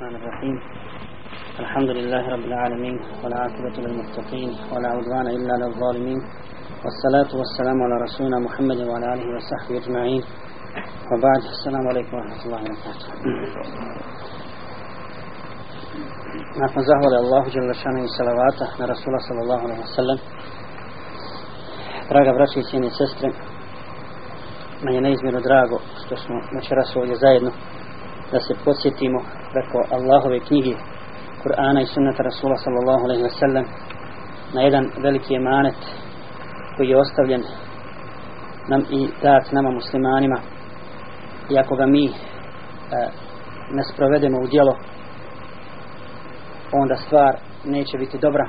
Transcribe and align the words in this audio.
الرحمن 0.00 0.22
الرحيم 0.22 0.56
الحمد 1.60 1.90
لله 1.90 2.22
رب 2.34 2.44
العالمين 2.50 2.96
والعاقبة 3.24 3.76
للمتقين 3.84 4.50
ولا 4.72 4.88
عدوان 4.88 5.26
إلا 5.26 5.54
للظالمين 5.62 6.20
والصلاة 6.84 7.30
والسلام 7.40 7.82
على 7.84 7.94
رسولنا 8.06 8.38
محمد 8.46 8.76
وعلى 8.88 9.06
آله 9.14 9.26
وصحبه 9.36 9.74
أجمعين 9.82 10.22
وبعد 11.12 11.42
السلام 11.56 11.84
عليكم 11.90 12.12
ورحمة 12.16 12.42
الله 12.46 12.60
وبركاته 12.60 13.08
nakon 16.60 16.82
zahvale 16.90 17.16
Allahu 17.24 17.48
Đelešanu 17.54 17.98
i 18.04 18.08
salavata 18.18 18.64
na 18.78 18.84
Rasula 18.92 19.18
sallallahu 19.28 19.62
alaihi 19.66 19.80
wa 19.86 19.92
sallam 19.98 20.18
draga 22.08 22.32
braće 22.36 22.60
i 22.60 22.64
cijene 22.70 22.90
sestre 23.00 23.28
manje 24.84 24.96
je 24.96 25.00
neizmjerno 25.00 25.40
drago 25.40 25.78
što 26.02 26.16
smo 26.16 26.36
večeras 26.56 26.96
ovdje 26.96 27.16
zajedno 27.16 27.50
da 28.32 28.38
se 28.46 28.52
podsjetimo 28.64 29.20
preko 29.52 29.78
Allahove 29.96 30.40
knjige 30.40 30.74
Kur'ana 31.42 31.80
i 31.82 31.86
sunnata 31.86 32.22
Rasula 32.22 32.56
sallallahu 32.56 33.04
alaihi 33.04 33.22
wa 33.22 33.34
sallam 33.42 33.64
na 34.54 34.60
jedan 34.62 34.84
veliki 35.02 35.34
emanet 35.34 35.80
koji 36.76 36.88
je 36.88 37.00
ostavljen 37.00 37.42
nam 38.68 38.80
i 38.90 39.08
dat 39.22 39.52
nama 39.52 39.70
muslimanima. 39.70 40.38
I 41.50 41.58
ako 41.58 41.76
ga 41.76 41.86
mi 41.86 42.04
e, 42.06 42.10
ne 43.70 43.82
sprovedemo 43.92 44.38
u 44.40 44.46
djelo 44.46 44.74
onda 46.72 46.96
stvar 46.96 47.36
neće 47.64 47.98
biti 47.98 48.18
dobra 48.18 48.46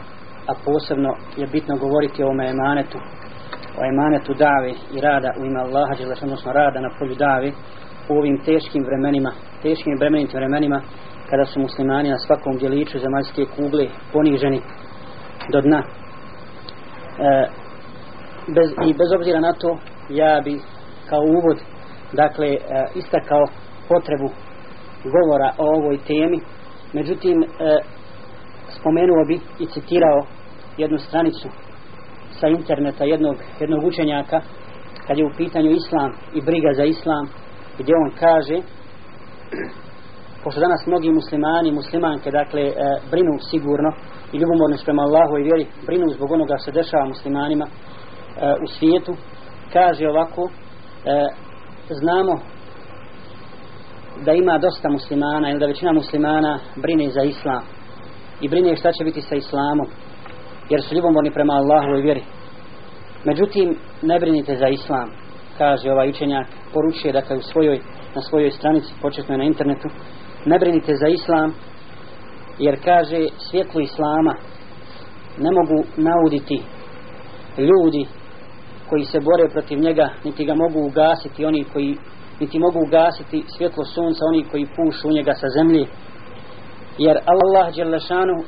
a 0.48 0.54
posebno 0.65 1.09
je 1.38 1.48
bitno 1.48 1.77
govoriti 1.77 2.23
o 2.23 2.26
ovome 2.26 2.49
emanetu 2.49 2.98
o 3.79 3.81
emanetu 3.93 4.34
dave 4.34 4.71
i 4.95 5.02
rada 5.02 5.34
u 5.40 5.45
ime 5.45 5.59
Allaha 5.59 5.93
odnosno 6.23 6.54
rada 6.54 6.79
na 6.81 6.90
polju 6.99 7.15
dave 7.15 7.52
u 8.09 8.13
ovim 8.20 8.38
teškim 8.45 8.84
vremenima 8.84 9.31
teškim 9.61 9.97
bremenitim 9.99 10.38
vremenima 10.39 10.81
kada 11.29 11.45
su 11.45 11.59
muslimani 11.59 12.09
na 12.09 12.17
svakom 12.17 12.57
djeliću 12.57 12.99
zemaljske 12.99 13.45
kugle 13.55 13.85
poniženi 14.13 14.61
do 15.51 15.62
dna. 15.62 15.77
E, 15.79 15.84
bez, 18.55 18.71
i 18.87 18.93
bez 18.93 19.09
obzira 19.15 19.40
na 19.40 19.53
to 19.53 19.77
ja 20.09 20.41
bi 20.45 20.59
kao 21.09 21.21
uvod 21.21 21.57
dakle 22.13 22.48
e, 22.48 22.59
istakao 22.95 23.45
potrebu 23.90 24.29
govora 25.15 25.53
o 25.57 25.65
ovoj 25.77 25.98
temi. 26.07 26.40
Međutim 26.93 27.43
e, 27.43 27.48
spomenuo 28.79 29.25
bi 29.27 29.40
i 29.59 29.65
citirao 29.65 30.20
jednu 30.77 30.98
stranicu 30.98 31.49
sa 32.40 32.48
interneta 32.48 33.03
jednog, 33.03 33.35
jednog 33.59 33.84
učenjaka 33.84 34.41
kad 35.07 35.18
je 35.18 35.25
u 35.25 35.37
pitanju 35.37 35.71
islam 35.71 36.12
i 36.34 36.41
briga 36.41 36.73
za 36.73 36.84
islam 36.84 37.25
gdje 37.79 37.93
on 37.96 38.12
kaže 38.20 38.57
pošto 40.44 40.60
danas 40.62 40.88
mnogi 40.88 41.10
muslimani 41.12 41.71
muslimanke 41.71 42.32
dakle 42.32 42.62
e, 42.62 42.74
brinu 43.12 43.34
sigurno 43.49 43.91
i 44.34 44.38
ljubomorni 44.38 44.77
prema 44.85 45.02
Allahu 45.02 45.38
i 45.38 45.43
vjeri 45.43 45.68
brinu 45.85 46.10
zbog 46.10 46.32
onoga 46.32 46.58
se 46.58 46.71
dešava 46.71 47.05
muslimanima 47.05 47.66
e, 47.66 47.70
u 48.63 48.68
svijetu 48.68 49.16
kaže 49.74 50.08
ovako 50.08 50.49
e, 50.49 50.49
znamo 51.90 52.40
da 54.26 54.32
ima 54.32 54.58
dosta 54.58 54.90
muslimana 54.90 55.49
ili 55.49 55.60
da 55.60 55.65
većina 55.65 55.93
muslimana 55.93 56.60
brine 56.76 57.10
za 57.10 57.21
islam 57.21 57.63
i 58.41 58.49
brine 58.49 58.76
šta 58.76 58.91
će 58.91 59.04
biti 59.04 59.21
sa 59.21 59.36
islamom 59.36 59.88
jer 60.70 60.82
su 60.82 60.96
ljubomorni 60.96 61.32
prema 61.32 61.54
Allahu 61.54 61.98
i 61.98 62.02
vjeri. 62.02 62.24
Međutim 63.26 63.76
ne 64.02 64.19
brinite 64.19 64.56
za 64.56 64.68
islam 64.68 65.09
kaže 65.58 65.91
ovaj 65.91 66.09
učenjak 66.09 66.47
poručuje 66.74 67.13
dakle 67.13 67.38
u 67.38 67.41
svojoj 67.41 67.80
na 68.16 68.22
svojoj 68.22 68.51
stranici 68.51 68.94
početno 69.01 69.38
na 69.38 69.44
internetu 69.44 69.90
ne 70.45 70.59
brinite 70.59 70.95
za 70.95 71.07
islam 71.07 71.53
jer 72.59 72.84
kaže 72.84 73.28
svjetlo 73.38 73.81
islama 73.81 74.34
ne 75.38 75.50
mogu 75.51 75.88
nauditi 75.97 76.63
ljudi 77.57 78.06
koji 78.90 79.06
se 79.06 79.19
bore 79.19 79.50
protiv 79.50 79.80
njega 79.80 80.09
niti 80.24 80.46
ga 80.46 80.56
mogu 80.56 80.80
ugasiti 80.88 81.46
oni 81.46 81.63
koji 81.74 81.97
niti 82.40 82.59
mogu 82.59 82.80
ugasiti 82.88 83.44
svjetlo 83.58 83.86
sunca 83.86 84.22
oni 84.25 84.44
koji 84.52 84.74
pušu 84.75 85.07
u 85.07 85.12
njega 85.12 85.34
sa 85.34 85.47
zemlje. 85.57 85.86
Jer 86.97 87.18
Allah 87.34 87.75
Đelešanu 87.75 88.36
uh, 88.40 88.46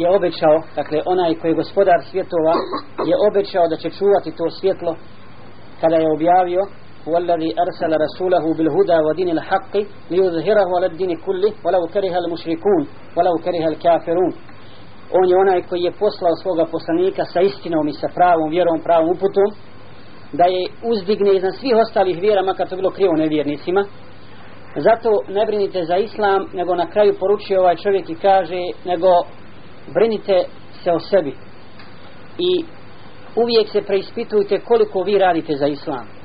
je 0.00 0.06
obećao 0.16 0.56
dakle 0.76 0.98
onaj 1.06 1.34
koji 1.34 1.50
je 1.50 1.60
gospodar 1.62 2.00
svjetova 2.10 2.54
je 3.10 3.14
obećao 3.28 3.68
da 3.70 3.76
će 3.76 3.90
čuvati 3.98 4.36
to 4.38 4.50
svjetlo 4.50 4.92
kada 5.80 5.96
je 5.96 6.12
objavio 6.16 6.62
والذي 7.07 7.55
أرسل 7.59 8.01
رسوله 8.05 8.53
بالهدى 8.57 8.97
ودين 9.07 9.29
الحق 9.29 9.77
ليظهره 10.11 10.69
على 10.77 10.85
الدين 10.85 11.17
كله 11.25 11.51
ولو 11.65 11.87
كره 11.93 12.17
المشركون 12.17 12.81
ولو 13.17 13.35
كره 13.45 13.67
الكافرون 13.67 14.33
on 15.19 15.29
je 15.29 15.37
onaj 15.37 15.61
koji 15.69 15.81
je 15.81 15.91
poslao 15.91 16.35
svoga 16.41 16.65
poslanika 16.65 17.25
sa 17.25 17.41
istinom 17.41 17.87
i 17.87 17.93
sa 17.93 18.07
pravom 18.15 18.49
vjerom, 18.49 18.81
pravom 18.83 19.09
uputom 19.09 19.49
da 20.33 20.45
je 20.45 20.67
uzdigne 20.83 21.35
iznad 21.35 21.55
svih 21.55 21.75
ostalih 21.75 22.21
vjera 22.21 22.41
makar 22.41 22.69
to 22.69 22.75
bilo 22.75 22.91
krivo 22.91 23.13
nevjernicima 23.15 23.85
zato 24.75 25.09
ne 25.27 25.45
brinite 25.45 25.83
za 25.83 25.97
islam 25.97 26.45
nego 26.53 26.75
na 26.75 26.89
kraju 26.89 27.13
poručuje 27.19 27.59
ovaj 27.59 27.75
čovjek 27.75 28.09
i 28.09 28.15
kaže 28.15 28.61
nego 28.85 29.07
brinite 29.93 30.43
se 30.83 30.91
o 30.91 30.99
sebi 30.99 31.33
i 32.37 32.65
uvijek 33.35 33.69
se 33.69 33.81
preispitujte 33.81 34.59
koliko 34.59 35.03
vi 35.03 35.17
radite 35.17 35.55
za 35.55 35.67
islam 35.67 36.16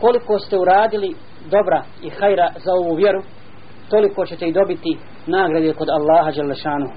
koliko 0.00 0.38
ste 0.38 0.58
uradili 0.58 1.14
dobra 1.50 1.82
i 2.02 2.10
hajra 2.10 2.52
za 2.64 2.72
ovu 2.72 2.94
vjeru 2.94 3.22
toliko 3.90 4.26
ćete 4.26 4.48
i 4.48 4.52
dobiti 4.52 4.98
nagrade 5.26 5.72
kod 5.72 5.88
Allaha 5.88 6.30
Đelešanu 6.30 6.88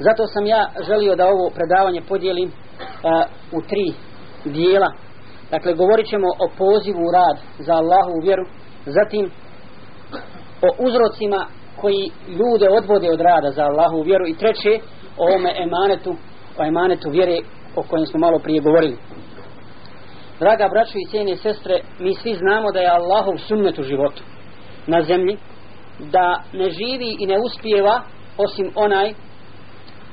zato 0.00 0.26
sam 0.26 0.46
ja 0.46 0.70
želio 0.86 1.16
da 1.16 1.28
ovo 1.28 1.50
predavanje 1.54 2.00
podijelim 2.08 2.48
uh, 2.48 3.58
u 3.58 3.60
tri 3.68 3.86
dijela. 4.44 4.92
Dakle 5.50 5.74
govorit 5.74 6.06
ćemo 6.06 6.26
o 6.44 6.46
pozivu 6.58 7.00
u 7.08 7.12
rad 7.12 7.36
za 7.58 7.74
Allahu 7.74 8.20
vjeru 8.22 8.44
zatim 8.86 9.30
o 10.62 10.68
uzrocima 10.86 11.46
koji 11.80 12.10
ljude 12.28 12.68
odvode 12.78 13.10
od 13.10 13.20
rada 13.20 13.50
za 13.50 13.62
Allahu 13.62 14.02
vjeru 14.02 14.26
i 14.26 14.36
treće 14.36 14.72
o 15.18 15.22
ovome 15.28 15.54
emanetu 15.66 16.12
o 16.58 16.64
emanetu 16.64 17.10
vjere 17.10 17.38
o 17.76 17.82
kojem 17.82 18.06
smo 18.06 18.18
malo 18.20 18.38
prije 18.38 18.60
govorili 18.60 18.96
draga 20.40 20.68
braćo 20.68 20.98
i 20.98 21.08
cijene 21.10 21.36
sestre 21.36 21.80
mi 21.98 22.14
svi 22.14 22.34
znamo 22.34 22.72
da 22.72 22.80
je 22.80 22.90
Allahov 22.90 23.36
sunnet 23.48 23.78
u 23.78 23.82
životu 23.82 24.22
na 24.86 25.02
zemlji 25.02 25.36
da 25.98 26.42
ne 26.52 26.70
živi 26.70 27.16
i 27.18 27.26
ne 27.26 27.36
uspijeva 27.46 28.02
osim 28.38 28.72
onaj 28.74 29.12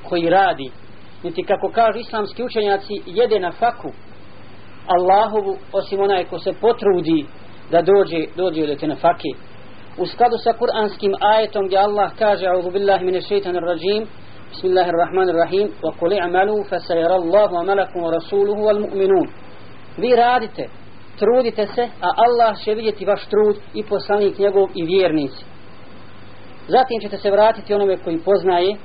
koji 0.08 0.30
radi. 0.30 0.70
Niti 1.22 1.44
kako 1.44 1.70
kažu 1.74 1.98
islamski 1.98 2.44
učenjaci 2.44 3.02
jede 3.06 3.40
na 3.40 3.52
faku 3.52 3.88
Allahovu 4.86 5.56
osim 5.72 6.00
onaj 6.00 6.24
ko 6.24 6.38
se 6.38 6.52
potrudi 6.60 7.26
da 7.70 7.82
dođe, 7.82 8.24
dođe 8.36 8.66
do 8.66 8.74
te 8.74 8.86
na 8.86 8.96
fake. 8.96 9.32
U 9.98 10.06
skladu 10.06 10.36
sa 10.44 10.52
kuranskim 10.52 11.14
ajetom 11.20 11.66
gdje 11.66 11.78
Allah 11.78 12.10
kaže 12.18 12.46
a'udhu 12.46 12.70
billahi 12.72 13.04
mine 13.04 13.20
shaitanir 13.20 13.62
rajim 13.62 14.06
bismillahirrahmanirrahim 14.50 15.68
wa 15.82 15.92
kuli 15.98 16.18
amalu 16.20 16.64
fa 16.70 16.78
sayara 16.80 17.14
Allahu 17.14 17.56
amalakum 17.56 18.02
wa 18.02 18.10
rasuluhu 18.10 18.60
wal 18.62 18.80
mu'minun 18.80 19.28
vi 19.98 20.16
radite 20.16 20.68
trudite 21.18 21.66
se 21.74 21.82
a 21.82 22.08
Allah 22.16 22.58
će 22.64 22.74
vidjeti 22.74 23.04
vaš 23.04 23.26
trud 23.26 23.56
i 23.74 23.82
poslanik 23.82 24.38
njegov 24.38 24.68
i 24.74 24.84
vjernici. 24.84 25.44
Zatim 26.68 27.00
ćete 27.00 27.16
se 27.16 27.30
vratiti 27.30 27.74
onome 27.74 27.96
koji 27.96 28.18
poznaje 28.18 28.76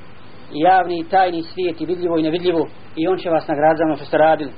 javni 0.51 0.99
i 0.99 1.09
tajni 1.09 1.43
svijet 1.43 1.81
i 1.81 1.85
vidljivo 1.85 2.17
i 2.17 2.23
nevidljivo 2.23 2.67
i 2.95 3.07
on 3.07 3.17
će 3.17 3.29
vas 3.29 3.47
nagraditi 3.47 3.77
za 3.77 3.85
ono 3.85 3.95
što 3.95 4.05
ste 4.05 4.17
radili. 4.17 4.51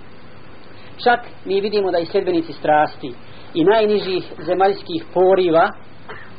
Čak 1.04 1.20
mi 1.46 1.62
vidimo 1.62 1.92
da 1.92 2.00
i 2.00 2.06
sljedbenici 2.06 2.54
strasti 2.54 3.12
i 3.54 3.64
najnižih 3.64 4.34
zemaljskih 4.46 5.06
poriva 5.14 5.70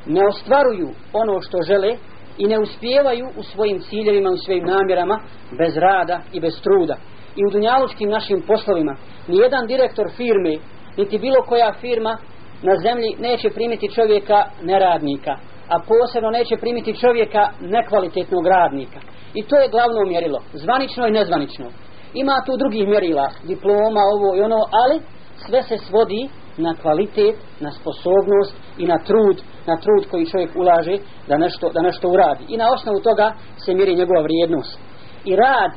ne 0.07 0.21
ostvaruju 0.29 0.89
ono 1.13 1.41
što 1.41 1.63
žele 1.63 1.97
i 2.39 2.47
ne 2.47 2.59
uspijevaju 2.59 3.27
u 3.37 3.43
svojim 3.43 3.81
ciljevima 3.81 4.31
u 4.31 4.37
svojim 4.37 4.65
namjerama 4.65 5.21
bez 5.59 5.77
rada 5.77 6.21
i 6.33 6.41
bez 6.41 6.63
truda 6.63 6.97
i 7.37 7.47
u 7.47 7.51
dunjalučkim 7.51 8.11
našim 8.11 8.43
poslovima 8.47 8.97
nijedan 9.29 9.67
direktor 9.67 10.07
firme 10.17 10.57
niti 10.97 11.19
bilo 11.19 11.37
koja 11.49 11.73
firma 11.81 12.17
na 12.63 12.77
zemlji 12.77 13.17
neće 13.19 13.51
primiti 13.51 13.95
čovjeka 13.95 14.45
neradnika 14.63 15.37
a 15.69 15.77
posebno 15.89 16.31
neće 16.31 16.57
primiti 16.57 16.97
čovjeka 16.97 17.49
nekvalitetnog 17.61 18.47
radnika 18.47 19.01
i 19.35 19.43
to 19.43 19.57
je 19.57 19.69
glavno 19.69 20.01
mjerilo 20.07 20.39
zvanično 20.53 21.07
i 21.07 21.11
nezvanično 21.11 21.67
ima 22.15 22.43
tu 22.47 22.57
drugih 22.57 22.89
mjerila 22.89 23.31
diploma 23.45 24.03
ovo 24.15 24.37
i 24.37 24.41
ono 24.41 24.61
ali 24.83 25.01
sve 25.47 25.63
se 25.63 25.79
svodi 25.79 26.29
na 26.57 26.75
kvalitet, 26.83 27.37
na 27.61 27.71
sposobnost 27.71 28.57
i 28.79 28.87
na 28.87 28.99
trud, 28.99 29.43
na 29.67 29.77
trud 29.77 30.11
koji 30.11 30.27
čovjek 30.27 30.51
ulaže 30.57 30.97
da 31.29 31.37
nešto, 31.39 31.71
da 31.75 31.83
nešto 31.83 32.09
uradi. 32.09 32.45
I 32.49 32.57
na 32.57 32.73
osnovu 32.73 33.01
toga 33.01 33.33
se 33.65 33.75
mjeri 33.75 33.95
njegova 33.95 34.23
vrijednost. 34.23 34.79
I 35.25 35.37
rad 35.37 35.73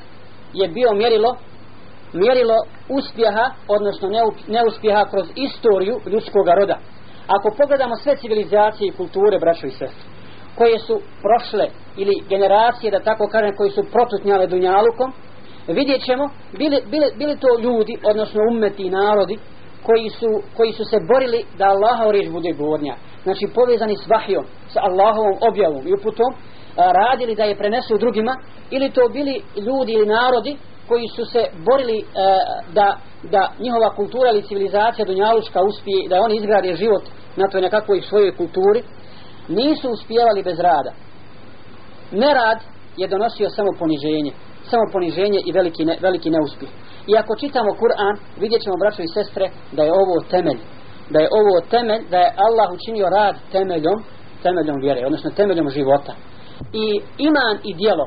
je 0.53 0.67
bio 0.67 0.93
mjerilo 0.93 1.35
mjerilo 2.13 2.55
uspjeha, 2.89 3.45
odnosno 3.67 4.09
neuspjeha 4.47 5.05
kroz 5.11 5.27
istoriju 5.35 5.99
ljudskog 6.11 6.47
roda. 6.59 6.77
Ako 7.27 7.55
pogledamo 7.57 7.95
sve 7.95 8.15
civilizacije 8.15 8.87
i 8.87 8.97
kulture, 8.97 9.39
braćo 9.39 9.67
i 9.67 9.71
sestre, 9.71 10.05
koje 10.55 10.79
su 10.79 11.01
prošle 11.25 11.65
ili 11.97 12.13
generacije 12.29 12.91
da 12.91 12.99
tako 12.99 13.27
kažem 13.27 13.55
koji 13.57 13.71
su 13.71 13.83
protutnjale 13.91 14.47
dunjalukom 14.47 15.13
vidjet 15.67 16.01
ćemo 16.05 16.29
bili, 16.57 16.81
bili, 16.91 17.05
bili 17.17 17.39
to 17.39 17.59
ljudi 17.59 17.97
odnosno 18.03 18.39
ummeti 18.51 18.83
i 18.83 18.89
narodi 18.89 19.37
koji 19.83 20.09
su, 20.09 20.41
koji 20.57 20.71
su 20.73 20.83
se 20.83 20.97
borili 21.13 21.45
da 21.57 21.65
Allahov 21.65 22.11
riječ 22.11 22.29
bude 22.29 22.51
gornja 22.51 22.95
znači 23.23 23.45
povezani 23.55 23.95
s 23.97 24.07
vahijom 24.07 24.45
sa 24.67 24.79
Allahovom 24.83 25.37
objavom 25.49 25.87
i 25.87 25.93
uputom 25.93 26.31
radili 26.75 27.35
da 27.35 27.43
je 27.43 27.57
prenesu 27.57 27.97
drugima 27.97 28.35
ili 28.69 28.91
to 28.91 29.09
bili 29.13 29.41
ljudi 29.55 29.91
ili 29.91 30.05
narodi 30.05 30.57
koji 30.89 31.07
su 31.15 31.23
se 31.25 31.41
borili 31.67 31.99
e, 31.99 32.05
da, 32.73 32.87
da 33.33 33.51
njihova 33.59 33.89
kultura 33.95 34.29
ili 34.29 34.47
civilizacija 34.49 35.05
dunjaluška 35.05 35.59
uspije 35.69 36.09
da 36.09 36.21
oni 36.21 36.35
izgrade 36.35 36.73
život 36.73 37.03
na 37.35 37.45
toj 37.51 37.61
nekakvoj 37.61 38.01
svojoj 38.01 38.35
kulturi 38.37 38.81
nisu 39.47 39.89
uspijevali 39.89 40.43
bez 40.43 40.59
rada. 40.59 40.91
Nerad 42.11 42.59
je 42.97 43.07
donosio 43.07 43.49
samo 43.49 43.69
poniženje 43.79 44.31
samo 44.71 44.83
poniženje 44.91 45.39
i 45.45 45.51
veliki, 45.51 45.85
ne, 45.85 45.97
veliki 46.01 46.29
neuspjeh. 46.29 46.71
I 47.07 47.17
ako 47.17 47.35
čitamo 47.35 47.71
Kur'an 47.81 48.15
vidjet 48.39 48.61
ćemo 48.63 48.75
braćo 48.81 49.01
i 49.03 49.13
sestre 49.17 49.45
da 49.71 49.83
je 49.83 49.91
ovo 50.01 50.15
temelj. 50.29 50.59
Da 51.09 51.19
je 51.19 51.29
ovo 51.39 51.55
temelj 51.69 52.01
da 52.11 52.17
je 52.17 52.33
Allah 52.47 52.67
učinio 52.77 53.09
rad 53.09 53.35
temeljom 53.51 53.97
temeljom 54.43 54.77
vjere 54.81 55.05
odnosno 55.05 55.29
temeljom 55.29 55.69
života. 55.69 56.13
I 56.73 56.85
iman 57.27 57.55
i 57.63 57.73
dijelo 57.73 58.05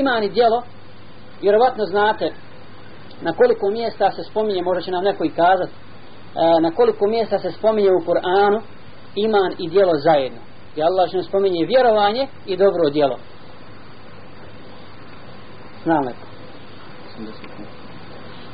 iman 0.00 0.22
i 0.24 0.28
dijelo 0.28 0.62
vjerovatno 1.42 1.84
znate 1.84 2.32
na 3.22 3.32
koliko 3.32 3.70
mjesta 3.70 4.10
se 4.10 4.22
spominje 4.24 4.62
možda 4.62 4.82
će 4.82 4.90
nam 4.90 5.04
neko 5.04 5.24
i 5.24 5.30
kazati 5.30 5.72
e, 5.72 6.60
na 6.60 6.70
koliko 6.70 7.06
mjesta 7.06 7.38
se 7.38 7.50
spominje 7.52 7.90
u 7.90 8.04
Kur'anu 8.06 8.60
iman 9.14 9.52
i 9.58 9.68
dijelo 9.68 9.92
zajedno. 9.96 10.38
I 10.76 10.82
Allah 10.82 11.08
što 11.08 11.22
spominje 11.22 11.66
vjerovanje 11.66 12.28
i 12.46 12.56
dobro 12.56 12.90
dijelo 12.90 13.16
znam 15.84 16.04
neko 16.04 17.49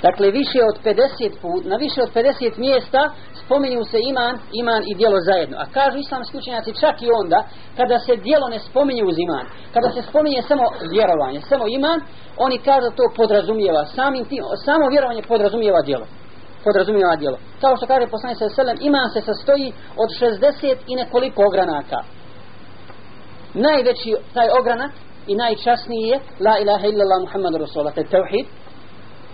dakle 0.07 0.27
više 0.41 0.61
od 0.71 0.77
50 0.85 1.41
put 1.43 1.63
na 1.71 1.77
više 1.77 1.99
od 2.03 2.11
50 2.15 2.59
mjesta 2.67 3.03
spominju 3.43 3.83
se 3.93 3.99
iman, 4.11 4.35
iman 4.61 4.83
i 4.91 4.95
dijelo 4.99 5.19
zajedno. 5.29 5.57
A 5.63 5.65
kažu 5.77 5.97
islamski 5.99 6.35
učenjaci 6.37 6.81
čak 6.83 6.97
i 7.03 7.09
onda, 7.21 7.39
kada 7.79 7.99
se 8.07 8.13
dijelo 8.27 8.47
ne 8.55 8.59
spominje 8.69 9.03
uz 9.05 9.17
iman, 9.27 9.47
kada 9.75 9.89
se 9.95 10.01
spominje 10.09 10.41
samo 10.51 10.65
vjerovanje, 10.95 11.41
samo 11.51 11.65
iman, 11.79 11.99
oni 12.47 12.57
kažu 12.69 12.89
to 12.99 13.05
podrazumijeva, 13.17 13.83
samim 13.97 14.25
tim, 14.31 14.43
samo 14.67 14.85
vjerovanje 14.95 15.23
podrazumijeva 15.33 15.81
dijelo. 15.89 16.07
Podrazumijeva 16.65 17.17
dijelo. 17.17 17.39
Kao 17.61 17.77
što 17.77 17.87
kaže 17.87 18.07
poslanik 18.15 18.39
sa 18.39 18.49
selem, 18.49 18.77
iman 18.81 19.09
se 19.15 19.21
sastoji 19.21 19.73
od 20.03 20.09
60 20.21 20.77
i 20.87 20.95
nekoliko 21.01 21.41
ogranaka. 21.49 21.99
Najveći 23.55 24.11
taj 24.35 24.49
ogranak 24.61 24.93
i 25.27 25.35
najčasniji 25.35 26.07
je 26.11 26.17
La 26.47 26.55
ilaha 26.63 26.87
illallah 26.87 27.21
Muhammadu 27.21 27.59
Rasulullah, 27.59 27.95
to 27.95 28.01
je 28.01 28.13
tevhid, 28.15 28.47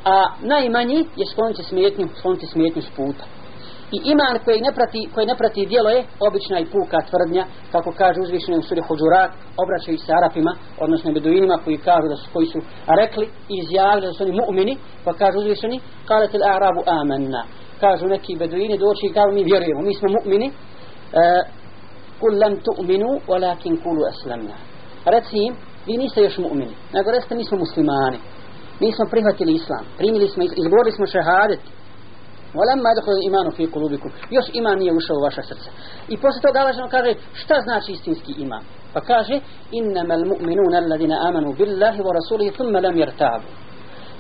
a 0.05 0.17
najmanji 0.41 0.99
je 1.17 1.27
skloniti 1.33 1.63
smetnju, 1.63 2.09
skloniti 2.19 2.47
smetnju 2.47 2.83
s 2.83 2.91
puta. 2.97 3.25
I 3.93 3.99
iman 4.13 4.39
koji 4.45 4.61
ne 4.61 4.73
prati, 4.73 5.09
koji 5.15 5.27
ne 5.27 5.37
prati 5.37 5.67
djelo 5.67 5.91
je 5.91 6.05
obična 6.29 6.59
i 6.61 6.71
puka 6.75 6.99
tvrdnja, 7.11 7.45
kako 7.73 7.91
kaže 7.99 8.21
uzvišenje 8.21 8.59
u 8.59 8.63
suri 8.63 8.83
Huđurat, 8.89 9.31
obraćaju 9.63 9.99
se 9.99 10.13
Arapima, 10.19 10.53
odnosno 10.85 11.13
Beduinima 11.13 11.57
koji 11.65 11.77
kažu 11.89 12.07
da 12.09 12.17
su, 12.17 12.27
koji 12.33 12.47
su 12.47 12.59
rekli 13.01 13.27
i 13.49 13.55
izjavili 13.63 14.07
da 14.07 14.13
su 14.13 14.23
oni 14.23 14.33
mu'mini, 14.41 14.75
pa 15.05 15.13
kaže 15.13 15.39
uzvišeni, 15.39 15.81
kalete 16.09 16.39
l'arabu 16.39 16.83
amanna. 17.01 17.43
Kažu 17.81 18.07
neki 18.07 18.37
Beduini 18.37 18.79
doći 18.79 19.07
i 19.07 19.13
kažu 19.13 19.33
mi 19.35 19.45
vjerujemo, 19.45 19.81
mi 19.83 19.95
smo 19.95 20.09
mu'mini, 20.17 20.49
e, 20.49 20.53
kul 22.21 22.33
lam 22.43 22.55
tu'minu, 22.67 23.11
walakin 23.31 23.75
kulu 23.83 24.03
aslamna. 24.13 24.57
Reci 25.05 25.37
im, 25.47 25.55
vi 25.87 25.97
niste 25.97 26.21
još 26.23 26.39
mu'mini, 26.39 26.75
nego 26.95 27.11
recite 27.11 27.35
mi 27.35 27.45
smo 27.45 27.59
muslimani. 27.59 28.19
Mi 28.83 28.93
smo 28.93 29.05
prihvatili 29.13 29.53
islam, 29.55 29.85
primili 29.99 30.29
smo, 30.29 30.43
izgovorili 30.63 30.93
smo 30.97 31.07
šehadet, 31.07 31.63
Walamma 32.59 32.89
yadkhulu 32.93 33.17
al-imanu 33.21 33.51
fi 33.57 33.67
qulubikum. 33.67 34.11
Još 34.31 34.47
iman 34.53 34.79
nije 34.79 34.93
ušao 34.93 35.17
u 35.17 35.23
vaša 35.23 35.43
srca. 35.43 35.71
I 36.09 36.17
posle 36.17 36.41
toga 36.43 36.59
Allah 36.59 36.91
kaže 36.91 37.15
šta 37.35 37.55
znači 37.65 37.93
istinski 37.93 38.33
iman. 38.45 38.63
Pa 38.95 39.01
kaže 39.01 39.41
innamal 39.71 40.25
mu'minuna 40.33 40.77
alladhina 40.83 41.17
amanu 41.29 41.53
billahi 41.59 42.01
wa 42.07 42.13
rasulihi 42.19 42.51
thumma 42.57 42.81
lam 42.81 42.97
yartabu. 42.97 43.47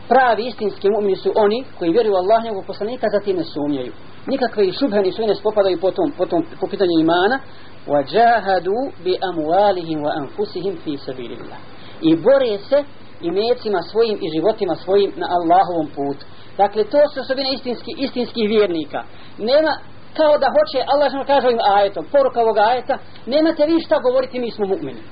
Pravi 0.09 0.47
istinski 0.47 0.89
mu'mini 0.91 1.17
su 1.17 1.33
oni 1.35 1.65
koji 1.79 1.93
vjeruju 1.93 2.15
u 2.15 2.17
Allaha 2.17 2.43
i 2.43 2.45
njegovog 2.45 2.67
poslanika 2.67 3.07
zatim 3.17 3.37
ne 3.37 3.45
sumnjaju. 3.45 3.93
Nikakve 4.27 4.73
šubhe 4.73 5.03
ni 5.03 5.27
ne 5.27 5.35
spopadaju 5.35 5.81
potom 5.81 6.13
potom 6.19 6.41
po 6.61 6.67
pitanju 6.67 7.01
imana. 7.01 7.39
wa 7.87 8.01
jahadu 8.13 8.77
bi 9.05 9.19
amwalihim 9.21 9.99
wa 10.07 10.13
anfusihim 10.21 10.77
fi 10.85 10.97
sabilillah. 10.97 11.59
I 12.01 12.17
bore 12.17 12.59
se 12.69 12.85
i 13.23 13.31
mecima 13.31 13.81
svojim 13.91 14.19
i 14.25 14.31
životima 14.37 14.75
svojim 14.75 15.11
na 15.17 15.27
Allahovom 15.37 15.89
putu. 15.97 16.25
Dakle, 16.57 16.85
to 16.85 16.99
su 17.13 17.21
osobine 17.21 17.53
istinski, 17.53 17.91
istinskih 17.99 18.49
vjernika. 18.49 19.01
Nema, 19.39 19.73
kao 20.19 20.33
da 20.43 20.49
hoće, 20.57 20.79
Allah 20.93 21.09
što 21.09 21.31
kaže 21.33 21.47
ovim 21.47 21.65
ajetom, 21.77 22.05
poruka 22.13 22.39
ovog 22.41 22.59
ajeta, 22.59 22.95
nemate 23.27 23.67
vi 23.67 23.85
šta 23.87 23.97
govoriti, 24.07 24.41
mi 24.41 24.51
smo 24.51 24.65
mu'mini. 24.67 25.03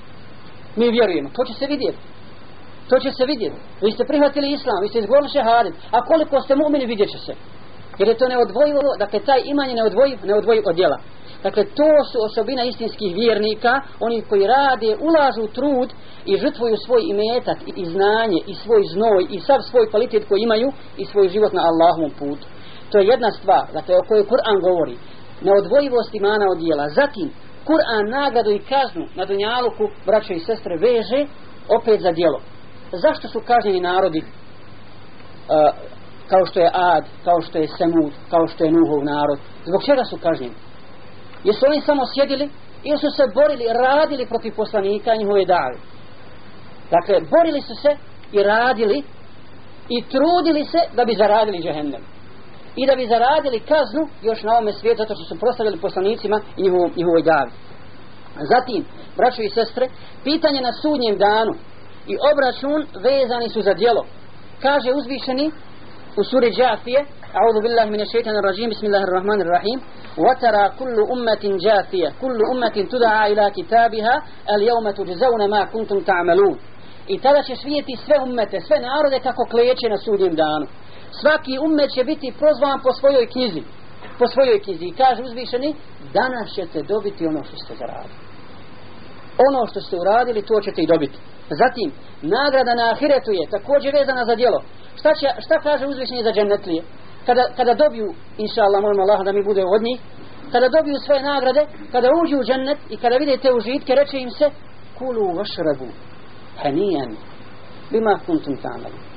Mi 0.76 0.90
vjerujemo, 0.90 1.28
to 1.36 1.44
će 1.44 1.54
se 1.54 1.66
vidjeti. 1.66 1.98
To 2.90 2.98
će 2.98 3.10
se 3.10 3.24
vidjeti. 3.32 3.58
Vi 3.82 3.90
ste 3.92 4.04
prihvatili 4.04 4.52
islam, 4.52 4.82
vi 4.82 4.88
ste 4.88 4.98
izgovorili 4.98 5.34
šehadet, 5.36 5.74
a 5.90 5.98
koliko 6.04 6.40
ste 6.40 6.54
mu'mini 6.54 6.86
vidjet 6.86 7.10
će 7.10 7.18
se. 7.18 7.34
Jer 7.98 8.08
je 8.08 8.18
to 8.18 8.28
neodvojivo, 8.28 8.80
dakle, 8.98 9.18
taj 9.20 9.40
iman 9.44 9.68
je 9.68 9.74
neodvojiv, 9.74 10.18
neodvojiv 10.24 10.62
od 10.66 10.76
djela. 10.76 10.98
Dakle, 11.42 11.64
to 11.64 11.90
su 12.10 12.18
osobina 12.28 12.64
istinskih 12.64 13.14
vjernika, 13.14 13.80
oni 14.00 14.22
koji 14.28 14.46
rade, 14.46 14.96
ulažu 15.08 15.46
trud 15.54 15.90
i 16.24 16.36
žrtvuju 16.36 16.76
svoj 16.86 17.02
imetak 17.12 17.58
i 17.76 17.84
znanje 17.84 18.40
i 18.46 18.54
svoj 18.54 18.82
znoj 18.94 19.26
i 19.30 19.40
sav 19.40 19.60
svoj 19.70 19.90
kvalitet 19.90 20.24
koji 20.28 20.40
imaju 20.42 20.72
i 20.96 21.04
svoj 21.04 21.28
život 21.28 21.52
na 21.52 21.62
Allahovom 21.70 22.12
putu. 22.18 22.46
To 22.90 22.98
je 22.98 23.06
jedna 23.06 23.30
stvar, 23.30 23.64
dakle, 23.72 23.94
o 23.96 24.06
kojoj 24.08 24.28
Kur'an 24.32 24.58
govori. 24.60 24.96
Neodvojivost 25.46 26.14
imana 26.14 26.44
od 26.52 26.58
dijela. 26.58 26.88
Zatim, 26.88 27.28
Kur'an 27.68 28.04
nagradu 28.10 28.50
i 28.50 28.64
kaznu 28.72 29.04
na 29.14 29.24
Dunjaluku, 29.24 29.84
braćo 30.06 30.32
i 30.32 30.40
sestre, 30.48 30.76
veže 30.76 31.20
opet 31.78 32.00
za 32.00 32.12
dijelo. 32.12 32.40
Zašto 32.92 33.28
su 33.28 33.40
kažnjeni 33.40 33.80
narodi 33.80 34.22
uh, 34.22 34.26
kao 36.30 36.46
što 36.46 36.60
je 36.60 36.70
Ad, 36.74 37.04
kao 37.24 37.40
što 37.40 37.58
je 37.58 37.68
Semud, 37.78 38.12
kao 38.30 38.46
što 38.46 38.64
je 38.64 38.72
Nuhov 38.72 39.04
narod? 39.04 39.38
Zbog 39.64 39.82
čega 39.84 40.04
su 40.04 40.16
kažnjeni? 40.22 40.54
Jesu 41.44 41.66
oni 41.66 41.80
samo 41.80 42.02
sjedili 42.14 42.50
ili 42.84 42.98
su 42.98 43.10
se 43.16 43.24
borili, 43.34 43.64
radili 43.72 44.26
protiv 44.26 44.52
poslanika 44.56 45.14
i 45.14 45.18
njihove 45.18 45.44
dave? 45.44 45.76
Dakle, 46.90 47.14
borili 47.30 47.60
su 47.60 47.74
se 47.82 47.90
i 48.32 48.42
radili 48.42 49.02
i 49.88 50.04
trudili 50.12 50.64
se 50.64 50.78
da 50.96 51.04
bi 51.04 51.14
zaradili 51.14 51.62
džehennem. 51.62 52.02
I 52.76 52.86
da 52.86 52.94
bi 52.96 53.06
zaradili 53.06 53.60
kaznu 53.60 54.02
još 54.22 54.42
na 54.42 54.52
ovome 54.52 54.72
svijetu 54.72 55.02
zato 55.02 55.14
što 55.14 55.24
su 55.24 55.40
prostavili 55.40 55.78
poslanicima 55.78 56.40
i 56.56 56.62
njihovo, 56.62 56.90
njihovoj 56.96 57.22
davi. 57.22 57.50
Zatim, 58.52 58.84
braćo 59.16 59.42
i 59.42 59.50
sestre, 59.50 59.88
pitanje 60.24 60.60
na 60.60 60.72
sudnjem 60.72 61.18
danu 61.18 61.52
i 62.06 62.14
obračun 62.32 63.02
vezani 63.02 63.48
su 63.48 63.62
za 63.62 63.74
djelo. 63.74 64.06
Kaže 64.62 64.92
uzvišeni 64.92 65.50
u 66.16 66.24
suri 66.24 66.50
Džafije, 66.50 67.04
أعوذ 67.35 67.61
بالله 67.63 67.85
من 67.85 68.01
الشيطان 68.01 68.35
الرجيم 68.35 68.69
بسم 68.69 68.85
الله 68.85 69.03
الرحمن 69.03 69.41
الرحيم 69.41 69.81
وترى 70.17 70.63
كل 70.79 70.97
أمة 71.13 71.43
جاثية 71.65 72.09
كل 72.21 72.39
أمة 72.53 72.75
تدعى 72.91 73.33
إلى 73.33 73.51
كتابها 73.57 74.15
اليوم 74.55 74.91
تجزون 74.91 75.49
ما 75.49 75.65
كنتم 75.65 75.99
تعملون 75.99 76.57
I 77.07 77.19
tada 77.19 77.43
će 77.43 77.55
svijeti 77.55 77.95
sve 78.05 78.15
ummete, 78.23 78.61
sve 78.61 78.79
narode 78.79 79.19
kako 79.19 79.45
kleće 79.45 79.89
na 79.89 79.97
sudnjem 79.97 80.35
danu. 80.35 80.67
Svaki 81.21 81.59
ummet 81.59 81.89
će 81.95 82.03
biti 82.03 82.33
prozvan 82.39 82.79
po 82.83 82.91
svojoj 82.99 83.27
knjizi. 83.27 83.61
Po 84.19 84.27
svojoj 84.27 84.59
knjizi. 84.63 84.85
I 84.85 84.95
kaže 85.01 85.23
uzvišeni, 85.23 85.75
danas 86.13 86.47
ćete 86.55 86.81
dobiti 86.81 87.27
ono 87.27 87.43
što 87.43 87.55
ste 87.57 87.73
zaradili. 87.81 88.15
Ono 89.47 89.67
što 89.67 89.79
ste 89.81 89.95
uradili, 89.97 90.41
to 90.41 90.61
ćete 90.61 90.81
i 90.81 90.87
dobiti. 90.93 91.17
Zatim, 91.61 91.91
nagrada 92.21 92.73
na 92.75 92.85
ahiretu 92.93 93.31
je 93.31 93.49
također 93.55 93.93
vezana 93.93 94.25
za 94.25 94.35
djelo. 94.35 94.59
Šta, 94.99 95.11
će, 95.19 95.27
šta 95.45 95.55
kaže 95.59 95.85
uzvišeni 95.87 96.23
za 96.23 96.31
džennetlije? 96.31 96.81
Kada, 97.26 97.44
kada 97.56 97.74
dobiju, 97.74 98.14
inša 98.38 98.62
Allah, 98.62 98.82
molim 98.82 99.00
Allah 99.00 99.24
da 99.24 99.32
mi 99.32 99.42
bude 99.44 99.62
od 99.64 99.82
njih, 99.82 100.00
kada 100.52 100.68
dobiju 100.68 100.96
svoje 101.06 101.22
nagrade, 101.22 101.62
kada 101.92 102.08
uđu 102.22 102.38
u 102.38 102.44
džennet 102.44 102.78
i 102.90 102.96
kada 102.96 103.16
vidite 103.16 103.52
užitke, 103.52 103.94
reče 103.94 104.18
im 104.18 104.30
se, 104.30 104.50
kulu 104.98 105.34
vašrabu, 105.36 105.88
hanijan 106.62 107.10
bima 107.90 108.18
kuntum 108.26 108.56
tamali 108.56 109.10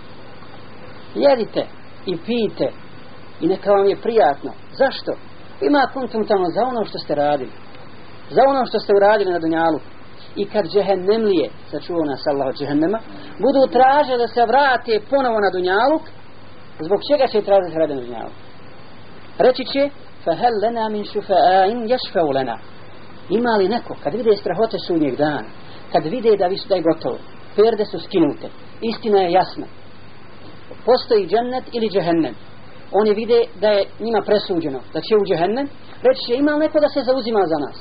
jedite 1.16 1.66
i 2.06 2.18
pijte 2.18 2.72
i 3.42 3.48
neka 3.48 3.72
vam 3.72 3.88
je 3.88 4.02
prijatno. 4.02 4.52
Zašto? 4.72 5.12
bima 5.60 5.90
kuntum 5.94 6.26
tamo 6.28 6.46
za 6.50 6.62
ono 6.66 6.86
što 6.86 6.98
ste 6.98 7.16
radili. 7.16 7.52
Za 8.30 8.42
ono 8.48 8.66
što 8.66 8.80
ste 8.80 8.94
uradili 8.96 9.32
na 9.32 9.40
dunjalu. 9.40 9.80
I 10.36 10.46
kad 10.46 10.66
džehennemlije 10.66 11.50
sačuvao 11.72 12.06
nas 12.06 12.28
Allah 12.28 12.48
od 12.48 12.56
džehennema 12.56 13.00
budu 13.44 13.62
traže 13.72 14.18
da 14.18 14.28
se 14.28 14.46
vrate 14.46 15.00
ponovo 15.10 15.40
na 15.40 15.50
dunjaluk, 15.50 16.02
zbog 16.80 17.00
čega 17.12 17.27
će 17.27 17.42
tražiti 17.42 17.80
rade 17.80 17.96
na 17.96 18.01
dunjalu? 18.01 18.32
Reći 19.38 19.63
će 19.65 19.89
fahel 20.24 20.53
lena 20.63 20.89
min 20.89 21.03
šufa'ain 21.03 21.88
jašfa'u 21.92 22.34
lena 22.34 22.58
ima 23.30 23.50
li 23.58 23.70
neko 23.70 23.96
kad 24.03 24.13
vide 24.13 24.36
strahote 24.36 24.77
sunnjeg 24.88 25.15
dana 25.15 25.44
kad 25.92 26.06
vide 26.06 26.38
da, 26.38 26.48
visu, 26.48 26.68
da 26.70 26.75
je 26.75 26.82
gotovo, 26.82 27.18
perde 27.56 27.86
su 27.86 28.00
skinute, 28.00 28.48
istina 28.82 29.20
je 29.20 29.32
jasna, 29.32 29.65
postoji 30.86 31.27
džennet 31.27 31.63
ili 31.72 31.89
džehennem, 31.89 32.36
oni 32.92 33.13
vide 33.13 33.39
da 33.62 33.68
je 33.68 33.86
njima 34.00 34.22
presuđeno, 34.25 34.80
da 34.94 35.01
će 35.01 35.15
u 35.15 35.25
džehennem, 35.25 35.68
reći 36.03 36.22
će 36.27 36.36
ima 36.36 36.58
neko 36.58 36.80
da 36.80 36.89
se 36.89 37.01
zauzima 37.03 37.44
za 37.46 37.58
nas. 37.65 37.77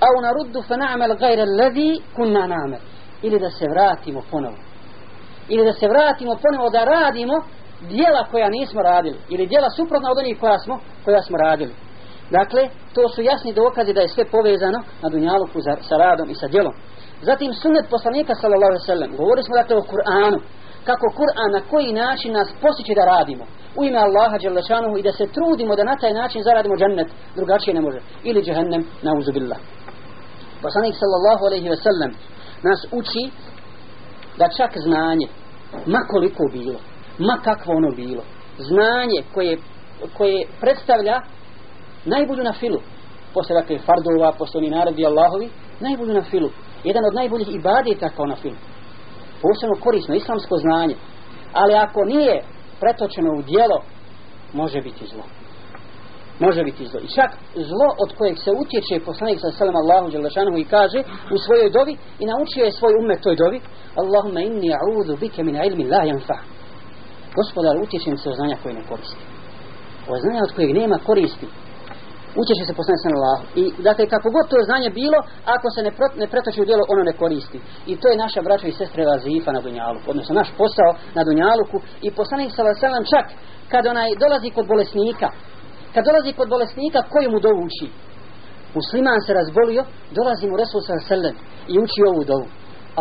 A 0.00 0.06
u 0.18 0.22
naruddu 0.22 0.62
fa 0.68 0.74
na'mal 0.74 1.18
gajre 1.18 1.42
allazi 1.42 2.00
kunna 2.16 2.44
na'mal. 2.54 2.82
Ili 3.22 3.38
da 3.38 3.50
se 3.50 3.64
vratimo 3.70 4.20
ponovo. 4.30 4.56
Ili 5.48 5.64
da 5.64 5.72
se 5.72 5.88
vratimo 5.88 6.36
ponovo 6.42 6.70
da 6.70 6.84
radimo 6.84 7.34
dijela 7.88 8.24
koja 8.30 8.48
nismo 8.48 8.82
radili. 8.82 9.18
Ili 9.28 9.46
dijela 9.46 9.70
suprotna 9.70 10.10
od 10.10 10.18
onih 10.18 10.40
koja 10.40 10.58
smo, 10.58 10.80
koja 11.04 11.22
smo 11.22 11.36
radili. 11.36 11.74
Dakle, 12.30 12.68
to 12.94 13.08
su 13.08 13.22
jasni 13.22 13.52
dokazi 13.52 13.92
da 13.92 14.00
je 14.00 14.08
sve 14.08 14.24
povezano 14.24 14.78
na 15.02 15.08
dunjaluku 15.08 15.60
za, 15.60 15.76
sa 15.88 15.96
radom 15.96 16.30
i 16.30 16.34
sa 16.34 16.46
djelom. 16.48 16.74
Zatim 17.22 17.52
sunnet 17.52 17.86
poslanika 17.90 18.34
sallallahu 18.34 18.72
alejhi 18.72 18.84
ve 18.84 18.92
sellem. 18.92 19.16
Govorili 19.16 19.44
smo 19.46 19.56
dakle 19.56 19.76
o 19.76 19.88
Kur'anu. 19.92 20.38
Kako 20.88 21.06
Kur'an 21.20 21.50
na 21.52 21.60
koji 21.70 21.92
način 21.92 22.32
nas 22.32 22.48
posjeće 22.62 22.92
da 22.94 23.04
radimo 23.04 23.44
u 23.76 23.84
ime 23.84 23.98
Allaha 23.98 24.36
dželle 24.38 24.62
i 24.98 25.02
da 25.02 25.12
se 25.12 25.26
trudimo 25.36 25.76
da 25.76 25.84
na 25.84 25.96
taj 25.96 26.12
način 26.12 26.42
zaradimo 26.42 26.76
džennet, 26.76 27.08
drugačije 27.36 27.74
ne 27.74 27.80
može. 27.80 28.00
Ili 28.24 28.42
džehennem, 28.42 28.82
nauzubillah. 29.02 29.58
Poslanik 30.62 30.94
sallallahu 31.02 31.42
alejhi 31.48 31.68
ve 31.68 31.76
sellem 31.76 32.12
nas 32.62 32.80
uči 32.98 33.24
da 34.38 34.48
čak 34.56 34.70
znanje, 34.86 35.26
ma 35.86 35.98
koliko 36.10 36.42
bilo, 36.52 36.78
ma 37.18 37.36
kakvo 37.44 37.74
ono 37.76 37.90
bilo, 37.90 38.22
znanje 38.58 39.20
koje, 39.34 39.58
koje 40.16 40.46
predstavlja 40.60 41.20
najbolju 42.04 42.44
na 42.44 42.52
filu, 42.52 42.80
posle 43.34 43.54
dakle 43.54 43.78
fardova, 43.78 44.32
posle 44.38 44.58
oni 44.58 44.70
naredi 44.70 45.06
Allahovi, 45.06 45.48
najbolju 45.80 46.14
na 46.14 46.22
filu, 46.22 46.50
jedan 46.84 47.04
od 47.04 47.14
najboljih 47.14 47.48
ibadeta 47.54 48.08
kao 48.16 48.26
na 48.26 48.36
filu. 48.36 48.56
Posebno 49.42 49.76
korisno, 49.84 50.14
islamsko 50.14 50.56
znanje. 50.56 50.94
Ali 51.52 51.74
ako 51.74 52.04
nije 52.04 52.42
pretočeno 52.80 53.30
u 53.38 53.42
dijelo, 53.42 53.82
može 54.52 54.80
biti 54.80 55.06
zlo. 55.06 55.22
Može 56.38 56.64
biti 56.64 56.86
zlo. 56.86 57.00
I 57.00 57.08
čak 57.08 57.30
zlo 57.54 57.88
od 58.04 58.10
kojeg 58.18 58.36
se 58.44 58.50
utječe 58.62 59.04
poslanik 59.08 59.38
sa 59.40 59.50
selam 59.50 59.76
Allahu 59.76 60.10
Đelešanohu 60.10 60.58
i 60.58 60.70
kaže 60.74 61.00
u 61.34 61.36
svojoj 61.44 61.70
dovi 61.70 61.94
i 62.22 62.24
naučio 62.26 62.64
je 62.64 62.72
svoj 62.72 62.92
umet 63.02 63.20
toj 63.22 63.36
dovi 63.36 63.58
Allahumma 64.02 64.40
inni 64.40 64.68
a'udhu 64.78 65.20
bike 65.20 65.42
min 65.44 65.56
ilmi 65.56 65.84
la 65.92 66.02
yanfa. 66.10 66.38
Gospodar, 67.38 67.74
utječem 67.84 68.16
se 68.18 68.30
od 68.30 68.36
znanja 68.36 68.56
koje 68.62 68.74
ne 68.74 68.82
koristi. 68.90 69.24
Od 70.12 70.18
znanja 70.24 70.40
od 70.46 70.52
kojeg 70.56 70.70
nema 70.80 70.98
koristi 71.08 71.46
utječe 72.42 72.62
se 72.68 72.78
poslanik 72.78 73.00
sallallahu 73.02 73.30
Allahu. 73.30 73.46
I 73.62 73.64
dakle, 73.88 74.04
kako 74.14 74.28
god 74.36 74.44
to 74.48 74.56
znanje 74.70 74.90
bilo, 75.00 75.18
ako 75.56 75.66
se 75.74 75.80
ne, 75.86 75.90
pro, 75.96 76.06
ne 76.22 76.26
pretoči 76.32 76.62
u 76.62 76.68
djelo, 76.68 76.84
ono 76.92 77.02
ne 77.10 77.14
koristi. 77.22 77.58
I 77.90 77.92
to 78.00 78.06
je 78.08 78.22
naša 78.24 78.40
braća 78.46 78.66
i 78.68 78.78
sestre 78.80 79.02
vazifa 79.12 79.50
na 79.56 79.60
Dunjaluku, 79.64 80.06
odnosno 80.12 80.32
naš 80.40 80.50
posao 80.60 80.90
na 81.16 81.22
Dunjaluku. 81.28 81.76
I 82.06 82.08
poslanik 82.20 82.50
sallallahu 82.50 82.84
selam 82.86 83.04
čak, 83.14 83.26
kad 83.72 83.82
onaj 83.86 84.10
dolazi 84.24 84.48
kod 84.56 84.66
bolesnika, 84.72 85.28
kad 85.94 86.04
dolazi 86.04 86.32
kod 86.32 86.48
bolesnika, 86.48 87.02
koju 87.12 87.30
mu 87.30 87.40
dovu 87.40 87.60
uči? 87.68 87.88
Musliman 88.74 89.20
se 89.26 89.32
razbolio, 89.34 89.82
dolazi 90.18 90.44
mu 90.50 90.56
Resul 90.56 90.80
sallallahu 90.80 91.08
selem 91.08 91.36
i 91.72 91.74
uči 91.84 92.00
ovu 92.10 92.24
dovu. 92.24 92.46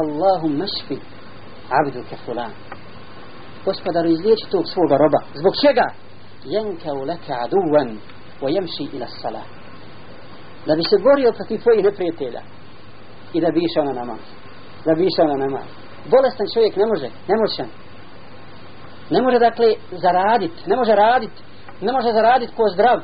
Allahum 0.01 0.53
mašfi, 0.61 0.97
abdu 1.79 1.99
fulan. 2.25 2.51
Gospodaru, 3.65 4.09
izliječi 4.09 4.45
tog 4.51 4.63
svoga 4.73 4.95
roba. 4.97 5.19
Zbog 5.39 5.53
čega? 5.63 5.87
Jenka 6.53 6.91
u 6.93 7.01
leke 7.09 7.33
aduvan, 7.43 7.89
wa 8.41 8.49
jemši 8.55 8.85
ila 8.95 9.07
sala. 9.21 9.43
Da 10.67 10.75
bi 10.75 10.83
se 10.83 10.97
borio 11.05 11.31
protiv 11.37 11.57
tvojih 11.63 11.83
neprijatelja. 11.83 12.41
I 13.33 13.41
da 13.41 13.49
bi 13.51 13.59
išao 13.67 13.83
na 13.83 13.93
namaz. 13.93 14.23
Da 14.85 14.91
bi 14.97 15.03
išao 15.11 15.27
na 15.27 15.37
namaz. 15.45 15.67
Bolestan 16.11 16.47
čovjek 16.53 16.75
ne 16.75 16.85
može, 16.85 17.07
nemoćan. 17.31 17.69
Ne 19.09 19.21
može 19.21 19.39
dakle 19.39 19.67
zaraditi, 19.91 20.59
ne 20.69 20.75
može 20.75 20.95
raditi 20.95 21.39
ne 21.81 21.91
može 21.91 22.09
zaraditi 22.13 22.55
ko 22.55 22.63
zdrav 22.73 22.99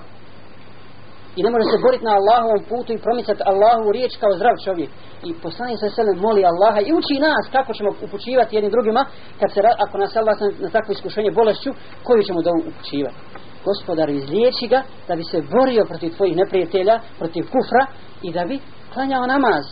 i 1.35 1.43
ne 1.43 1.49
može 1.49 1.65
se 1.71 1.83
boriti 1.85 2.05
na 2.05 2.13
Allahovom 2.19 2.61
putu 2.69 2.89
i 2.93 3.03
promicati 3.05 3.41
Allahovu 3.51 3.91
riječ 3.91 4.13
kao 4.21 4.31
zdrav 4.39 4.55
čovjek 4.65 4.89
i 5.27 5.33
poslani 5.43 5.77
se 5.77 5.89
sve 5.89 6.03
moli 6.25 6.41
Allaha 6.51 6.79
i 6.81 6.93
uči 6.99 7.15
nas 7.27 7.43
kako 7.55 7.71
ćemo 7.73 7.89
upućivati 8.05 8.55
jednim 8.55 8.71
drugima 8.75 9.01
kad 9.39 9.49
se, 9.53 9.59
ako 9.85 9.97
nas 9.97 10.15
Allah 10.15 10.35
na 10.63 10.69
takvo 10.69 10.91
iskušenje 10.91 11.31
bolešću 11.31 11.71
koju 12.05 12.21
ćemo 12.27 12.41
da 12.41 12.51
upućivati 12.51 13.17
gospodar 13.65 14.09
izliječi 14.09 14.67
ga 14.69 14.81
da 15.07 15.15
bi 15.15 15.23
se 15.23 15.41
borio 15.55 15.85
protiv 15.85 16.09
tvojih 16.15 16.35
neprijatelja, 16.35 16.99
protiv 17.19 17.43
kufra 17.43 17.83
i 18.21 18.33
da 18.33 18.45
bi 18.45 18.59
klanjao 18.93 19.27
namaz. 19.27 19.65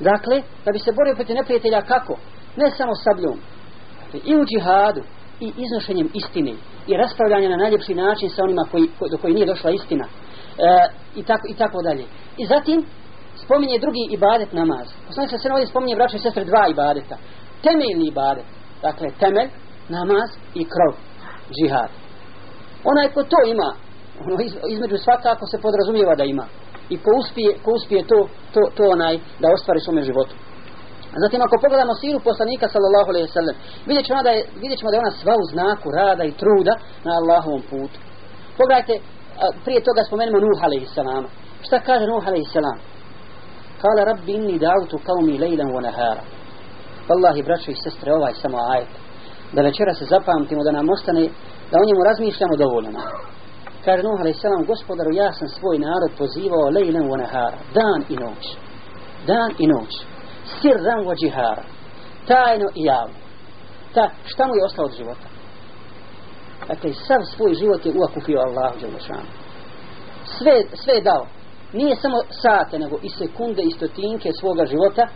Dakle, 0.00 0.42
da 0.64 0.72
bi 0.72 0.78
se 0.78 0.92
borio 0.92 1.14
protiv 1.14 1.36
neprijatelja 1.36 1.80
kako? 1.82 2.14
Ne 2.56 2.70
samo 2.70 2.94
sabljom. 2.94 3.38
Dakle, 4.00 4.20
I 4.24 4.36
u 4.36 4.44
džihadu, 4.44 5.02
i 5.44 5.48
iznošenjem 5.64 6.08
istine, 6.20 6.52
i 6.90 6.96
raspravljanje 6.96 7.48
na 7.48 7.56
najljepši 7.56 7.94
način 7.94 8.28
sa 8.30 8.42
onima 8.42 8.64
koji, 8.70 8.84
ko, 8.98 9.08
do 9.10 9.16
koji 9.18 9.34
nije 9.34 9.46
došla 9.46 9.70
istina. 9.70 10.04
E, 10.04 10.10
i, 11.20 11.22
tako, 11.22 11.44
I 11.52 11.54
tako 11.54 11.78
dalje. 11.82 12.04
I 12.42 12.44
zatim, 12.46 12.78
spominje 13.44 13.78
drugi 13.84 14.04
ibadet 14.10 14.52
namaz. 14.52 14.86
Poslanik 15.06 15.30
se 15.30 15.38
sve 15.38 15.52
ovdje 15.52 15.66
spominje 15.66 15.96
braće 15.96 16.16
i 16.16 16.24
sestre 16.26 16.44
dva 16.44 16.64
ibadeta. 16.70 17.16
Temeljni 17.62 18.06
ibadet. 18.08 18.44
Dakle, 18.82 19.08
temelj, 19.20 19.48
namaz 19.88 20.28
i 20.54 20.62
krov. 20.72 20.94
Džihad 21.54 22.02
onaj 22.84 23.08
ko 23.14 23.22
to 23.22 23.38
ima 23.54 23.70
ono 24.24 24.36
iz, 24.46 24.52
između 24.68 24.96
svakako 24.96 25.46
se 25.46 25.62
podrazumijeva 25.64 26.14
da 26.14 26.24
ima 26.24 26.46
i 26.88 26.96
ko 26.98 27.10
uspije, 27.20 27.50
ko 27.64 27.70
uspije 27.78 28.06
to, 28.06 28.28
to, 28.54 28.60
to 28.76 28.82
onaj 28.96 29.14
da 29.40 29.48
ostvari 29.54 29.80
svome 29.80 30.02
životu 30.02 30.34
Zatim 31.16 31.40
ako 31.42 31.56
pogledamo 31.62 31.94
siru 31.94 32.18
poslanika 32.20 32.66
sallallahu 32.68 33.08
alejhi 33.10 33.26
ve 33.28 33.32
sellem, 33.38 33.56
vidjet 33.86 34.06
ćemo 34.06 34.22
da 34.22 34.30
je 34.30 34.40
vidjet 34.62 34.78
ćemo 34.78 34.90
da 34.90 34.96
je 34.96 35.04
ona 35.04 35.10
sva 35.20 35.34
u 35.42 35.44
znaku 35.52 35.86
rada 35.98 36.24
i 36.24 36.36
truda 36.42 36.74
na 37.04 37.12
Allahovom 37.20 37.62
putu. 37.70 37.98
Pogledajte 38.58 38.94
prije 39.64 39.80
toga 39.88 40.00
spomenemo 40.04 40.38
Nuh 40.38 40.60
alejhi 40.66 40.86
selam. 40.86 41.24
Šta 41.66 41.76
kaže 41.88 42.06
Nuh 42.06 42.24
alejhi 42.28 42.52
selam? 42.56 42.78
Kale 43.82 44.04
rabbi 44.04 44.32
inni 44.32 44.58
da'utu 44.58 44.96
qaumi 45.06 45.38
lejlan 45.38 45.70
wa 45.76 45.82
nahara. 45.82 46.22
Wallahi 47.08 47.44
braćo 47.44 47.70
i 47.70 47.74
sestre, 47.74 48.14
ovaj 48.14 48.34
samo 48.34 48.58
ajet. 48.72 48.92
Da 49.52 49.62
večera 49.62 49.94
se 49.94 50.04
zapamtimo 50.04 50.64
da 50.64 50.72
nam 50.72 50.90
ostane 50.90 51.28
da 51.70 51.78
o 51.78 51.86
njemu 51.88 52.02
razmišljamo 52.04 52.56
dovoljno. 52.56 53.00
Kaže 53.84 54.02
Nuh 54.02 54.20
alejhi 54.20 54.38
salam, 54.38 54.64
gospodaru, 54.64 55.10
ja 55.12 55.32
sam 55.32 55.48
svoj 55.48 55.78
narod 55.78 56.10
pozivao 56.18 56.70
lejlen 56.76 57.10
u 57.12 57.16
nahara, 57.16 57.58
dan 57.74 58.00
i 58.08 58.16
noć. 58.24 58.44
Dan 59.26 59.50
i 59.58 59.66
noć. 59.66 59.92
Sirran 60.60 60.84
rango 60.84 61.14
džihara. 61.14 61.62
Tajno 62.26 62.68
i 62.74 62.84
javno. 62.84 63.14
Ta, 63.94 64.10
šta 64.24 64.46
mu 64.46 64.54
je 64.54 64.64
ostalo 64.64 64.88
od 64.88 64.96
života? 64.96 65.26
Dakle, 66.68 66.92
sav 66.92 67.20
svoj 67.36 67.54
život 67.54 67.86
je 67.86 67.92
uakupio 67.96 68.40
Allah 68.40 68.72
Đelešanu. 68.80 69.30
Sve, 70.24 70.62
sve 70.74 70.94
je 70.94 71.00
dao. 71.00 71.26
Nije 71.72 71.96
samo 71.96 72.18
sate, 72.42 72.78
nego 72.78 72.96
i 73.02 73.08
sekunde, 73.08 73.62
i 73.62 73.70
stotinke 73.70 74.30
svoga 74.40 74.66
života. 74.66 75.06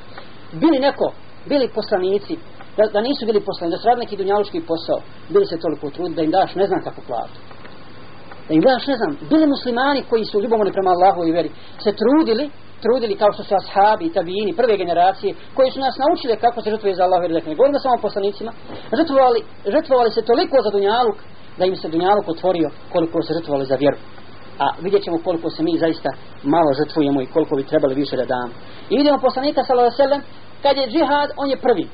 Bili 0.53 0.79
neko, 0.79 1.13
bili 1.47 1.69
poslanici, 1.69 2.39
da, 2.77 2.83
da 2.93 3.01
nisu 3.01 3.27
bili 3.27 3.41
poslanici, 3.41 3.75
da 3.77 3.81
su 3.81 3.87
radili 3.89 4.05
neki 4.05 4.17
dunjaluški 4.17 4.61
posao, 4.61 4.99
bili 5.29 5.47
se 5.47 5.59
toliko 5.59 5.91
trud 5.91 6.11
da 6.11 6.23
im 6.23 6.31
daš 6.31 6.55
ne 6.55 6.67
znam 6.67 6.81
kako 6.85 7.01
platu. 7.07 7.39
Da 8.49 8.55
im 8.55 8.61
daš 8.61 8.87
ne 8.87 8.97
znam, 8.97 9.19
bili 9.31 9.47
muslimani 9.47 10.03
koji 10.11 10.25
su 10.25 10.41
ljubomorni 10.41 10.73
prema 10.73 10.91
Allahu 10.91 11.25
i 11.25 11.33
veri, 11.33 11.51
se 11.85 11.93
trudili, 12.01 12.51
trudili 12.87 13.21
kao 13.23 13.31
što 13.35 13.43
su 13.45 13.53
ashabi 13.61 14.05
i 14.07 14.15
tabijini, 14.17 14.59
prve 14.61 14.75
generacije, 14.83 15.31
koji 15.57 15.69
su 15.71 15.79
nas 15.81 15.95
naučili 16.03 16.43
kako 16.45 16.59
se 16.61 16.71
žrtvuje 16.71 16.95
za 16.95 17.03
Allah 17.05 17.19
i 17.19 17.23
veri, 17.23 17.35
ne 17.35 17.59
govorimo 17.59 17.79
samo 17.79 18.05
poslanicima, 18.07 18.51
žrtvovali, 18.99 19.41
žrtvovali 19.75 20.11
se 20.17 20.29
toliko 20.31 20.57
za 20.65 20.71
dunjaluk, 20.71 21.19
da 21.59 21.65
im 21.65 21.77
se 21.77 21.89
dunjaluk 21.89 22.27
otvorio 22.29 22.69
koliko 22.93 23.23
se 23.23 23.35
žrtvovali 23.37 23.67
za 23.73 23.77
vjeru. 23.83 23.99
A 24.65 24.67
vidjet 24.85 25.03
ćemo 25.05 25.19
koliko 25.27 25.51
se 25.51 25.63
mi 25.63 25.83
zaista 25.85 26.11
malo 26.43 26.71
žrtvujemo 26.81 27.19
i 27.23 27.31
koliko 27.35 27.57
bi 27.57 27.71
trebali 27.71 27.95
više 27.95 28.17
da 28.17 28.25
damo. 28.35 28.53
I 28.91 28.95
vidimo 28.97 29.19
poslanika 29.19 29.61
sallallahu 29.63 30.03
alejhi 30.03 30.15
ve 30.15 30.21
kad 30.63 30.75
je 30.77 30.91
džihad, 30.93 31.29
on 31.37 31.49
je 31.51 31.57
prvi 31.67 31.87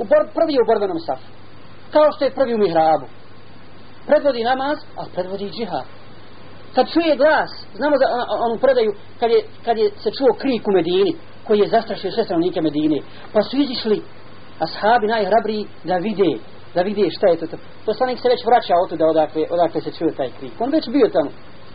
u 0.00 0.04
bor, 0.10 0.22
prvi 0.38 0.54
u 0.62 0.68
borbenom 0.70 0.98
safu. 1.06 1.28
Kao 1.94 2.12
što 2.14 2.24
je 2.24 2.36
prvi 2.38 2.54
u 2.54 2.58
mihrabu. 2.58 3.06
Predvodi 4.06 4.44
namaz, 4.44 4.78
a 4.96 5.02
predvodi 5.14 5.50
džihad. 5.56 5.99
Kad 6.74 6.84
čuje 6.92 7.16
glas, 7.16 7.50
znamo 7.74 7.96
za 8.02 8.06
onu 8.46 8.56
predaju, 8.58 8.90
kad 9.20 9.30
je, 9.30 9.40
kad 9.64 9.78
je 9.78 9.90
se 10.02 10.10
čuo 10.18 10.38
krik 10.38 10.68
u 10.68 10.72
Medini, 10.72 11.12
koji 11.46 11.58
je 11.58 11.68
zastrašio 11.68 12.10
sve 12.10 12.24
stanovnike 12.24 12.60
Medine, 12.60 12.98
pa 13.32 13.42
su 13.42 13.56
izišli 13.56 14.02
ashabi 14.58 15.06
najhrabriji 15.06 15.66
da 15.84 15.96
vide, 15.96 16.32
da 16.74 16.82
vide 16.82 17.10
šta 17.16 17.26
je 17.26 17.36
to. 17.36 17.56
Poslanik 17.86 18.18
se 18.20 18.28
već 18.28 18.40
vraća 18.46 18.74
od 18.82 18.88
tuda 18.90 19.06
odakle, 19.06 19.42
odakle 19.50 19.80
se 19.80 19.90
čuje 19.92 20.14
taj 20.14 20.30
krik. 20.38 20.52
On 20.58 20.70
već 20.70 20.88
bio 20.88 21.08
tamo 21.16 21.30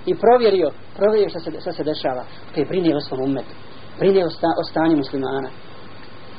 i 0.06 0.16
provjerio, 0.16 0.70
provjerio 0.96 1.30
šta 1.30 1.40
se, 1.40 1.50
šta 1.62 1.72
se 1.72 1.84
dešava. 1.84 2.24
Kaj 2.54 2.66
brine 2.66 2.96
o 2.96 3.00
svom 3.00 3.22
umetu, 3.24 3.56
brine 4.00 4.26
o, 4.26 4.30
sta, 4.30 4.48
o 4.62 4.64
stanju 4.70 4.98
muslimana. 4.98 5.50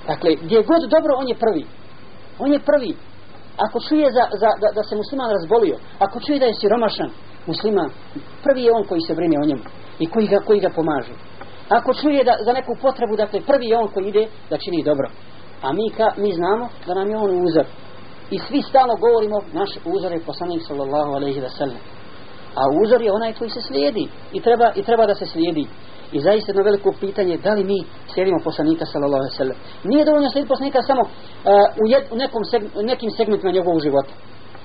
Dakle, 0.07 0.31
gdje 0.43 0.69
god 0.71 0.83
dobro, 0.91 1.13
on 1.17 1.29
je 1.29 1.43
prvi. 1.45 1.65
On 2.39 2.53
je 2.53 2.61
prvi. 2.71 2.93
Ako 3.65 3.81
čuje 3.89 4.07
za, 4.17 4.25
za, 4.41 4.51
da, 4.63 4.69
da 4.77 4.83
se 4.89 4.97
musliman 4.97 5.31
razbolio, 5.37 5.77
ako 5.99 6.21
čuje 6.21 6.39
da 6.39 6.47
je 6.47 6.61
siromašan 6.61 7.11
musliman, 7.47 7.91
prvi 8.43 8.63
je 8.63 8.73
on 8.73 8.85
koji 8.85 9.01
se 9.01 9.15
brine 9.15 9.37
o 9.39 9.47
njemu 9.47 9.63
i 9.99 10.07
koji 10.07 10.27
ga, 10.27 10.39
koji 10.47 10.61
ga 10.61 10.71
pomaže. 10.71 11.13
Ako 11.69 11.95
čuje 11.95 12.25
da 12.25 12.35
za 12.45 12.53
neku 12.53 12.73
potrebu, 12.83 13.17
dakle 13.17 13.41
prvi 13.41 13.67
je 13.67 13.79
on 13.79 13.89
koji 13.89 14.09
ide 14.09 14.27
da 14.51 14.57
čini 14.59 14.83
dobro. 14.85 15.09
A 15.63 15.73
mi, 15.73 15.91
ka, 15.97 16.09
mi 16.17 16.33
znamo 16.33 16.69
da 16.87 16.95
nam 16.95 17.11
je 17.11 17.17
on 17.17 17.45
uzor. 17.47 17.67
I 18.31 18.39
svi 18.39 18.63
stalno 18.63 18.97
govorimo, 18.97 19.37
naš 19.53 19.71
uzor 19.85 20.13
je 20.13 20.21
poslanik 20.21 20.63
sallallahu 20.67 21.11
alaihi 21.13 21.41
wa 21.41 21.51
sallam. 21.59 21.83
A 22.55 22.63
uzor 22.83 23.03
je 23.03 23.13
onaj 23.13 23.33
koji 23.33 23.51
se 23.51 23.61
slijedi 23.61 24.09
i 24.33 24.41
treba, 24.41 24.73
i 24.75 24.83
treba 24.83 25.07
da 25.07 25.15
se 25.15 25.27
slijedi. 25.27 25.67
I 26.13 26.21
zaista 26.21 26.51
jedno 26.51 26.63
veliko 26.63 26.93
pitanje, 27.01 27.39
da 27.39 27.55
li 27.55 27.65
mi 27.65 27.79
slijedimo 28.13 28.39
poslanika 28.45 28.85
sallallahu 28.87 29.23
alaihi 29.23 29.35
wa 29.35 29.43
sallam. 29.43 29.57
Nije 29.85 30.05
dovoljno 30.05 30.31
slijediti 30.31 30.55
poslanika 30.55 30.83
samo 30.83 31.03
uh, 31.03 31.09
u, 31.83 31.85
jed, 31.93 32.05
u 32.11 32.17
nekom 32.17 32.45
seg, 32.45 32.63
nekim 32.83 33.11
segmentima 33.11 33.53
njegovog 33.53 33.81
života. 33.83 34.13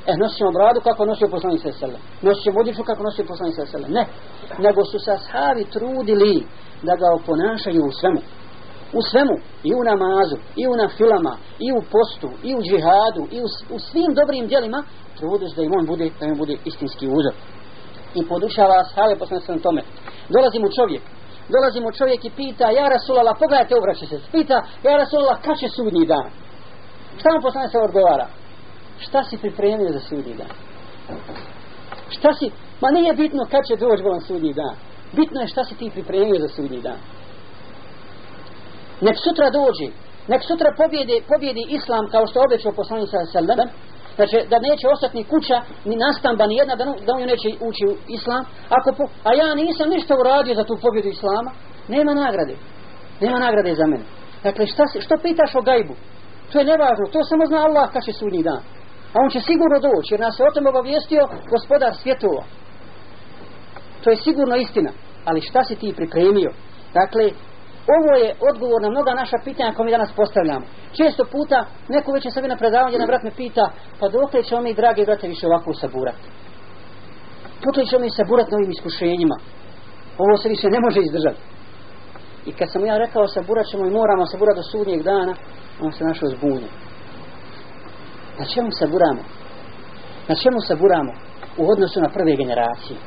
E, 0.07 0.17
nosit 0.17 0.37
ćemo 0.37 0.51
bradu 0.51 0.79
kako 0.81 1.05
nosio 1.05 1.27
poslanik 1.27 1.61
sa 1.61 1.71
sele. 1.71 1.97
Nosit 2.21 2.43
ćemo 2.43 2.59
odjeću 2.59 2.83
kako 2.83 3.03
nosio 3.03 3.25
poslanik 3.27 3.55
sa 3.55 3.65
sele. 3.65 3.87
Ne. 3.89 4.05
Nego 4.59 4.85
su 4.85 4.99
se 4.99 5.11
ashabi 5.11 5.63
trudili 5.65 6.43
da 6.83 6.95
ga 6.95 7.07
oponašaju 7.19 7.85
u 7.85 7.91
svemu. 7.91 8.21
U 8.93 9.01
svemu, 9.01 9.35
i 9.63 9.71
u 9.79 9.83
namazu, 9.83 10.37
i 10.55 10.67
u 10.67 10.75
nafilama, 10.75 11.37
i 11.59 11.71
u 11.71 11.81
postu, 11.91 12.29
i 12.43 12.55
u 12.55 12.61
džihadu, 12.61 13.23
i 13.31 13.39
u, 13.41 13.47
u 13.75 13.79
svim 13.79 14.11
dobrim 14.19 14.47
djelima, 14.47 14.83
trudu 15.17 15.45
da 15.55 15.61
im 15.63 15.73
on 15.79 15.85
bude, 15.85 16.09
da 16.19 16.25
im 16.25 16.37
bude 16.37 16.55
istinski 16.65 17.07
uzor. 17.07 17.33
I 18.15 18.27
podušava 18.27 18.75
ashave 18.83 19.15
poslanik 19.15 19.45
sa 19.45 19.57
tome. 19.63 19.81
Dolazi 20.29 20.59
mu 20.59 20.67
čovjek, 20.77 21.03
dolazi 21.55 21.79
mu 21.81 21.91
čovjek 21.91 22.25
i 22.25 22.35
pita, 22.39 22.65
ja 22.79 22.85
Rasulala, 22.95 23.33
pogledajte, 23.33 23.75
obraća 23.75 24.05
se, 24.05 24.19
pita, 24.31 24.57
ja 24.83 24.97
Rasulala, 24.97 25.35
kad 25.45 25.55
će 25.59 25.67
sudnji 25.69 26.05
dan? 26.05 26.27
Šta 27.19 27.29
mu 27.33 27.41
poslanik 27.41 27.71
se 27.71 27.79
odgovara? 27.79 28.27
Šta 29.05 29.23
si 29.23 29.37
pripremio 29.37 29.91
za 29.91 29.99
sudnji 29.99 30.33
dan? 30.33 30.51
Šta 32.09 32.33
si, 32.33 32.51
ma 32.81 32.89
nije 32.91 33.13
bitno 33.13 33.43
kad 33.51 33.61
će 33.67 33.75
doći 33.75 34.03
bolan 34.03 34.21
sudnji 34.21 34.53
dan. 34.53 34.75
Bitno 35.13 35.41
je 35.41 35.47
šta 35.47 35.63
si 35.63 35.75
ti 35.75 35.89
pripremio 35.93 36.39
za 36.39 36.47
sudnji 36.47 36.81
dan. 36.81 36.99
Nek 39.01 39.15
sutra 39.25 39.49
dođe, 39.49 39.87
nek 40.27 40.41
sutra 40.47 40.69
pobjede, 40.77 41.17
pobjedi 41.27 41.63
islam 41.69 42.09
kao 42.11 42.27
što 42.27 42.39
obećao 42.47 42.71
poslanik 42.71 43.09
sa 43.09 43.25
sallam, 43.25 43.69
znači 44.15 44.37
da 44.49 44.57
neće 44.59 44.85
ostati 44.93 45.17
ni 45.17 45.23
kuća, 45.23 45.57
ni 45.85 45.95
nastamba, 45.95 46.47
ni 46.47 46.55
jedna, 46.55 46.75
da, 46.75 46.85
da 46.85 47.11
on 47.13 47.21
neće 47.21 47.47
ući 47.67 47.83
u 47.91 47.93
islam, 48.07 48.43
ako 48.77 48.89
po, 48.97 49.03
a 49.23 49.29
ja 49.33 49.55
nisam 49.55 49.89
ništa 49.89 50.13
uradio 50.19 50.55
za 50.55 50.63
tu 50.63 50.77
pobjedu 50.81 51.09
islama, 51.09 51.51
nema 51.87 52.13
nagrade. 52.13 52.55
Nema 53.21 53.39
nagrade 53.39 53.75
za 53.75 53.85
mene. 53.91 54.05
Dakle, 54.43 54.67
šta, 54.67 54.83
si, 54.87 55.01
što 55.01 55.17
pitaš 55.17 55.55
o 55.55 55.61
gajbu? 55.61 55.95
To 56.51 56.59
je 56.59 56.65
nevažno, 56.65 57.05
to 57.13 57.19
samo 57.23 57.45
zna 57.45 57.59
Allah 57.67 57.91
kad 57.93 58.03
će 58.03 58.13
sudnji 58.13 58.43
dan. 58.43 58.61
A 59.13 59.15
on 59.23 59.29
će 59.29 59.39
sigurno 59.39 59.79
doći, 59.79 60.13
jer 60.13 60.19
nas 60.19 60.39
je 60.39 60.47
o 60.47 60.53
tom 60.53 60.67
obavijestio 60.67 61.27
gospodar 61.53 61.93
svjetova. 61.95 62.43
To 64.03 64.09
je 64.09 64.15
sigurno 64.15 64.55
istina. 64.55 64.91
Ali 65.25 65.41
šta 65.41 65.63
si 65.63 65.75
ti 65.75 65.93
pripremio? 65.97 66.51
Dakle, 66.93 67.23
ovo 67.97 68.11
je 68.23 68.35
odgovor 68.49 68.81
na 68.81 68.89
mnoga 68.89 69.11
naša 69.13 69.37
pitanja 69.43 69.73
koje 69.73 69.85
mi 69.85 69.91
danas 69.91 70.11
postavljamo. 70.15 70.65
Često 70.97 71.23
puta, 71.25 71.65
neko 71.89 72.11
već 72.11 72.25
je 72.25 72.31
sebi 72.31 72.47
na 72.47 72.57
predavanju, 72.57 72.93
jedan 72.93 73.07
brat 73.07 73.23
me 73.23 73.31
pita, 73.31 73.65
pa 73.99 74.09
dok 74.09 74.31
ćemo 74.47 74.61
mi, 74.61 74.73
drage 74.73 75.05
brate, 75.05 75.27
više 75.27 75.47
ovako 75.47 75.73
saburati? 75.73 76.25
Dok 77.63 77.89
ćemo 77.89 78.01
mi 78.01 78.09
saburati 78.09 78.51
novim 78.51 78.71
iskušenjima? 78.71 79.37
Ovo 80.17 80.37
se 80.37 80.49
više 80.49 80.67
ne 80.69 80.79
može 80.79 80.99
izdržati. 81.01 81.41
I 82.45 82.51
kad 82.53 82.71
sam 82.71 82.85
ja 82.85 82.97
rekao 82.97 83.27
saburat 83.27 83.65
ćemo 83.71 83.85
i 83.85 83.95
moramo 83.99 84.25
saburati 84.25 84.59
do 84.59 84.63
sudnjeg 84.63 85.01
dana, 85.03 85.33
on 85.81 85.91
se 85.91 86.03
našao 86.03 86.29
zbunjen. 86.29 86.69
Na 88.41 88.47
čemu 88.53 88.71
se 88.71 88.87
buramo? 88.87 89.23
Na 90.29 90.35
čemu 90.35 90.59
se 90.67 90.75
buramo 90.75 91.13
u 91.57 91.63
odnosu 91.71 92.01
na 92.01 92.09
prve 92.09 92.35
generacije? 92.35 92.97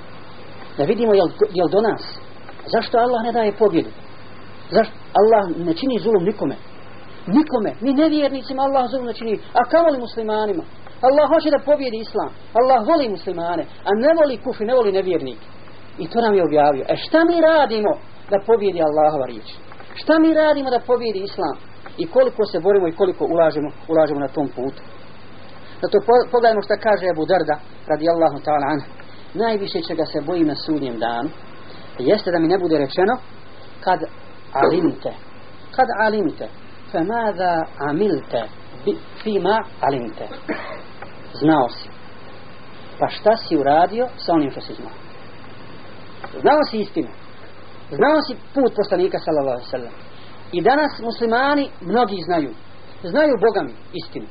Da 0.76 0.85
vidimo 0.85 1.14
jel, 1.14 1.29
jel 1.59 1.69
do 1.69 1.81
nas? 1.81 2.03
Zašto 2.73 2.99
Allah 2.99 3.21
ne 3.25 3.33
daje 3.33 3.53
pobjedu? 3.53 3.91
Zašto? 4.71 4.95
Allah 5.21 5.43
ne 5.67 5.75
čini 5.75 5.99
zulum 5.99 6.25
nikome. 6.25 6.57
Nikome. 7.26 7.71
Ni 7.81 7.93
nevjernicima 7.93 8.62
Allah 8.62 8.91
zulum 8.91 9.07
ne 9.07 9.14
čini. 9.14 9.38
A 9.59 9.64
kamoli 9.71 9.99
muslimanima? 9.99 10.62
Allah 11.07 11.29
hoće 11.33 11.51
da 11.51 11.64
pobjedi 11.70 11.97
islam. 11.97 12.31
Allah 12.61 12.87
voli 12.88 13.09
muslimane. 13.09 13.64
A 13.88 13.90
ne 14.05 14.11
voli 14.18 14.37
kufi, 14.44 14.64
ne 14.64 14.75
voli 14.75 14.92
nevjernike. 14.92 15.47
I 15.99 16.09
to 16.09 16.20
nam 16.20 16.35
je 16.35 16.44
objavio. 16.44 16.85
E 16.88 16.97
šta 16.97 17.25
mi 17.25 17.40
radimo 17.40 17.92
da 18.31 18.38
pobjedi 18.47 18.81
Allahova 18.83 19.27
riječ? 19.27 19.49
Šta 19.94 20.18
mi 20.18 20.35
radimo 20.35 20.70
da 20.70 20.81
pobjedi 20.90 21.18
islam? 21.18 21.57
I 21.99 22.07
koliko 22.07 22.47
se 22.47 22.61
borimo 22.61 22.88
i 22.88 22.97
koliko 23.01 23.25
ulažemo, 23.25 23.70
ulažemo 23.88 24.20
na 24.20 24.29
tom 24.29 24.49
putu? 24.49 24.83
Zato 25.85 25.99
pogledajmo 26.31 26.62
šta 26.62 26.77
kaže 26.77 27.07
Abu 27.14 27.25
Darda 27.27 27.57
radi 27.90 28.07
Allahu 28.14 28.38
ta'ala 28.44 28.66
anha. 28.75 28.88
Najviše 29.35 29.79
čega 29.88 30.05
se 30.07 30.20
bojim 30.20 30.47
na 30.47 30.55
sudnjem 30.55 30.99
danu 30.99 31.31
jeste 31.99 32.31
da 32.31 32.38
mi 32.38 32.49
ne 32.49 32.59
bude 32.59 32.79
rečeno 32.79 33.14
kad 33.81 34.01
alimte. 34.53 35.12
Kad 35.77 35.88
alimte. 36.01 36.49
Fe 36.92 37.01
mada 37.05 37.62
amilte 37.90 38.42
fima 39.23 39.64
alimte. 39.81 40.29
Znao 41.40 41.68
si. 41.68 41.88
Pa 42.99 43.09
šta 43.09 43.37
si 43.37 43.57
uradio 43.57 44.09
sa 44.16 44.33
onim 44.33 44.51
što 44.51 44.61
si 44.61 44.75
znao? 44.75 44.92
Znao 46.40 46.62
si 46.70 46.79
istinu. 46.79 47.09
Znao 47.90 48.23
si 48.27 48.37
put 48.55 48.77
poslanika 48.77 49.18
sallallahu 49.18 49.57
alaihi 49.57 49.70
sallam. 49.70 49.92
I 50.53 50.62
danas 50.62 51.01
muslimani 51.01 51.70
mnogi 51.81 52.16
znaju. 52.25 52.51
Znaju 53.03 53.35
Boga 53.47 53.62
mi 53.62 53.75
istinu 53.92 54.27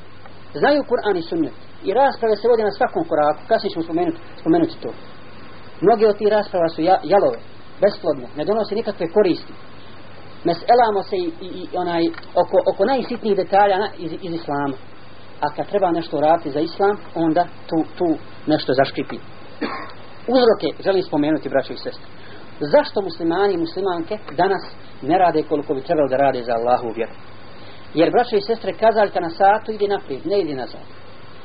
znaju 0.60 0.88
Kur'an 0.90 1.16
i 1.16 1.22
sunnet. 1.22 1.56
I 1.84 1.90
rasprave 2.00 2.36
se 2.36 2.48
vode 2.48 2.62
na 2.64 2.72
svakom 2.78 3.04
koraku. 3.10 3.40
Kasnije 3.48 3.72
ćemo 3.72 3.84
spomenuti, 3.84 4.18
spomenuti 4.40 4.80
to. 4.82 4.90
Mnoge 5.80 6.04
od 6.08 6.16
tih 6.18 6.28
rasprava 6.36 6.68
su 6.68 6.82
jalove 7.12 7.38
besplodne, 7.82 8.26
ne 8.36 8.44
donose 8.44 8.74
nikakve 8.74 9.06
koristi. 9.16 9.52
Meselamo 10.44 11.02
se 11.08 11.16
i, 11.16 11.28
i, 11.46 11.48
i 11.72 11.76
onaj 11.82 12.02
oko, 12.42 12.56
oko 12.70 12.84
najsitnijih 12.84 13.36
detalja 13.36 13.76
na, 13.78 13.88
iz, 13.98 14.12
iz 14.26 14.34
islama. 14.34 14.76
A 15.40 15.46
kad 15.56 15.68
treba 15.68 15.90
nešto 15.90 16.20
raditi 16.20 16.50
za 16.50 16.60
islam 16.60 16.96
onda 17.14 17.46
tu, 17.68 17.76
tu 17.98 18.06
nešto 18.46 18.72
zaškripi 18.72 19.18
uzroke 20.28 20.82
želim 20.84 21.02
spomenuti 21.02 21.48
braćo 21.48 21.72
i 21.72 21.76
sestre. 21.76 22.06
Zašto 22.60 23.02
muslimani 23.02 23.54
i 23.54 23.64
muslimanke 23.64 24.18
danas 24.36 24.62
ne 25.02 25.18
rade 25.18 25.42
koliko 25.42 25.74
bi 25.74 25.80
trebalo 25.80 26.08
da 26.08 26.16
rade 26.16 26.42
za 26.42 26.52
Allahu 26.52 26.88
vjeru? 26.96 27.12
Jer 27.94 28.10
braće 28.10 28.36
i 28.36 28.46
sestre 28.48 28.72
kazaljka 28.72 29.20
na 29.20 29.30
satu 29.30 29.72
ide 29.72 29.88
naprijed, 29.88 30.26
ne 30.26 30.40
ide 30.40 30.54
nazad 30.54 30.80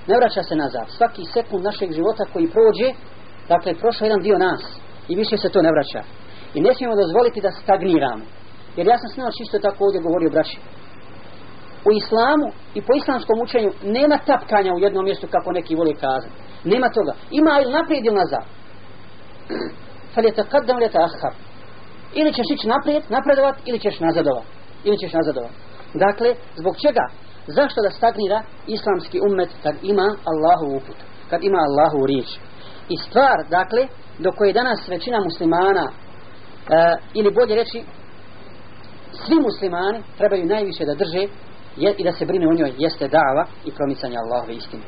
ne 0.08 0.16
vraća 0.18 0.44
se 0.44 0.56
nazad 0.56 0.86
svaki 0.98 1.24
sekund 1.34 1.64
našeg 1.64 1.92
života 1.92 2.24
koji 2.34 2.54
prođe 2.56 2.90
dakle 3.48 3.74
prošao 3.82 4.06
jedan 4.06 4.22
dio 4.22 4.38
nas 4.38 4.62
i 5.08 5.16
više 5.16 5.38
se 5.38 5.50
to 5.50 5.62
ne 5.62 5.72
vraća 5.76 6.02
i 6.54 6.62
ne 6.62 6.74
smijemo 6.74 6.96
dozvoliti 6.96 7.42
da 7.42 7.52
stagniramo 7.52 8.26
Jer 8.78 8.88
ja 8.88 8.98
sam 8.98 9.10
snao 9.10 9.38
čisto 9.38 9.60
tako 9.60 9.80
ovdje 9.86 10.06
govorio 10.08 10.30
braći. 10.36 10.58
U 11.88 11.90
islamu 12.02 12.48
i 12.78 12.80
po 12.82 12.94
islamskom 13.02 13.38
učenju 13.46 13.72
nema 13.84 14.18
tapkanja 14.30 14.72
u 14.74 14.80
jednom 14.86 15.04
mjestu 15.06 15.28
kako 15.32 15.52
neki 15.52 15.76
voli 15.76 15.94
kazati. 16.04 16.36
Nema 16.64 16.88
toga. 16.98 17.14
Ima 17.32 17.52
ili 17.62 17.74
naprijed 17.74 18.06
ili 18.06 18.16
nazad. 18.16 18.44
Fal 20.14 20.24
je 20.26 20.32
li 20.32 20.82
ili. 20.82 21.34
Ili 22.20 22.34
ćeš 22.34 22.48
ići 22.54 22.68
naprijed, 22.68 23.04
napredovat, 23.10 23.56
ili 23.66 23.80
ćeš 23.80 24.00
nazadovat. 24.00 24.59
Ili 24.84 24.98
ćeš 24.98 25.13
nazadovat. 25.13 25.52
Dakle, 25.94 26.36
zbog 26.56 26.76
čega? 26.86 27.06
Zašto 27.48 27.82
da 27.82 27.89
stagnira 27.89 28.44
islamski 28.68 29.20
ummet 29.30 29.50
kad 29.63 29.76
ima 29.84 30.15
Allahu 30.32 30.78
uput? 30.78 30.96
Kad 31.30 31.44
ima 31.44 31.58
Allahu 31.68 32.06
riječ? 32.06 32.30
I 32.89 32.98
stvar, 32.98 33.38
dakle, 33.50 33.88
do 34.20 34.32
koje 34.32 34.54
danas 34.54 34.88
većina 34.88 35.20
muslimana, 35.24 35.86
e, 35.92 35.92
ili 37.13 37.32
bolje 37.32 37.56
reći, 37.56 37.84
svi 39.12 39.36
muslimani 39.39 40.00
trebaju 40.18 40.46
najviše 40.46 40.86
da 40.86 40.94
drže 40.94 41.28
je, 41.78 41.94
i 41.98 42.04
da 42.04 42.12
se 42.12 42.26
brine 42.26 42.48
o 42.48 42.54
njoj 42.54 42.74
jeste 42.78 43.08
dava 43.08 43.46
i 43.65 43.72
promicanje 43.72 44.18
Allahove 44.18 44.54
istine. 44.54 44.84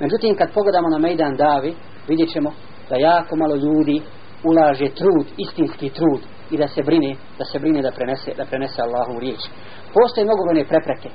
Međutim, 0.00 0.36
kad 0.36 0.52
pogledamo 0.54 0.88
na 0.88 0.98
Mejdan 0.98 1.36
davi, 1.36 1.76
vidjet 2.08 2.32
ćemo 2.32 2.52
da 2.90 2.96
jako 2.96 3.36
malo 3.36 3.54
ljudi 3.54 4.02
ulaže 4.44 4.88
trud, 4.88 5.26
istinski 5.36 5.88
trud 5.90 6.20
i 6.52 6.56
da 6.58 6.68
se 6.68 6.82
brine, 6.82 7.16
da 7.38 7.44
se 7.44 7.58
brine 7.58 7.82
da 7.82 7.90
prenese, 7.90 8.30
da 8.36 8.44
prenese 8.44 8.82
Allahu 8.82 9.18
riječ. 9.18 9.42
Postoje 9.94 10.24
mnogobrojne 10.24 10.64
prepreke, 10.72 11.10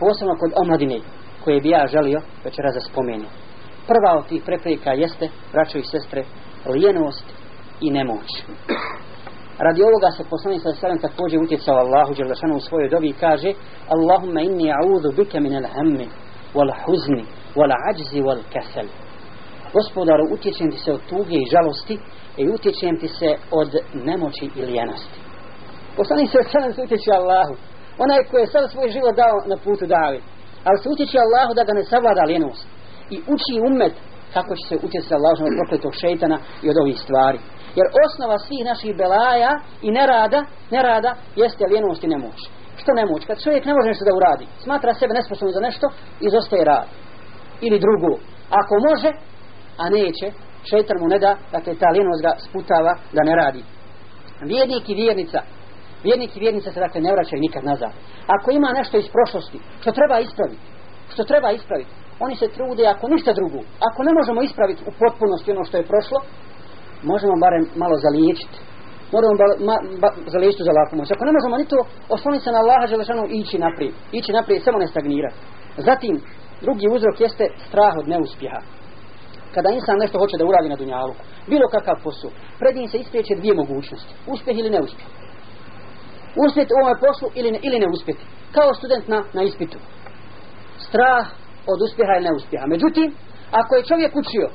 posebno 0.00 0.34
kod 0.40 0.52
omladine 0.62 0.98
koje 1.44 1.60
bi 1.60 1.68
ja 1.68 1.86
želio 1.86 2.20
večeras 2.44 2.74
da 2.74 2.80
spomenem. 2.80 3.30
Prva 3.90 4.18
od 4.18 4.28
tih 4.28 4.42
prepreka 4.46 4.92
jeste, 4.92 5.28
braćo 5.52 5.78
i 5.78 5.90
sestre, 5.92 6.24
lijenost 6.74 7.26
i 7.80 7.90
nemoć. 7.90 8.28
Radi 9.58 9.82
ovoga 9.82 10.10
se 10.16 10.30
poslanik 10.30 10.60
sa 10.62 10.72
sallam 10.72 10.98
također 10.98 11.38
utjecao 11.40 11.76
Allahu 11.76 12.14
Đelešanu 12.14 12.56
u 12.56 12.60
svojoj 12.60 12.88
dobi 12.88 13.08
i 13.08 13.12
kaže 13.12 13.52
Allahumma 13.94 14.40
inni 14.40 14.72
a'udhu 14.72 15.16
bika 15.16 15.40
min 15.40 15.52
al-hammi 15.52 16.08
wal 16.54 16.72
huzni 16.84 17.24
wal 17.56 17.72
ajzi 17.90 18.20
wal 18.26 18.42
kasal 18.52 18.86
Gospodaru 19.72 20.24
utječem 20.34 20.70
ti 20.70 20.78
se 20.78 20.92
od 20.92 21.00
tuge 21.08 21.36
i 21.40 21.50
žalosti 21.52 21.98
i 22.36 22.48
utječem 22.48 23.00
ti 23.00 23.08
se 23.08 23.30
od 23.50 23.70
nemoći 23.94 24.50
i 24.56 24.62
lijenosti. 24.70 25.18
Poslanik 25.96 26.30
se 26.30 26.38
sada 26.52 26.72
se 26.72 26.82
utječe 26.82 27.10
Allahu. 27.20 27.54
Onaj 28.04 28.20
koji 28.30 28.40
je 28.42 28.52
sad 28.54 28.70
svoj 28.70 28.88
život 28.96 29.14
dao 29.22 29.36
na 29.52 29.56
putu 29.64 29.86
davi. 29.86 30.20
Ali 30.66 30.78
se 30.82 30.88
utječe 30.94 31.16
Allahu 31.26 31.52
da 31.54 31.64
ga 31.68 31.72
ne 31.78 31.84
savlada 31.92 32.22
lijenost. 32.30 32.66
I 33.14 33.16
uči 33.34 33.54
umet 33.68 33.94
kako 34.34 34.52
će 34.58 34.64
se 34.68 34.76
utjecati 34.86 35.14
Allahu 35.18 35.42
od 35.48 35.54
prokletog 35.58 35.92
šeitana 36.02 36.38
i 36.64 36.66
od 36.72 36.76
ovih 36.82 36.98
stvari. 37.04 37.38
Jer 37.78 37.86
osnova 38.04 38.36
svih 38.46 38.62
naših 38.70 38.92
belaja 39.00 39.52
i 39.86 39.88
nerada, 39.98 40.40
nerada 40.76 41.10
jeste 41.42 41.64
lijenost 41.72 42.04
i 42.04 42.12
nemoć. 42.14 42.38
Što 42.80 42.90
nemoć? 43.00 43.22
Kad 43.28 43.42
čovjek 43.44 43.64
ne 43.64 43.74
može 43.74 43.88
nešto 43.88 44.04
da 44.08 44.18
uradi, 44.20 44.46
smatra 44.64 44.94
sebe 44.94 45.12
nesposobno 45.14 45.52
za 45.52 45.62
nešto, 45.68 45.86
izostaje 46.28 46.64
rad. 46.64 46.88
Ili 47.66 47.78
drugo. 47.84 48.10
Ako 48.60 48.74
može, 48.88 49.10
a 49.82 49.84
neće, 49.90 50.26
šeitan 50.70 50.96
mu 51.00 51.08
ne 51.08 51.18
da, 51.18 51.36
dakle 51.52 51.74
ta 51.74 51.88
lijenost 51.88 52.22
ga 52.22 52.32
sputava 52.46 52.92
da 53.16 53.22
ne 53.28 53.34
radi. 53.42 53.62
Vjernik 54.52 54.88
i 54.88 54.94
vjernica, 54.94 55.40
vjernik 56.06 56.36
i 56.36 56.40
vjernica 56.40 56.72
se 56.72 56.80
dakle 56.80 57.00
ne 57.00 57.12
vraćaju 57.12 57.40
nikad 57.40 57.64
nazad. 57.64 57.92
Ako 58.26 58.50
ima 58.50 58.70
nešto 58.78 58.96
iz 58.98 59.08
prošlosti, 59.16 59.58
što 59.80 59.90
treba 59.92 60.18
ispraviti, 60.18 60.64
što 61.12 61.24
treba 61.24 61.50
ispraviti, 61.50 61.90
oni 62.20 62.36
se 62.36 62.48
trude 62.48 62.84
ako 62.86 63.08
ništa 63.08 63.32
drugo, 63.32 63.60
ako 63.88 64.02
ne 64.02 64.12
možemo 64.18 64.42
ispraviti 64.42 64.82
u 64.86 64.92
potpunosti 65.02 65.50
ono 65.50 65.64
što 65.64 65.76
je 65.76 65.90
prošlo, 65.92 66.18
možemo 67.02 67.34
barem 67.44 67.64
malo 67.82 67.96
zaliječiti. 68.06 68.58
Moramo 69.12 69.34
ba, 69.40 69.46
ma, 69.68 69.76
ba, 70.02 70.10
zaliječiti 70.34 70.68
za 70.68 70.72
laku 70.78 70.96
moć. 70.96 71.10
Ako 71.10 71.24
ne 71.24 71.36
možemo 71.36 71.56
ni 71.56 71.66
to, 71.72 71.78
osloniti 72.08 72.44
se 72.44 72.52
na 72.52 72.58
Allaha 72.58 72.86
želešanu 72.86 73.24
i 73.26 73.36
ići 73.40 73.58
naprijed. 73.58 73.94
Ići 74.12 74.32
naprijed, 74.32 74.62
samo 74.62 74.78
ne 74.78 74.86
stagnirati. 74.86 75.36
Zatim, 75.76 76.14
drugi 76.64 76.86
uzrok 76.96 77.20
jeste 77.20 77.44
strah 77.68 77.94
od 78.00 78.08
neuspjeha. 78.08 78.60
Kada 79.54 79.68
insan 79.70 79.98
nešto 79.98 80.18
hoće 80.18 80.36
da 80.38 80.44
uradi 80.44 80.68
na 80.68 80.76
dunjalu, 80.76 81.14
bilo 81.46 81.68
kakav 81.68 81.96
posao, 82.04 82.30
pred 82.58 82.76
njim 82.76 82.88
se 82.88 82.98
ispriječe 82.98 83.34
dvije 83.34 83.54
mogućnosti. 83.54 84.12
Uspjeh 84.26 84.58
ili 84.58 84.70
neuspjeh. 84.70 85.08
Uspjeti 86.46 86.72
u 86.72 86.78
ovome 86.80 87.00
poslu 87.06 87.28
ili 87.34 87.50
ne, 87.50 87.58
ili 87.62 87.78
ne 87.78 87.88
uspjeti. 87.94 88.24
Kao 88.52 88.74
student 88.74 89.08
na, 89.08 89.24
na 89.32 89.42
ispitu. 89.42 89.78
Strah 90.88 91.26
od 91.72 91.78
uspjeha 91.86 92.12
ili 92.16 92.28
neuspjeha. 92.28 92.66
Međutim, 92.66 93.08
ako 93.50 93.72
je 93.76 93.88
čovjek 93.90 94.12
učio, 94.16 94.48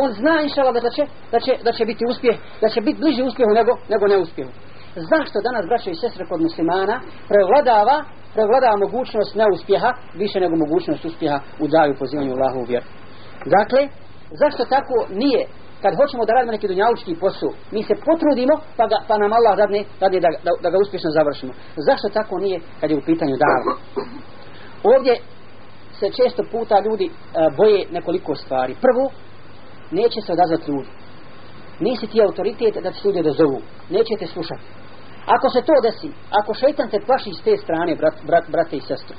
on 0.00 0.12
zna 0.12 0.34
inšala 0.42 0.72
da 0.72 0.90
će, 0.96 1.04
da 1.32 1.38
će, 1.40 1.52
da 1.64 1.72
će 1.72 1.84
biti 1.84 2.04
uspjeh, 2.10 2.36
da 2.60 2.68
će 2.68 2.80
biti 2.80 3.00
bliži 3.00 3.22
uspjehu 3.22 3.52
nego, 3.60 3.72
nego 3.88 4.06
neuspjehu. 4.06 4.50
Zašto 4.96 5.40
danas, 5.40 5.66
braće 5.66 5.90
i 5.90 6.00
sestre 6.02 6.24
kod 6.26 6.40
muslimana, 6.40 6.96
prevladava, 7.28 7.96
prevladava 8.34 8.76
mogućnost 8.76 9.34
neuspjeha 9.34 9.90
više 10.14 10.40
nego 10.40 10.56
mogućnost 10.56 11.04
uspjeha 11.04 11.38
u 11.62 11.66
daju 11.68 11.94
pozivanju 11.98 12.32
Allahu 12.32 12.58
u 12.60 12.68
vjeru. 12.70 12.86
Dakle, 13.58 13.88
zašto 14.40 14.64
tako 14.64 14.96
nije 15.22 15.42
kad 15.82 15.96
hoćemo 15.96 16.24
da 16.24 16.32
radimo 16.32 16.52
neki 16.52 16.68
dunjalučki 16.68 17.20
posao, 17.24 17.52
mi 17.74 17.82
se 17.82 17.94
potrudimo 18.06 18.54
pa, 18.76 18.84
ga, 18.90 18.96
pa 19.08 19.14
nam 19.18 19.32
Allah 19.38 19.54
dadne, 19.56 19.80
dadne 20.00 20.18
da, 20.24 20.28
da, 20.46 20.50
da 20.62 20.68
ga 20.70 20.78
uspješno 20.84 21.10
završimo. 21.18 21.52
Zašto 21.88 22.08
tako 22.18 22.34
nije 22.38 22.58
kad 22.80 22.90
je 22.90 22.96
u 22.96 23.06
pitanju 23.08 23.36
dava? 23.44 23.72
Ovdje 24.94 25.14
se 25.98 26.06
često 26.18 26.42
puta 26.52 26.76
ljudi 26.86 27.06
e, 27.06 27.10
boje 27.58 27.80
nekoliko 27.96 28.34
stvari. 28.34 28.74
Prvo, 28.86 29.04
neće 29.90 30.18
se 30.26 30.32
odazvati 30.32 30.70
ljudi. 30.70 30.90
Nisi 31.80 32.06
ti 32.06 32.22
autoritet 32.22 32.74
da 32.82 32.90
ti 32.90 33.00
ljudi 33.04 33.22
dozovu. 33.22 33.60
Neće 33.90 34.12
te 34.18 34.26
slušati. 34.26 34.66
Ako 35.26 35.46
se 35.54 35.60
to 35.68 35.74
desi, 35.82 36.10
ako 36.40 36.54
šeitan 36.54 36.88
te 36.90 36.98
plaši 37.06 37.32
s 37.38 37.42
te 37.44 37.56
strane, 37.56 37.96
brat, 37.96 38.14
brat, 38.26 38.44
brate 38.50 38.76
i 38.76 38.80
sestru, 38.80 39.16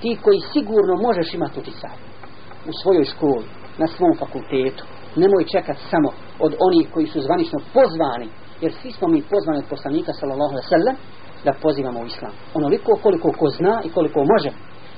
ti 0.00 0.18
koji 0.24 0.40
sigurno 0.52 0.94
možeš 1.06 1.34
imati 1.34 1.58
uticaj 1.60 1.96
u 2.70 2.72
svojoj 2.82 3.04
školi, 3.04 3.46
na 3.78 3.86
svom 3.86 4.14
fakultetu, 4.18 4.84
nemoj 5.16 5.44
čekati 5.52 5.80
samo 5.90 6.08
od 6.38 6.52
onih 6.66 6.88
koji 6.92 7.06
su 7.06 7.20
zvanično 7.20 7.58
pozvani, 7.74 8.28
jer 8.60 8.72
svi 8.72 8.90
smo 8.92 9.08
mi 9.08 9.22
pozvani 9.22 9.58
od 9.58 9.68
poslanika, 9.70 10.12
sallallahu 10.12 10.52
alaihi 10.52 10.68
sallam, 10.68 10.96
da 11.44 11.52
pozivamo 11.62 12.00
u 12.00 12.06
islam. 12.06 12.32
Onoliko 12.54 12.98
koliko 13.02 13.32
ko 13.38 13.46
zna 13.48 13.80
i 13.84 13.88
koliko 13.88 14.24
može, 14.34 14.50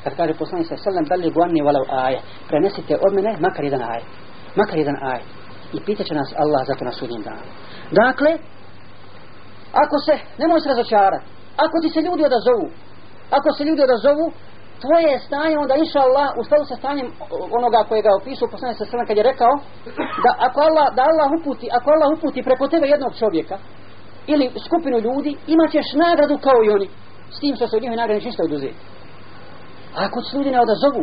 kad 0.04 0.12
kaže 0.16 0.34
poslanik 0.34 0.66
sallallahu 0.66 0.88
alejhi 0.88 0.90
ve 0.90 0.92
sallam 0.92 1.06
dalje 1.12 1.34
guanni 1.36 1.60
walau 1.66 1.84
aje 2.04 2.18
prenesite 2.48 2.94
od 3.06 3.12
mene 3.16 3.32
makar 3.46 3.64
jedan 3.64 3.82
ajet. 3.92 4.06
makar 4.56 4.78
jedan 4.78 4.96
ajet. 5.12 5.26
i 5.72 5.78
pitaće 5.86 6.14
nas 6.14 6.30
Allah 6.42 6.62
zato 6.66 6.84
na 6.84 6.92
sudnjem 6.92 7.22
danu 7.22 7.46
dakle 8.02 8.30
ako 9.82 9.96
se 10.06 10.14
nemoj 10.38 10.60
se 10.60 10.68
razočarati 10.68 11.26
ako 11.64 11.74
ti 11.82 11.88
se 11.94 12.00
ljudi 12.06 12.22
odazovu 12.30 12.66
ako 13.36 13.48
se 13.56 13.64
ljudi 13.64 13.82
odazovu 13.82 14.26
tvoje 14.82 15.12
stanje 15.26 15.56
onda 15.58 15.74
inša 15.74 16.00
Allah 16.06 16.28
u 16.40 16.44
skladu 16.46 16.64
sa 16.70 16.76
stanjem 16.80 17.08
onoga 17.58 17.80
koje 17.88 18.00
ga 18.06 18.18
opisao 18.20 18.52
poslanik 18.54 18.78
sa 18.78 18.84
srna 18.90 19.04
kad 19.08 19.16
je 19.16 19.30
rekao 19.30 19.52
da 20.24 20.30
ako 20.46 20.58
Allah, 20.68 20.86
da 20.96 21.02
Allah 21.10 21.28
uputi 21.38 21.66
ako 21.78 21.86
Allah 21.94 22.08
uputi 22.16 22.46
preko 22.48 22.64
tebe 22.72 22.86
jednog 22.86 23.12
čovjeka 23.20 23.56
ili 24.32 24.46
skupinu 24.66 24.98
ljudi 25.06 25.32
imaćeš 25.54 25.86
nagradu 26.04 26.36
kao 26.46 26.58
i 26.64 26.70
oni 26.76 26.88
s 27.34 27.40
tim 27.40 27.56
što 27.56 27.66
se 27.66 27.76
od 27.76 27.82
njihove 27.82 28.02
nagrade 28.02 28.24
ništa 28.24 28.42
oduzeti. 28.44 28.80
A 29.96 29.98
ako 30.06 30.20
se 30.22 30.36
ljudi 30.36 30.50
ne 30.50 30.60
odazovu, 30.60 31.02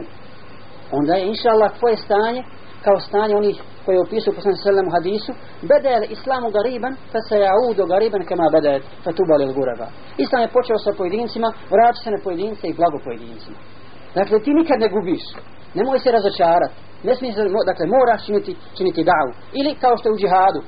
onda 0.92 1.14
je 1.14 1.28
inša 1.28 1.50
Allah 1.50 1.72
tvoje 1.80 1.98
stanje 1.98 2.42
kao 2.86 3.00
stanje 3.00 3.36
onih 3.36 3.58
koji 3.90 3.98
je 3.98 4.08
opisao 4.08 4.34
poslan 4.34 4.56
sallam 4.56 4.88
u 4.88 4.96
hadisu 4.98 5.32
bede 5.72 5.90
je 5.90 6.08
islamu 6.16 6.48
gariban 6.58 6.94
fa 7.12 7.20
se 7.28 7.36
jaudu 7.48 7.84
gariban 7.94 8.24
kema 8.30 8.48
bede 8.56 8.74
fa 9.04 9.12
tubali 9.18 9.44
il 9.48 9.54
guraba 9.58 9.88
islam 10.24 10.42
je 10.42 10.56
počeo 10.58 10.78
sa 10.78 10.92
pojedincima 11.00 11.48
vraća 11.74 12.00
se 12.04 12.10
na 12.16 12.20
pojedince 12.24 12.64
i 12.68 12.78
blago 12.80 12.98
pojedincima. 13.08 13.58
Dakle 14.18 14.36
ti 14.44 14.52
nikad 14.60 14.78
ne 14.84 14.90
gubiš. 14.96 15.24
Nemoj 15.78 16.00
se 16.00 16.10
razočarati 16.18 16.76
ne 17.04 17.16
smiješ 17.16 17.36
dakle 17.70 17.86
moraš 17.88 18.26
činiti, 18.26 18.56
činiti 18.78 19.04
davu 19.04 19.32
ili 19.60 19.76
kao 19.82 19.98
što 19.98 20.10
je 20.10 20.14
u 20.14 20.18
džihadu. 20.18 20.62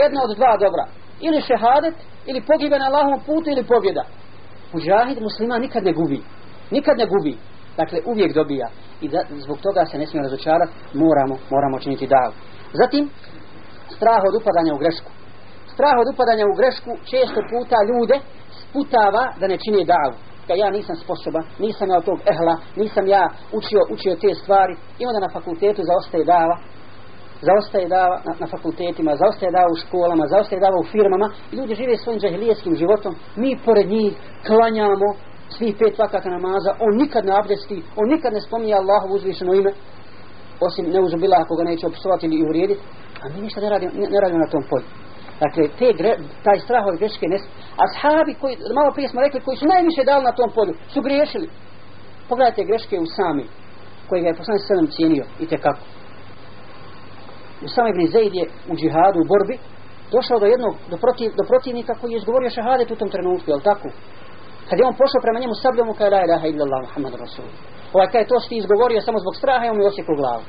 Jedno 0.00 0.20
od 0.26 0.36
dva 0.36 0.56
dobra. 0.64 0.84
Ili 1.20 1.40
šehadet 1.40 1.94
ili 2.26 2.46
pogibe 2.50 2.78
na 2.78 2.86
Allahom 2.86 3.20
putu 3.26 3.50
ili 3.50 3.64
pobjeda. 3.72 4.04
Mujahid 4.72 5.18
muslima 5.22 5.58
nikad 5.58 5.84
ne 5.84 5.92
gubi. 5.92 6.20
Nikad 6.70 6.98
ne 6.98 7.06
gubi. 7.06 7.34
Dakle 7.76 7.98
uvijek 8.06 8.34
dobija. 8.34 8.68
I 9.00 9.08
da, 9.08 9.20
zbog 9.30 9.58
toga 9.66 9.86
se 9.86 9.98
ne 9.98 10.06
smije 10.06 10.22
razočarati 10.22 10.72
moramo, 10.94 11.34
moramo 11.50 11.78
činiti 11.78 12.06
dav 12.06 12.30
zatim 12.82 13.10
strah 13.96 14.22
od 14.28 14.34
upadanja 14.40 14.74
u 14.74 14.78
grešku. 14.78 15.10
Strah 15.74 15.96
od 16.02 16.08
upadanja 16.14 16.44
u 16.46 16.56
grešku 16.60 16.90
često 17.10 17.40
puta 17.50 17.78
ljude 17.90 18.16
sputava 18.62 19.24
da 19.40 19.46
ne 19.46 19.58
čini 19.64 19.84
davu. 19.84 20.16
kad 20.46 20.58
ja 20.58 20.70
nisam 20.70 20.96
sposoba, 20.96 21.40
nisam 21.58 21.90
ja 21.90 21.96
od 21.96 22.04
tog 22.04 22.18
ehla, 22.32 22.56
nisam 22.76 23.06
ja 23.06 23.28
učio, 23.52 23.80
učio 23.90 24.16
te 24.16 24.34
stvari, 24.34 24.74
i 24.98 25.06
onda 25.06 25.20
na 25.20 25.28
fakultetu 25.28 25.82
zaostaje 25.90 26.24
dava, 26.24 26.56
zaostaje 27.40 27.88
dava 27.88 28.16
na, 28.26 28.32
na 28.42 28.46
fakultetima, 28.46 29.16
zaostaje 29.22 29.52
dava 29.52 29.68
u 29.72 29.80
školama, 29.82 30.26
zaostaje 30.26 30.60
dava 30.60 30.78
u 30.80 30.84
firmama, 30.92 31.28
i 31.52 31.56
ljudi 31.56 31.74
žive 31.74 31.96
svojim 31.96 32.20
džahilijeskim 32.20 32.74
životom, 32.76 33.12
mi 33.36 33.58
pored 33.64 33.86
njih 33.88 34.12
klanjamo, 34.46 35.08
svih 35.48 35.74
pet 35.78 35.98
vakata 35.98 36.30
namaza, 36.30 36.70
on 36.80 36.92
nikad 37.02 37.24
ne 37.24 37.32
abdesti, 37.40 37.82
on 37.96 38.08
nikad 38.08 38.32
ne 38.32 38.40
spominje 38.40 38.74
Allahovu 38.74 39.14
uzvišeno 39.14 39.54
ime, 39.54 39.72
osim 40.60 40.84
ne 40.90 41.00
uzubila 41.00 41.36
ako 41.40 41.56
ga 41.56 41.64
neće 41.64 41.86
opsovati 41.86 42.26
ili 42.26 42.44
uvrijediti, 42.44 42.80
a 43.22 43.28
mi 43.28 43.40
ništa 43.40 43.60
ne 43.60 43.68
radimo, 43.70 43.92
ne, 43.94 44.06
ne 44.14 44.18
radimo 44.20 44.38
na 44.38 44.50
tom 44.50 44.62
polju. 44.70 44.86
Dakle, 45.44 45.62
te 45.78 45.88
gre, 45.98 46.12
taj 46.44 46.58
strah 46.58 46.84
od 46.86 46.96
greške 46.98 47.26
nes... 47.28 47.42
Ashabi 47.84 48.34
koji, 48.40 48.54
malo 48.78 48.90
prije 48.94 49.08
smo 49.08 49.20
rekli, 49.20 49.40
koji 49.40 49.56
su 49.56 49.66
najviše 49.66 50.02
dali 50.10 50.24
na 50.24 50.32
tom 50.38 50.50
polju, 50.56 50.74
su 50.92 51.00
griješili. 51.02 51.48
Pogledajte 52.28 52.68
greške 52.70 52.96
u 53.00 53.06
sami, 53.16 53.44
koji 54.08 54.22
ga 54.22 54.28
je 54.28 54.40
poslani 54.40 54.58
sallam 54.58 54.88
cijenio, 54.94 55.24
i 55.42 55.46
te 55.46 55.56
kako. 55.64 55.84
U 57.66 57.68
sami 57.74 57.90
ibn 57.90 58.12
Zaid 58.14 58.34
je 58.34 58.44
u 58.70 58.74
džihadu, 58.76 59.18
u 59.20 59.28
borbi, 59.32 59.56
došao 60.14 60.38
do 60.42 60.46
jednog, 60.46 60.74
do, 60.90 60.96
protiv, 60.96 61.28
do 61.38 61.44
protivnika 61.50 61.92
koji 62.00 62.10
je 62.12 62.16
izgovorio 62.16 62.50
šahadet 62.56 62.90
u 62.90 62.96
tom 63.00 63.10
trenutku, 63.14 63.50
jel 63.50 63.60
tako? 63.60 63.88
Kad 64.68 64.78
je 64.78 64.86
on 64.86 64.94
pošao 65.02 65.24
prema 65.24 65.38
njemu 65.40 65.54
sabljom, 65.62 65.86
mu 65.86 65.94
kaže 65.94 66.10
la 66.14 66.24
ilaha 66.26 66.46
illallah 66.46 66.80
Muhammad 66.86 67.14
Rasul. 67.24 67.48
Ovaj 67.94 68.08
kaj 68.12 68.24
to 68.30 68.36
što 68.40 68.54
izgovorio 68.54 69.00
samo 69.00 69.18
zbog 69.24 69.34
straha 69.40 69.64
i 69.64 69.70
on 69.72 69.78
mi 69.78 69.90
osjeku 69.90 70.12
glavu. 70.20 70.42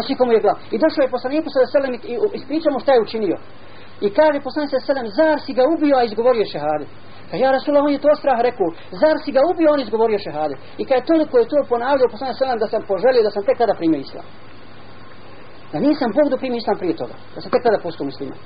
Osjeku 0.00 0.22
mu 0.26 0.32
je 0.32 0.44
glavu. 0.44 0.58
I 0.74 0.76
došao 0.84 1.02
je 1.02 1.14
poslaniku 1.16 1.48
sa 1.50 1.66
selem 1.74 1.92
i 1.94 1.98
ispričamo 2.38 2.78
šta 2.84 2.90
je 2.92 3.04
učinio. 3.06 3.36
I 4.00 4.08
kaže 4.18 4.46
poslanik 4.46 4.70
sa 4.70 4.80
selem, 4.88 5.06
zar 5.18 5.36
si 5.44 5.52
ga 5.58 5.64
ubio, 5.74 5.94
a 5.96 6.04
izgovorio 6.04 6.44
šehadet. 6.52 6.88
Kaže, 7.30 7.42
ja 7.44 7.50
Rasulullah, 7.56 7.84
on 7.86 7.92
je 7.96 8.04
to 8.06 8.14
strah 8.22 8.38
rekao, 8.48 8.68
zar 9.02 9.16
si 9.24 9.30
ga 9.36 9.40
ubio, 9.50 9.72
on 9.74 9.80
izgovorio 9.80 10.18
šehadet. 10.26 10.58
I 10.80 10.84
kaže, 10.88 11.02
toliko 11.12 11.34
je 11.38 11.48
to 11.52 11.56
ponavljao 11.72 12.12
poslanik 12.14 12.36
sa 12.36 12.44
selem 12.44 12.58
da 12.58 12.68
sam 12.72 12.82
poželio 12.92 13.22
da 13.26 13.30
sam 13.30 13.42
tek 13.48 13.56
kada 13.62 13.74
primio 13.80 14.00
islam. 14.00 14.26
Da 15.72 15.78
nisam 15.88 16.08
Bog 16.16 16.26
da 16.32 16.36
primio 16.42 16.58
islam 16.62 16.78
prije 16.78 16.96
toga. 17.02 17.16
Da 17.34 17.38
sam 17.40 17.50
tek 17.50 17.62
kada 17.66 17.78
postao 17.86 18.04
muslima. 18.10 18.36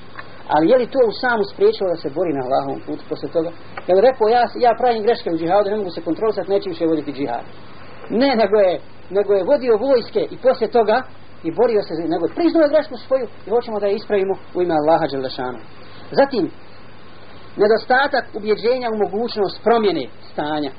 Ali 0.55 0.71
je 0.71 0.77
li 0.79 0.93
to 0.95 1.01
u 1.09 1.13
samu 1.23 1.45
spriječilo 1.53 1.89
da 1.93 1.99
se 2.03 2.09
bori 2.19 2.33
na 2.35 2.43
Allahovom 2.47 2.81
putu 2.87 3.03
posle 3.09 3.29
toga? 3.37 3.51
Jer 3.87 3.97
rekao, 4.09 4.27
ja, 4.37 4.43
ja 4.67 4.73
pravim 4.81 5.03
greške 5.07 5.29
u 5.31 5.39
džihadu, 5.39 5.71
ne 5.71 5.77
mogu 5.81 5.91
se 5.97 6.07
kontrolisati, 6.09 6.51
neću 6.51 6.69
više 6.73 6.85
voditi 6.91 7.13
džihad. 7.19 7.45
Ne, 8.11 8.37
nego 8.37 8.57
je, 8.67 8.81
nego 9.11 9.35
je 9.35 9.45
vodio 9.45 9.77
vojske 9.77 10.23
i 10.31 10.37
poslije 10.47 10.71
toga 10.71 11.03
i 11.45 11.49
borio 11.53 11.83
se, 11.83 11.93
nego 12.15 12.27
je 12.27 12.35
priznao 12.35 12.69
grešku 12.69 12.97
svoju 12.97 13.27
i 13.47 13.51
hoćemo 13.51 13.81
da 13.81 13.87
je 13.87 13.95
ispravimo 13.95 14.35
u 14.55 14.63
ime 14.63 14.75
Allaha 14.81 15.07
Đelešanu. 15.13 15.59
Zatim, 16.11 16.45
nedostatak 17.63 18.25
ubjeđenja 18.39 18.89
u 18.91 19.01
mogućnost 19.05 19.57
promjene 19.67 20.05
stanja. 20.33 20.71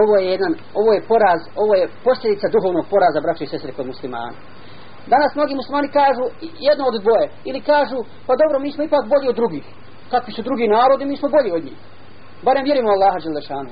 Ovo 0.00 0.12
je 0.16 0.24
jedan, 0.34 0.52
ovo 0.80 0.90
je 0.92 1.06
poraz, 1.12 1.40
ovo 1.62 1.74
je 1.74 1.88
posljedica 2.04 2.46
duhovnog 2.54 2.86
poraza 2.92 3.20
braća 3.24 3.44
i 3.44 3.52
sestre 3.52 3.72
kod 3.72 3.86
muslimana. 3.86 4.38
Danas 5.06 5.34
mnogi 5.34 5.54
muslimani 5.54 5.88
kažu 6.00 6.24
jedno 6.68 6.84
od 6.90 6.96
dvoje. 7.04 7.26
Ili 7.48 7.60
kažu, 7.72 7.98
pa 8.26 8.32
dobro, 8.42 8.56
mi 8.58 8.72
smo 8.72 8.84
ipak 8.84 9.04
bolji 9.12 9.28
od 9.28 9.36
drugih. 9.40 9.64
Kakvi 10.10 10.32
su 10.32 10.42
drugi 10.42 10.68
narodi, 10.68 11.04
mi 11.04 11.16
smo 11.16 11.28
bolji 11.28 11.50
od 11.52 11.64
njih. 11.64 11.78
Barem 12.44 12.64
vjerimo 12.64 12.88
Allaha 12.90 13.18
Đelešanu. 13.24 13.70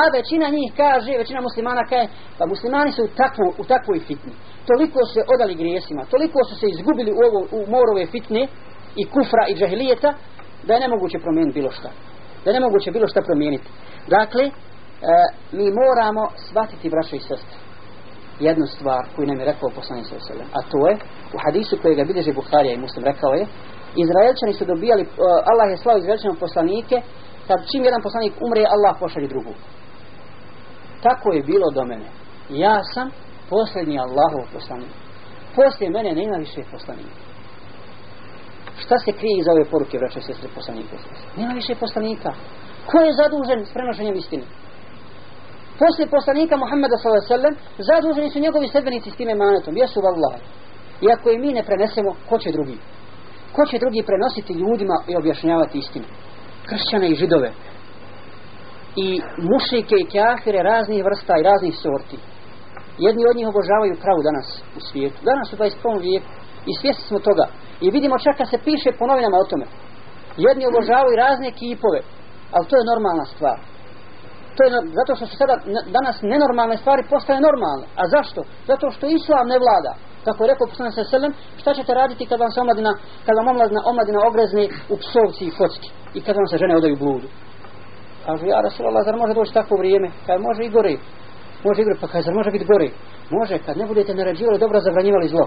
A 0.00 0.02
većina 0.16 0.46
njih 0.56 0.70
kaže, 0.82 1.10
većina 1.22 1.40
muslimana 1.48 1.82
kaže, 1.90 2.08
pa 2.38 2.44
muslimani 2.46 2.90
su 2.96 3.02
u, 3.04 3.12
takvu, 3.22 3.46
u 3.62 3.64
takvoj 3.72 3.98
fitni. 4.08 4.32
Toliko 4.70 5.00
se 5.12 5.20
odali 5.34 5.54
grijesima, 5.54 6.02
toliko 6.14 6.38
su 6.48 6.54
se 6.60 6.66
izgubili 6.74 7.10
u, 7.12 7.20
ovo, 7.26 7.40
u 7.58 7.60
morove 7.74 8.04
fitne, 8.14 8.42
i 8.96 9.04
kufra 9.04 9.44
i 9.48 9.54
džahilijeta 9.54 10.10
da 10.66 10.74
je 10.74 10.80
nemoguće 10.80 11.18
promijeniti 11.18 11.58
bilo 11.60 11.70
šta 11.70 11.90
da 12.44 12.50
je 12.50 12.60
nemoguće 12.60 12.90
bilo 12.90 13.06
šta 13.08 13.22
promijeniti 13.22 13.68
dakle 14.08 14.44
e, 14.44 14.50
mi 15.52 15.66
moramo 15.82 16.22
shvatiti 16.46 16.90
braćo 16.90 17.16
i 17.16 17.26
sestre 17.28 17.58
jednu 18.40 18.66
stvar 18.66 19.02
koju 19.16 19.26
nam 19.26 19.40
je 19.40 19.46
rekao 19.46 19.76
poslanik 19.78 20.06
sallallahu 20.06 20.32
alejhi 20.32 20.52
a 20.58 20.60
to 20.72 20.80
je 20.88 20.94
u 21.34 21.38
hadisu 21.44 21.74
koji 21.82 21.94
ga 21.94 22.04
bilježi 22.04 22.32
Buharija 22.32 22.74
i 22.74 22.84
Muslim 22.86 23.04
rekao 23.04 23.32
je 23.32 23.46
Izraelčani 24.04 24.52
su 24.58 24.64
dobijali 24.64 25.02
uh, 25.02 25.10
Allah 25.50 25.66
je 25.70 25.82
slao 25.82 25.98
Izraelčanima 25.98 26.44
poslanike 26.46 26.96
kad 27.50 27.60
čim 27.70 27.82
jedan 27.84 28.02
poslanik 28.06 28.32
umre 28.46 28.62
Allah 28.74 28.92
pošalje 29.00 29.28
drugu. 29.34 29.54
Tako 31.06 31.26
je 31.32 31.42
bilo 31.50 31.66
do 31.76 31.82
mene. 31.90 32.08
Ja 32.64 32.78
sam 32.92 33.06
posljednji 33.52 33.96
Allahov 34.06 34.44
poslanik. 34.56 34.92
Poslije 35.56 35.90
mene 35.90 36.10
nema 36.20 36.36
više 36.44 36.62
poslanika. 36.74 37.20
Šta 38.82 38.96
se 39.04 39.10
krije 39.18 39.34
iza 39.38 39.50
ove 39.52 39.64
poruke 39.72 39.98
vraća 39.98 40.20
sestre 40.20 40.48
poslanika? 40.54 40.96
Nema 41.36 41.52
više 41.60 41.74
poslanika. 41.84 42.30
Ko 42.90 42.96
je 43.06 43.18
zadužen 43.20 43.60
s 43.66 43.72
prenošenjem 43.76 44.16
istine? 44.22 44.46
Poslije 45.82 46.06
poslanika 46.16 46.54
Muhammeda 46.56 46.96
s.a.v. 47.02 47.46
zaduženi 47.90 48.30
su 48.30 48.38
njegovi 48.46 48.68
sedbenici 48.68 49.10
s 49.10 49.16
time 49.16 49.34
manetom 49.34 49.76
jesu 49.76 49.98
vallaha. 50.06 50.40
i 51.04 51.06
ako 51.14 51.26
je 51.30 51.38
mi 51.38 51.52
ne 51.52 51.62
prenesemo 51.68 52.10
ko 52.28 52.38
će 52.38 52.50
drugi? 52.56 52.76
Ko 53.52 53.66
će 53.66 53.78
drugi 53.78 54.02
prenositi 54.10 54.52
ljudima 54.52 54.96
i 55.10 55.16
objašnjavati 55.16 55.78
istinu? 55.78 56.06
Kršćane 56.70 57.06
i 57.10 57.18
židove. 57.22 57.50
I 59.06 59.08
mušike 59.50 59.96
i 59.98 60.08
kjafire 60.12 60.60
raznih 60.72 61.00
vrsta 61.08 61.34
i 61.36 61.46
raznih 61.50 61.74
sorti. 61.84 62.18
Jedni 63.06 63.22
od 63.30 63.36
njih 63.36 63.48
obožavaju 63.48 64.02
pravu 64.04 64.20
danas 64.28 64.48
u 64.78 64.80
svijetu. 64.88 65.18
Danas 65.30 65.52
u 65.52 65.56
21. 65.56 66.00
vijeku. 66.08 66.30
I 66.70 66.72
svjesni 66.80 67.04
smo 67.10 67.18
toga. 67.28 67.46
I 67.84 67.86
vidimo 67.96 68.24
čak 68.24 68.34
kad 68.40 68.48
se 68.50 68.58
piše 68.68 68.90
po 68.98 69.04
novinama 69.10 69.36
o 69.38 69.48
tome. 69.50 69.66
Jedni 70.46 70.64
obožavaju 70.66 71.20
razne 71.24 71.48
kipove 71.60 72.00
ali 72.54 72.68
to 72.68 72.74
je 72.76 72.90
normalna 72.92 73.24
stvar. 73.34 73.58
To 74.56 74.60
je 74.64 74.70
zato 74.98 75.10
što 75.16 75.26
su 75.26 75.36
sada 75.36 75.54
danas 75.98 76.16
nenormalne 76.32 76.76
stvari 76.76 77.02
postale 77.10 77.40
normalne. 77.48 77.86
A 78.00 78.02
zašto? 78.14 78.40
zato 78.70 78.90
što 78.90 79.06
islam 79.06 79.46
ne 79.52 79.58
vlada 79.64 79.92
kako 80.24 80.38
je 80.42 80.50
rekao 80.52 80.66
poslanik 80.70 80.94
sa 80.94 81.04
selem 81.04 81.32
šta 81.60 81.70
ćete 81.74 81.94
raditi 81.94 82.26
kad 82.26 82.40
vam 82.40 82.50
se 82.50 82.60
omladina 82.60 82.92
kad 83.26 83.34
vam 83.38 83.48
omladina, 83.52 83.80
omladina 83.90 84.18
ogrezne 84.30 84.64
u 84.92 84.96
psovci 85.02 85.44
i 85.46 85.54
focki 85.58 85.88
i 86.14 86.20
kad 86.26 86.34
vam 86.36 86.46
se 86.50 86.56
žene 86.62 86.76
odaju 86.76 86.96
bludu? 87.02 87.28
Kažu 88.26 88.46
ja 88.46 88.60
Rasulallah 88.66 89.04
zar 89.04 89.16
može 89.16 89.34
doći 89.34 89.52
takvo 89.58 89.76
vrijeme? 89.76 90.08
Kaj 90.26 90.38
može 90.38 90.62
i 90.64 90.74
gore? 90.76 90.94
Može 91.66 91.78
i 91.80 91.84
gore 91.86 91.98
pa 92.00 92.06
kaj 92.12 92.22
zar 92.22 92.34
može 92.34 92.50
biti 92.50 92.70
gore? 92.72 92.88
Može 93.38 93.54
kad 93.66 93.74
ne 93.76 93.86
budete 93.86 94.14
naređivali 94.14 94.58
dobro 94.58 94.80
zabranjivali 94.80 95.28
zlo. 95.28 95.44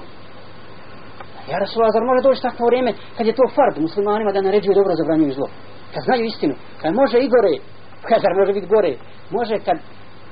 Ja 1.51 1.57
Rasulallah 1.63 1.93
zar 1.97 2.03
može 2.09 2.21
doći 2.27 2.41
takvo 2.41 2.65
vrijeme 2.65 2.91
kad 3.17 3.25
je 3.27 3.37
to 3.39 3.45
fard 3.55 3.75
muslimanima 3.87 4.31
da 4.31 4.41
naređuju 4.41 4.73
dobro 4.79 4.93
zabranjuju 5.01 5.33
zlo? 5.37 5.47
Kad 5.93 6.01
znaju 6.07 6.23
istinu 6.25 6.55
kaj 6.81 6.91
može 7.01 7.17
i 7.19 7.31
gore? 7.35 7.53
Kaj 8.07 8.19
zar 8.23 8.33
može 8.39 8.53
biti 8.53 8.67
gore? 8.75 8.91
Može 9.37 9.55
kad 9.67 9.77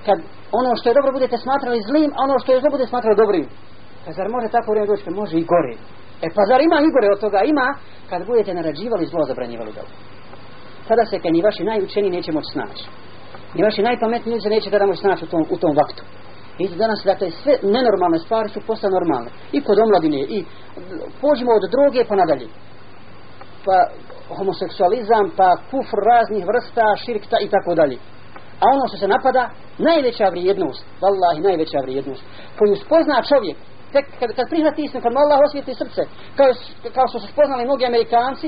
kad 0.05 0.17
ono 0.59 0.71
što 0.75 0.89
je 0.89 0.97
dobro 0.97 1.11
budete 1.17 1.37
smatrali 1.37 1.85
zlim 1.89 2.09
a 2.17 2.19
ono 2.27 2.35
što 2.41 2.49
je 2.51 2.61
zlo 2.61 2.69
bude 2.75 2.85
smatrali 2.91 3.15
dobrim. 3.23 3.45
Pa 4.05 4.11
zar 4.11 4.27
može 4.29 4.47
tako 4.47 4.71
vrijeme 4.71 4.87
doći? 4.87 5.09
Može 5.09 5.37
i 5.37 5.49
gore. 5.53 5.73
E 6.25 6.27
pa 6.35 6.41
zar 6.49 6.61
ima 6.61 6.77
i 6.81 6.93
gore 6.95 7.07
od 7.15 7.19
toga? 7.19 7.39
Ima 7.53 7.67
kad 8.09 8.25
budete 8.25 8.53
narađivali 8.53 9.05
zlo, 9.05 9.25
zabranjivali 9.25 9.71
dobro. 9.79 9.95
Tada 10.87 11.05
se 11.05 11.19
kad 11.19 11.33
ni 11.33 11.41
vaši 11.41 11.63
najučeni 11.63 12.09
neće 12.09 12.31
moći 12.31 12.51
snaći. 12.53 12.85
Ni 13.55 13.63
vaši 13.63 13.81
najpametniji 13.81 14.31
ljudi 14.31 14.43
se 14.43 14.49
neće 14.49 14.69
tada 14.69 14.85
moći 14.85 14.99
snaći 14.99 15.25
u 15.25 15.27
tom, 15.27 15.43
u 15.49 15.57
tom 15.57 15.75
vaktu. 15.75 16.03
I 16.59 16.67
danas, 16.67 17.01
dakle, 17.05 17.31
sve 17.31 17.53
nenormalne 17.63 18.19
stvari 18.19 18.49
su 18.49 18.59
postale 18.67 18.93
normalne. 18.93 19.29
I 19.51 19.61
kod 19.61 19.79
omladine, 19.79 20.19
i 20.35 20.45
pođimo 21.21 21.51
od 21.51 21.63
droge 21.73 22.01
pa 22.09 22.15
nadalje. 22.15 22.47
Pa 23.65 23.77
homoseksualizam, 24.37 25.25
pa 25.37 25.55
kufr 25.71 25.99
raznih 26.11 26.43
vrsta, 26.51 26.85
širkta 27.05 27.37
i 27.41 27.49
tako 27.49 27.75
dalje. 27.75 27.97
A 28.61 28.63
ono 28.75 28.87
što 28.87 28.97
se 28.97 29.07
napada, 29.07 29.49
najveća 29.77 30.27
vrijednost, 30.29 30.85
vallahi, 31.01 31.39
najveća 31.47 31.79
vrijednost, 31.85 32.23
koju 32.57 32.75
spozna 32.75 33.23
čovjek, 33.29 33.57
tek 33.95 34.05
kad, 34.19 34.29
kad 34.37 34.49
prihvati 34.49 34.83
istinu, 34.83 35.03
kad 35.03 35.13
mu 35.13 35.19
Allah 35.19 35.39
osvijeti 35.47 35.73
srce, 35.81 36.01
kao, 36.37 36.47
kao 36.95 37.05
što 37.09 37.17
su 37.19 37.27
spoznali 37.33 37.65
mnogi 37.65 37.85
Amerikanci, 37.85 38.47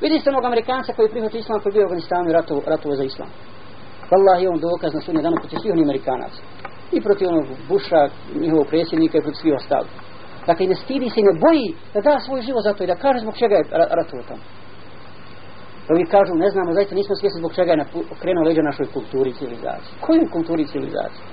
vidi 0.00 0.16
se 0.20 0.30
mnogo 0.30 0.46
Amerikanca 0.46 0.92
koji 0.92 1.12
prihvati 1.14 1.38
islam 1.38 1.60
koji 1.60 1.70
je 1.70 1.74
bio 1.76 1.84
u 1.84 1.88
Afganistanu 1.88 2.26
i 2.28 2.36
ratovo, 2.38 2.60
ratovo 2.66 2.94
za 3.00 3.04
islam. 3.04 3.30
Allah 4.16 4.42
je 4.42 4.48
on 4.48 4.60
dokaz 4.60 4.94
na 4.94 5.00
sudnje 5.00 5.22
danu 5.22 5.36
protiv 5.42 5.58
svih 5.58 5.72
onih 5.72 5.86
Amerikanaca. 5.88 6.40
I 6.92 7.00
protiv 7.00 7.28
onog 7.28 7.46
Busha, 7.68 8.02
njihovog 8.42 8.66
predsjednika 8.66 9.18
i 9.18 9.24
protiv 9.26 9.40
svih 9.42 9.54
ostalih. 9.60 9.92
Dakle, 10.46 10.66
ne 10.66 10.74
stidi 10.74 11.10
se 11.10 11.20
i 11.20 11.28
ne 11.28 11.34
boji 11.44 11.68
da 11.94 12.00
da 12.00 12.20
svoj 12.20 12.40
život 12.42 12.62
za 12.64 12.72
to 12.74 12.84
i 12.84 12.86
da 12.86 13.02
kaže 13.04 13.18
zbog 13.20 13.36
čega 13.36 13.54
je 13.56 13.64
ratovo 14.00 14.22
tamo. 14.28 14.44
Ovi 15.92 16.04
kažu, 16.14 16.34
ne 16.34 16.48
znamo, 16.50 16.72
zaista 16.72 16.94
nismo 16.94 17.14
svjesni 17.16 17.38
zbog 17.38 17.52
čega 17.54 17.72
je 17.72 17.86
okrenuo 18.14 18.44
leđa 18.44 18.62
našoj 18.62 18.86
kulturi 18.94 19.30
i 19.30 19.38
civilizaciji. 19.38 19.92
Kojoj 20.00 20.30
kulturi 20.32 20.62
i 20.62 20.66
civilizaciji? 20.72 21.24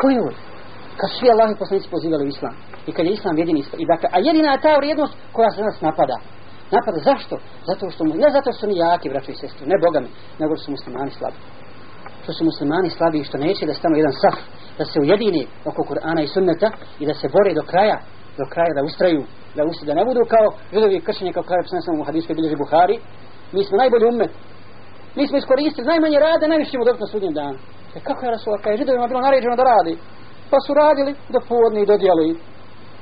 Kojoj? 0.00 0.34
Kad 1.00 1.10
svi 1.18 1.28
Allahi 1.30 1.54
poslanici 1.62 1.92
pozivali 1.94 2.24
u 2.24 2.32
islam 2.34 2.54
i 2.88 2.92
kad 2.92 3.06
je 3.06 3.12
islam 3.12 3.38
jedini 3.38 3.60
i 3.82 3.84
dakle, 3.92 4.08
a 4.12 4.18
jedina 4.28 4.48
je 4.52 4.60
ta 4.66 4.72
vrijednost 4.80 5.14
koja 5.32 5.50
se 5.50 5.62
nas 5.62 5.80
napada. 5.80 6.16
Napada, 6.76 6.98
zašto? 7.10 7.34
zato 7.68 7.90
što 7.90 8.04
mu, 8.04 8.12
ne 8.24 8.28
zato 8.36 8.48
što 8.52 8.60
su 8.60 8.66
ni 8.66 8.76
jaki 8.76 9.08
braćo 9.12 9.30
i 9.32 9.40
sestri, 9.42 9.66
ne 9.72 9.76
bogami 9.84 10.08
nego 10.40 10.56
što 10.56 10.64
su 10.64 10.70
muslimani 10.70 11.10
slabi. 11.18 11.38
Što 12.22 12.32
su 12.32 12.44
muslimani 12.50 12.90
slabi 12.90 13.18
i 13.18 13.24
što 13.28 13.36
neće 13.38 13.66
da 13.66 13.74
stanu 13.74 13.96
jedan 13.96 14.14
saf 14.22 14.38
da 14.78 14.84
se 14.84 14.96
ujedini 15.00 15.42
oko 15.70 15.80
Kur'ana 15.90 16.22
i 16.22 16.32
sunneta 16.34 16.68
i 17.00 17.06
da 17.06 17.14
se 17.14 17.26
bore 17.34 17.52
do 17.54 17.64
kraja 17.70 17.98
do 18.38 18.44
kraja 18.52 18.72
da 18.74 18.82
ustraju 18.82 19.22
da 19.56 19.62
ustraju, 19.70 19.88
da 19.90 19.94
ne 20.00 20.04
budu 20.08 20.20
kao 20.34 20.46
židovi 20.72 21.00
kršenje 21.06 21.32
kao 21.32 21.42
kraja 21.42 21.62
sam 21.86 22.00
u 22.00 22.04
hadijskoj 22.08 22.34
bilježi 22.34 22.56
Buhari. 22.56 22.96
Mi 23.52 23.64
smo 23.64 23.76
najbolji 23.82 24.06
umet 24.06 24.32
mi 25.16 25.26
smo 25.28 25.36
iskoristili 25.38 25.86
najmanje 25.86 26.18
rade 26.18 26.48
najviše 26.48 26.70
ćemo 26.70 26.84
dobiti 26.84 27.04
na 27.04 27.12
sudnjem 27.12 27.34
danu. 27.40 27.58
E 27.96 28.00
kako 28.00 28.20
je 28.24 28.30
Rasul, 28.30 28.52
kada 28.62 28.70
je 28.70 28.80
židovima 28.82 29.06
bilo 29.06 29.20
naređeno 29.20 29.56
da 29.56 29.64
radi 29.72 29.94
pa 30.50 30.56
su 30.66 30.74
radili 30.74 31.12
do 31.34 31.40
podne 31.48 31.82
i 31.82 31.86
dodijelo 31.86 32.22
im 32.22 32.36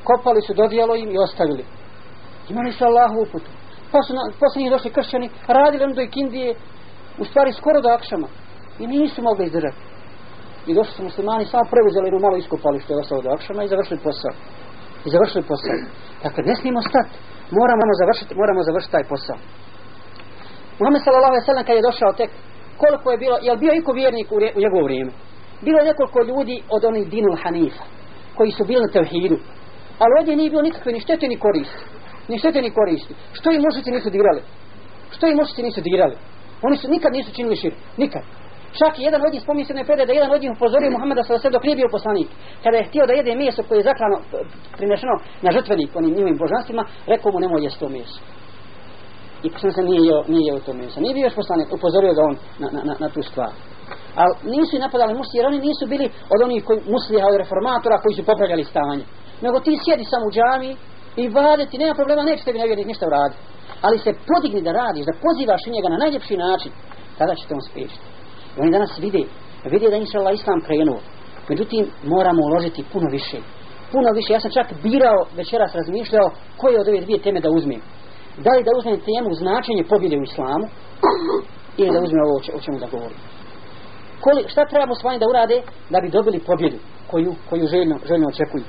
kopali 0.09 0.41
su 0.47 0.53
dodijalo 0.55 0.95
im 0.97 1.11
i 1.13 1.19
ostavili. 1.19 1.65
Imali 2.49 2.73
su 2.73 2.85
Allahu 2.85 3.21
putu. 3.33 3.51
pa 3.93 3.99
su 4.03 4.11
posle 4.41 4.59
pa 4.59 4.61
njih 4.61 4.71
došli 4.71 4.91
kršćani 4.97 5.29
radili 5.47 5.85
ono 5.85 5.95
do 5.95 6.03
ikindije 6.03 6.51
u 7.23 7.25
stvari 7.25 7.53
skoro 7.53 7.79
do 7.81 7.89
akšama. 7.89 8.29
I 8.79 8.87
nisu 8.87 9.23
mogli 9.23 9.45
izdržati. 9.47 9.83
I 10.67 10.75
došli 10.79 10.93
su 10.97 11.03
muslimani 11.03 11.45
samo 11.53 11.65
preuzeli 11.73 12.07
jednu 12.07 12.21
malo 12.27 12.37
iskopali 12.37 12.81
što 12.81 12.93
je 12.93 13.01
ostalo 13.03 13.23
do 13.23 13.31
akšama 13.37 13.61
i 13.63 13.73
završili 13.73 14.01
posao. 14.07 14.35
I 15.07 15.09
završili 15.15 15.45
posao. 15.51 15.77
Dakle 16.25 16.41
ne 16.49 16.55
smijemo 16.61 16.81
stati 16.91 17.15
moramo 17.59 17.81
ono 17.87 17.95
završiti 18.03 18.33
moramo 18.41 18.61
završiti 18.69 18.95
taj 18.97 19.05
posao. 19.13 19.39
Muhammed 20.79 21.03
sallallahu 21.03 21.33
alejhi 21.33 21.45
ve 21.45 21.51
sellem 21.51 21.67
kad 21.69 21.77
je 21.77 21.89
došao 21.91 22.19
tek 22.21 22.31
koliko 22.83 23.07
je 23.11 23.19
bilo 23.25 23.37
jel 23.47 23.57
bio 23.65 23.73
iko 23.81 23.91
vjernik 24.01 24.29
u 24.33 24.39
njegovo 24.63 24.85
vrijeme? 24.89 25.13
Bilo 25.61 25.79
je 25.79 25.85
nekoliko 25.85 26.23
ljudi 26.23 26.63
od 26.69 26.85
onih 26.85 27.09
dinul 27.09 27.37
hanifa 27.43 27.85
koji 28.35 28.51
su 28.51 28.65
bili 28.65 28.81
na 28.81 28.93
tevhidu 28.93 29.39
ali 29.99 30.13
ovdje 30.19 30.37
nije 30.37 30.51
bilo 30.51 30.63
nikakve 30.63 30.93
ni 30.93 31.01
štete 31.01 31.29
ni 31.29 31.39
koristi 31.39 31.99
ni 32.29 32.39
štete 32.39 32.63
ni 32.63 32.71
koristi. 32.71 33.15
Što 33.33 33.53
i 33.53 33.59
mušici 33.59 33.91
nisu 33.91 34.11
dirali? 34.11 34.43
Što 35.11 35.27
i 35.27 35.35
mušici 35.35 35.63
nisu 35.63 35.81
dirali? 35.81 36.17
Oni 36.63 36.77
su 36.77 36.91
nikad 36.91 37.13
nisu 37.13 37.33
činili 37.33 37.57
šir 37.57 37.75
nikad. 37.97 38.23
Čak 38.79 38.99
i 38.99 39.03
jedan 39.03 39.21
od 39.27 39.33
njih 39.33 39.43
spominje 39.43 39.65
se 39.65 39.75
ne 39.75 39.85
prede 39.85 40.07
da 40.07 40.13
jedan 40.13 40.31
od 40.33 40.43
njih 40.43 40.53
upozorio 40.57 40.91
Muhammeda 40.91 41.23
sa 41.23 41.39
sve 41.39 41.51
dok 41.51 41.65
nije 41.65 41.77
bio 41.77 41.89
poslanik. 41.97 42.29
Kada 42.65 42.77
je 42.77 42.89
htio 42.89 43.07
da 43.07 43.13
jede 43.13 43.35
meso 43.35 43.63
koje 43.63 43.79
je 43.79 43.89
zaklano 43.91 44.17
prinešeno 44.77 45.15
na 45.43 45.51
žrtvenik 45.53 45.97
onim 45.97 46.15
njihovim 46.15 46.39
božanstvima 46.39 46.85
rekao 47.07 47.33
mu 47.33 47.41
nemoj 47.41 47.63
jesti 47.65 47.81
to 47.81 47.89
meso. 47.89 48.21
I 49.43 49.51
poslanik 49.51 49.75
se 49.77 49.83
nije 49.83 50.03
jeo, 50.09 50.23
nije 50.33 50.45
jeo 50.49 50.61
to 50.67 50.73
meso. 50.73 51.01
Nije 51.01 51.15
bio 51.15 51.25
još 51.25 51.35
poslanik 51.41 51.69
upozorio 51.73 52.13
ga 52.15 52.23
on 52.31 52.37
na, 52.63 52.69
na, 52.75 52.81
na, 52.89 52.95
na 53.03 53.09
tu 53.15 53.23
stvar 53.23 53.53
ali 54.21 54.33
nisu 54.55 54.73
i 54.77 54.85
napadali 54.85 55.19
mušli 55.19 55.35
jer 55.39 55.47
oni 55.47 55.59
nisu 55.69 55.85
bili 55.93 56.07
od 56.35 56.41
onih 56.47 56.65
koji, 56.67 56.79
muslija 56.95 57.27
od 57.27 57.37
reformatora 57.43 58.03
koji 58.03 58.15
su 58.17 58.23
popravljali 58.31 58.65
stanje. 58.73 59.05
Nego 59.45 59.57
ti 59.61 59.81
sjedi 59.85 60.05
samo 60.13 60.25
u 60.27 60.35
džami 60.37 60.71
i 61.21 61.29
vade 61.37 61.65
ti 61.67 61.81
nema 61.83 61.95
problema, 61.95 62.23
neće 62.23 62.45
tebi 62.45 62.59
nevjernik 62.59 62.87
ništa 62.93 63.07
uraditi 63.07 63.43
ali 63.83 63.99
se 63.99 64.13
podigni 64.31 64.63
da 64.63 64.73
radiš, 64.73 65.05
da 65.07 65.21
pozivaš 65.27 65.63
njega 65.67 65.89
na 65.89 66.03
najljepši 66.03 66.37
način 66.37 66.73
tada 67.19 67.35
ćete 67.35 67.55
on 67.55 67.61
spriječiti. 67.61 68.07
I 68.57 68.61
oni 68.61 68.71
danas 68.71 68.99
vide 68.99 69.23
vide 69.65 69.91
da 69.91 69.97
inša 69.97 70.19
Allah 70.19 70.35
Islam 70.35 70.61
krenuo. 70.67 71.01
Međutim 71.49 71.91
moramo 72.05 72.43
uložiti 72.43 72.85
puno 72.93 73.07
više. 73.11 73.39
Puno 73.93 74.13
više, 74.13 74.33
ja 74.33 74.41
sam 74.41 74.51
čak 74.51 74.67
birao 74.83 75.21
večeras 75.37 75.75
razmišljao 75.75 76.31
koje 76.57 76.81
od 76.81 76.89
ove 76.89 77.01
dvije 77.01 77.19
teme 77.23 77.41
da 77.41 77.51
uzmem. 77.51 77.81
Da 78.45 78.51
li 78.57 78.65
da 78.65 78.79
uzmem 78.79 79.01
temu 79.09 79.35
značenje 79.35 79.85
pobjede 79.85 80.17
u 80.19 80.23
islamu 80.23 80.67
ili 81.81 81.91
da 81.93 82.01
uzmem 82.01 82.23
ovo 82.27 82.37
o 82.57 82.61
čemu 82.61 82.79
da 82.79 82.87
govorim 82.87 83.19
koli, 84.25 84.45
šta 84.53 84.71
treba 84.71 84.87
muslimani 84.87 85.19
da 85.23 85.31
urade 85.33 85.57
da 85.91 85.99
bi 86.01 86.15
dobili 86.17 86.47
pobjedu 86.51 86.79
koju, 87.11 87.33
koju 87.49 87.67
željno, 87.67 87.97
željno 88.09 88.27
očekuju. 88.29 88.65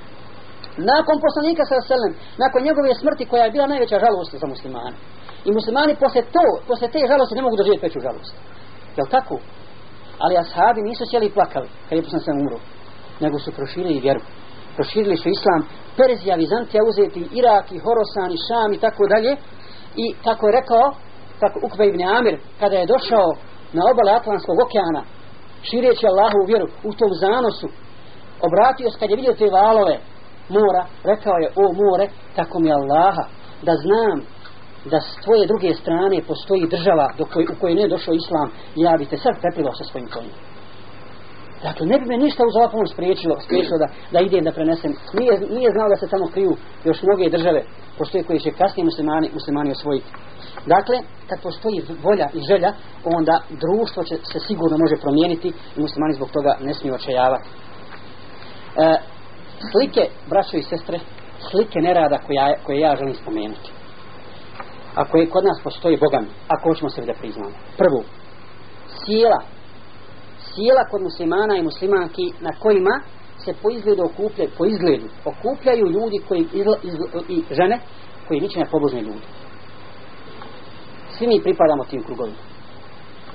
Nakon 0.91 1.15
poslanika 1.25 1.63
sa 1.65 1.77
selem, 1.89 2.13
nakon 2.43 2.63
njegove 2.63 2.95
smrti 3.01 3.25
koja 3.31 3.43
je 3.43 3.51
bila 3.55 3.67
najveća 3.67 3.99
žalost 4.05 4.31
za 4.41 4.47
muslimane. 4.47 4.97
I 5.47 5.49
muslimani 5.51 6.01
posle 6.03 6.21
to, 6.35 6.45
posle 6.67 6.87
te 6.93 6.99
žalosti 7.11 7.35
ne 7.35 7.41
mogu 7.41 7.55
doživjeti 7.57 7.85
veću 7.85 7.99
žalost. 8.07 8.33
Jel 8.97 9.07
tako? 9.15 9.35
Ali 10.23 10.37
ashabi 10.37 10.81
nisu 10.81 11.03
sjeli 11.09 11.25
i 11.27 11.35
plakali 11.37 11.69
kad 11.87 11.97
je 11.97 12.03
poslan 12.03 12.21
sam 12.21 12.39
umro. 12.41 12.59
Nego 13.23 13.39
su 13.39 13.51
proširili 13.51 13.99
vjeru. 13.99 14.21
Proširili 14.75 15.17
su 15.17 15.29
islam. 15.29 15.61
Perzija, 15.97 16.35
Vizantija 16.35 16.81
uzeti, 16.89 17.27
Irak 17.39 17.65
i 17.71 17.81
Horosan 17.85 18.31
i 18.31 18.43
Šam 18.45 18.73
i 18.73 18.79
tako 18.85 19.03
dalje. 19.13 19.31
i 19.95 20.05
kako 20.23 20.47
je 20.47 20.57
rekao 20.59 20.85
kako 21.39 21.59
Ukve 21.65 21.87
ibn 21.87 22.01
Amir 22.17 22.39
kada 22.59 22.75
je 22.75 22.91
došao 22.93 23.27
na 23.73 23.81
obale 23.91 24.11
Atlantskog 24.11 24.57
okeana 24.65 25.03
šireći 25.67 26.07
Allahu 26.07 26.39
vjeru 26.47 26.67
u 26.83 26.91
tom 26.93 27.11
zanosu 27.13 27.67
obratio 28.47 28.91
se 28.91 28.99
kad 28.99 29.09
je 29.09 29.15
vidio 29.15 29.33
te 29.33 29.47
valove 29.59 29.95
mora, 30.49 30.83
rekao 31.03 31.35
je 31.43 31.49
o 31.55 31.65
more 31.83 32.07
tako 32.35 32.59
mi 32.59 32.71
Allaha 32.71 33.23
da 33.61 33.73
znam 33.75 34.17
da 34.91 34.99
s 34.99 35.23
tvoje 35.23 35.47
druge 35.47 35.73
strane 35.73 36.21
postoji 36.27 36.67
država 36.75 37.07
do 37.17 37.25
koj, 37.25 37.43
u 37.43 37.55
kojoj 37.59 37.75
ne 37.75 37.81
je 37.81 37.93
došao 37.95 38.13
islam 38.13 38.51
ja 38.75 38.97
bi 38.97 39.05
te 39.05 39.17
sad 39.17 39.33
prepilao 39.41 39.73
sa 39.73 39.83
svojim 39.83 40.09
konjima. 40.13 40.48
Dakle, 41.63 41.85
ne 41.85 41.99
bi 41.99 42.05
me 42.05 42.17
ništa 42.17 42.43
uz 42.45 42.55
ovaj 42.55 42.87
spriječilo, 42.93 43.35
spriječilo 43.45 43.77
da, 43.77 43.87
da 44.13 44.19
idem 44.19 44.43
da 44.43 44.51
prenesem. 44.51 44.91
Nije, 45.19 45.33
nije 45.57 45.69
znao 45.75 45.89
da 45.89 45.95
se 45.95 46.11
tamo 46.13 46.25
kriju 46.33 46.53
još 46.83 46.99
mnoge 47.03 47.29
države, 47.29 47.61
postoje 47.97 48.23
koji 48.23 48.39
će 48.39 48.51
kasnije 48.51 48.85
muslimani, 48.85 49.29
muslimani 49.33 49.71
osvojiti. 49.71 50.09
Dakle, 50.65 50.97
kad 51.29 51.41
postoji 51.41 51.81
volja 52.03 52.27
i 52.33 52.39
želja, 52.49 52.71
onda 53.17 53.35
društvo 53.63 54.03
će, 54.03 54.15
se 54.31 54.39
sigurno 54.47 54.77
može 54.77 54.95
promijeniti 55.03 55.49
i 55.77 55.81
muslimani 55.85 56.13
zbog 56.13 56.29
toga 56.31 56.51
ne 56.61 56.73
smiju 56.73 56.93
očajavati. 56.95 57.47
E, 57.49 58.97
slike, 59.71 60.03
braćo 60.29 60.57
i 60.57 60.63
sestre, 60.63 60.99
slike 61.51 61.79
nerada 61.79 62.17
koja, 62.25 62.55
koje 62.65 62.79
ja 62.79 62.95
želim 62.95 63.15
spomenuti. 63.15 63.71
Ako 64.95 65.17
je 65.17 65.29
kod 65.29 65.43
nas 65.45 65.59
postoji 65.63 65.97
Bogan, 65.97 66.25
ako 66.47 66.69
hoćemo 66.69 66.89
se 66.89 67.05
da 67.05 67.13
priznamo. 67.13 67.51
Prvo, 67.77 68.03
sjela 69.01 69.39
sila 70.53 70.83
kod 70.91 71.01
muslimana 71.01 71.55
i 71.57 71.63
muslimanki 71.63 72.25
na 72.39 72.51
kojima 72.61 73.01
se 73.45 73.53
po 73.61 73.69
izgledu 73.71 74.03
okupljaju, 74.03 74.49
po 74.57 74.65
izgledu 74.65 75.07
okupljaju 75.25 75.85
ljudi 75.95 76.17
koji 76.27 76.47
izla, 76.53 76.75
izla, 76.83 77.05
i 77.29 77.43
žene 77.51 77.79
koji 78.27 78.41
niče 78.41 78.71
pobožne 78.71 79.01
ljudi. 79.01 79.27
Svi 81.09 81.27
mi 81.27 81.43
pripadamo 81.43 81.83
tim 81.89 82.03
krugovima. 82.03 82.37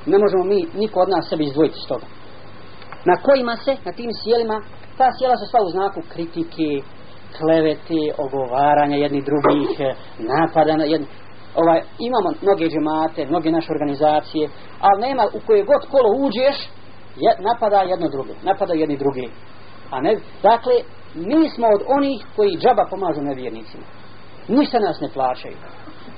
Ne 0.07 0.19
možemo 0.19 0.45
mi, 0.45 0.67
niko 0.75 1.01
od 1.01 1.09
nas 1.09 1.29
sebi 1.29 1.45
izdvojiti 1.45 1.79
s 1.85 1.87
toga. 1.87 2.07
Na 3.05 3.17
kojima 3.27 3.57
se, 3.57 3.73
na 3.85 3.93
tim 3.93 4.11
sjelima, 4.23 4.57
ta 4.99 5.07
sjela 5.17 5.37
su 5.37 5.47
sva 5.47 5.61
u 5.67 5.71
znaku 5.71 6.01
kritike, 6.13 6.69
klevete, 7.39 8.01
ogovaranja 8.25 8.97
jedni 8.97 9.23
drugih, 9.29 9.71
napada 10.19 10.77
na 10.77 10.85
jedni, 10.85 11.07
ovaj, 11.61 11.81
imamo 12.09 12.29
mnoge 12.43 12.65
džemate, 12.73 13.27
mnoge 13.27 13.51
naše 13.51 13.73
organizacije, 13.73 14.49
ali 14.87 15.07
nema 15.07 15.25
u 15.37 15.39
koje 15.47 15.71
god 15.71 15.83
kolo 15.93 16.09
uđeš, 16.27 16.57
je, 17.17 17.37
napada 17.39 17.77
jedno 17.77 18.09
druge, 18.09 18.33
napada 18.43 18.75
jedni 18.75 18.97
drugi. 18.97 19.31
A 19.91 20.01
ne, 20.01 20.17
dakle, 20.43 20.75
mi 21.15 21.51
smo 21.51 21.67
od 21.67 21.83
onih 21.87 22.27
koji 22.37 22.59
džaba 22.59 22.87
pomažu 22.91 23.23
nevjernicima. 23.23 23.85
Ništa 24.49 24.79
nas 24.79 25.01
ne 25.01 25.09
plaćaju. 25.09 25.57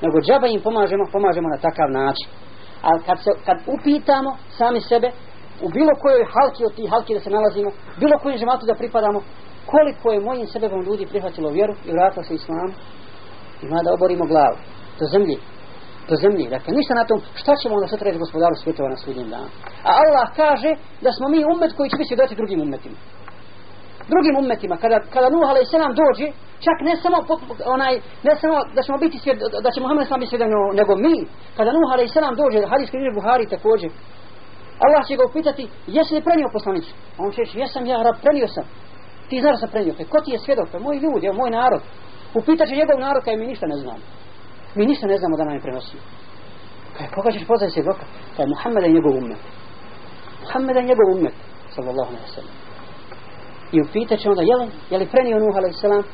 Nego 0.03 0.21
džaba 0.21 0.47
im 0.47 0.61
pomažemo, 0.61 1.05
pomažemo 1.13 1.49
na 1.49 1.57
takav 1.57 1.91
način. 1.91 2.29
A 2.83 2.89
kad, 3.07 3.19
se, 3.25 3.31
kad 3.47 3.57
upitamo 3.67 4.37
sami 4.59 4.81
sebe, 4.81 5.11
u 5.63 5.69
bilo 5.69 5.93
kojoj 6.03 6.25
halki 6.35 6.65
od 6.65 6.75
tih 6.75 6.91
halki 6.91 7.15
da 7.15 7.21
se 7.21 7.31
nalazimo, 7.31 7.71
bilo 8.01 8.19
kojim 8.19 8.39
žematu 8.39 8.67
da 8.67 8.75
pripadamo, 8.75 9.21
koliko 9.67 10.13
je 10.13 10.21
mojim 10.21 10.47
sebebom 10.47 10.83
ljudi 10.83 11.07
prihvatilo 11.07 11.51
vjeru 11.51 11.75
i 11.87 11.93
vratilo 11.93 12.25
se 12.25 12.35
islamu, 12.35 12.73
ima 13.63 13.83
da 13.85 13.95
oborimo 13.95 14.25
glavu 14.27 14.57
do 14.99 15.07
zemlji 15.13 15.37
do 16.09 16.15
zemlje. 16.23 16.45
Dakle, 16.57 16.71
ništa 16.79 16.95
na 17.01 17.05
tom, 17.11 17.19
šta 17.41 17.53
ćemo 17.61 17.75
onda 17.75 17.87
sutra 17.89 18.07
reći 18.07 18.25
gospodaru 18.25 18.55
svjetova 18.63 18.89
na 18.95 18.99
sudnjem 19.05 19.29
danu. 19.35 19.49
A 19.89 19.91
Allah 20.03 20.27
kaže 20.43 20.71
da 21.05 21.11
smo 21.17 21.27
mi 21.29 21.41
umet 21.53 21.73
koji 21.77 21.91
će 21.91 21.97
biti 21.97 22.11
svjedoci 22.11 22.35
drugim 22.41 22.61
umetima. 22.67 22.99
Drugim 24.13 24.35
umetima, 24.43 24.77
kada, 24.83 24.99
kada 25.15 25.29
Nuh 25.35 25.49
a.s. 25.51 25.73
dođe, 26.03 26.27
čak 26.67 26.77
ne 26.89 26.95
samo, 27.03 27.17
onaj, 27.75 27.95
ne 28.29 28.33
samo 28.41 28.57
da 28.77 28.81
ćemo 28.87 28.99
biti 29.05 29.17
svjed, 29.23 29.39
da 29.65 29.69
će 29.73 29.81
Muhammed 29.81 30.07
sam 30.09 30.21
biti 30.21 30.31
svjedan, 30.33 30.51
nego 30.81 30.93
mi, 31.05 31.17
kada 31.57 31.71
Nuh 31.73 31.91
a.s. 31.95 32.17
dođe, 32.41 32.59
hadis 32.73 32.91
knjiže 32.91 33.17
Buhari 33.19 33.53
također, 33.55 33.91
Allah 34.85 35.03
će 35.09 35.17
ga 35.17 35.25
upitati, 35.25 35.65
jesi 35.87 36.15
li 36.15 36.27
prenio 36.29 36.49
poslanicu? 36.53 36.93
A 37.17 37.19
on 37.25 37.31
će 37.33 37.41
reći, 37.41 37.59
jesam 37.59 37.87
ja, 37.87 38.03
rab, 38.03 38.17
prenio 38.23 38.49
sam. 38.49 38.65
Ti 39.29 39.41
znaš 39.41 39.55
da 39.55 39.61
sam 39.61 39.71
prenio, 39.71 39.95
ko 40.13 40.19
ti 40.21 40.31
je 40.31 40.39
svjedok? 40.39 40.69
Pa 40.73 40.79
ljudi, 40.79 41.39
moj 41.41 41.51
narod. 41.51 41.83
Upitaće 42.35 42.75
njegov 42.77 42.99
narod, 43.01 43.25
kaj 43.25 43.37
mi 43.37 43.47
ništa 43.47 43.67
ne 43.67 43.77
znam. 43.77 43.99
Mi 44.77 44.87
ništa 44.87 45.07
ne 45.07 45.19
znamo 45.19 45.37
da 45.37 45.45
nam 45.45 45.55
je 45.55 45.61
prenosio. 45.61 46.01
Kaj, 46.97 47.07
koga 47.15 47.31
ćeš 47.31 47.47
poznati 47.47 47.73
svjedoka? 47.73 48.05
Kaj, 48.37 48.45
pa 48.47 48.51
Muhammed 48.55 48.85
je 48.85 48.93
njegov 48.97 49.13
umet. 49.17 49.43
Muhammed 50.43 50.77
je 50.77 50.83
njegov 50.91 51.07
umet. 51.17 51.37
Sallallahu 51.75 52.11
alaihi 52.13 52.35
sallam. 52.35 52.55
I 53.73 53.77
upitat 53.81 54.19
će 54.21 54.29
onda, 54.31 54.43
je 54.51 54.57
li, 54.61 54.67
je 54.91 54.99
li 54.99 55.13
prenio 55.15 55.39
Nuh 55.39 55.57
alaihi 55.57 55.83
sallam? 55.87 56.05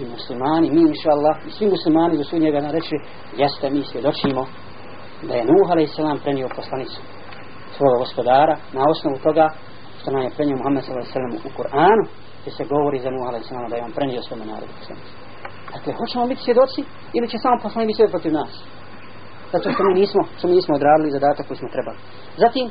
I 0.00 0.04
muslimani, 0.04 0.70
mi 0.70 0.80
inša 0.80 1.10
Allah, 1.16 1.36
i 1.46 1.50
svi 1.50 1.66
muslimani 1.66 2.18
do 2.18 2.38
njega 2.38 2.60
nareći, 2.60 2.96
jeste 3.36 3.70
mi 3.70 3.82
svjedočimo 3.82 4.42
da 5.28 5.34
je 5.34 5.44
Nuh 5.44 5.70
alaihi 5.70 5.92
sallam 5.96 6.18
prenio 6.24 6.48
poslanicu 6.56 7.00
svoga 7.76 7.96
gospodara 7.98 8.56
na 8.72 8.82
osnovu 8.92 9.18
toga 9.26 9.46
što 10.00 10.10
nam 10.10 10.22
je 10.22 10.30
prenio 10.36 10.56
Muhammed 10.56 10.82
sallallahu 10.84 11.08
alaihi 11.08 11.18
sallam 11.18 11.34
u 11.48 11.50
Kur'anu 11.58 12.04
gdje 12.40 12.50
se 12.52 12.64
govori 12.64 12.98
za 13.04 13.10
Nuh 13.10 13.26
alaihi 13.28 13.44
sallam 13.48 13.70
da 13.70 13.76
je 13.76 13.84
on 13.84 13.92
prenio 13.92 14.22
svome 14.22 14.44
narodu 14.44 14.72
poslanicu. 14.80 15.23
Dakle, 15.74 15.92
hoćemo 16.00 16.26
biti 16.26 16.42
svjedoci 16.46 16.80
ili 17.16 17.28
će 17.28 17.38
samo 17.38 17.56
poslani 17.62 17.86
biti 17.86 18.12
protiv 18.14 18.32
nas? 18.32 18.52
Zato 19.52 19.66
što 19.72 19.82
mi 19.84 20.00
nismo, 20.00 20.22
što 20.38 20.48
mi 20.48 20.54
nismo 20.54 20.74
odradili 20.74 21.16
zadatak 21.16 21.46
koji 21.46 21.58
smo 21.60 21.68
trebali. 21.76 21.98
Zatim, 22.42 22.66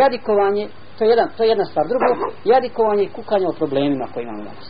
jadikovanje, 0.00 0.64
to 0.96 1.04
je, 1.04 1.10
jedan, 1.10 1.28
to 1.36 1.40
je 1.42 1.48
jedna 1.48 1.64
stvar. 1.64 1.84
Drugo, 1.88 2.06
jadikovanje 2.52 3.02
i 3.04 3.14
kukanje 3.16 3.46
o 3.48 3.58
problemima 3.60 4.04
koje 4.12 4.22
imamo 4.22 4.42
danas. 4.48 4.66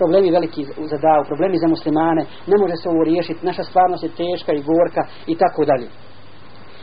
Problemi 0.00 0.36
veliki 0.38 0.62
za 0.92 0.98
davu, 1.06 1.22
problemi 1.30 1.56
za 1.64 1.68
muslimane, 1.74 2.22
ne 2.50 2.56
može 2.62 2.76
se 2.76 2.86
ovo 2.88 3.02
riješiti, 3.10 3.46
naša 3.46 3.62
stvarnost 3.70 4.02
je 4.04 4.16
teška 4.20 4.52
i 4.54 4.64
gorka 4.70 5.02
i 5.32 5.34
tako 5.42 5.60
dalje. 5.70 5.88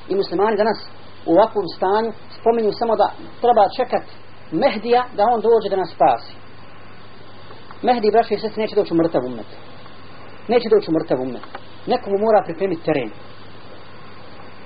I 0.09 0.13
muslimani 0.21 0.61
danas 0.63 0.79
u 1.29 1.31
ovakvom 1.35 1.67
stanju 1.75 2.11
spominju 2.37 2.71
samo 2.81 2.93
da 3.01 3.07
treba 3.43 3.63
čekati 3.79 4.11
Mehdija 4.51 5.01
da 5.17 5.23
on 5.33 5.39
dođe 5.41 5.67
da 5.69 5.81
nas 5.81 5.91
spasi. 5.95 6.33
Mehdi, 7.87 8.11
braće 8.11 8.33
i 8.33 8.39
sestri, 8.39 8.61
neće 8.61 8.75
doći 8.75 8.93
u 8.93 8.97
mrtav 8.97 9.25
umet 9.25 9.49
neće 10.51 10.67
doći 10.69 10.91
mrtav 10.91 11.21
umet. 11.21 11.45
Nekomu 11.91 12.17
mora 12.25 12.39
pripremiti 12.47 12.85
teren. 12.87 13.09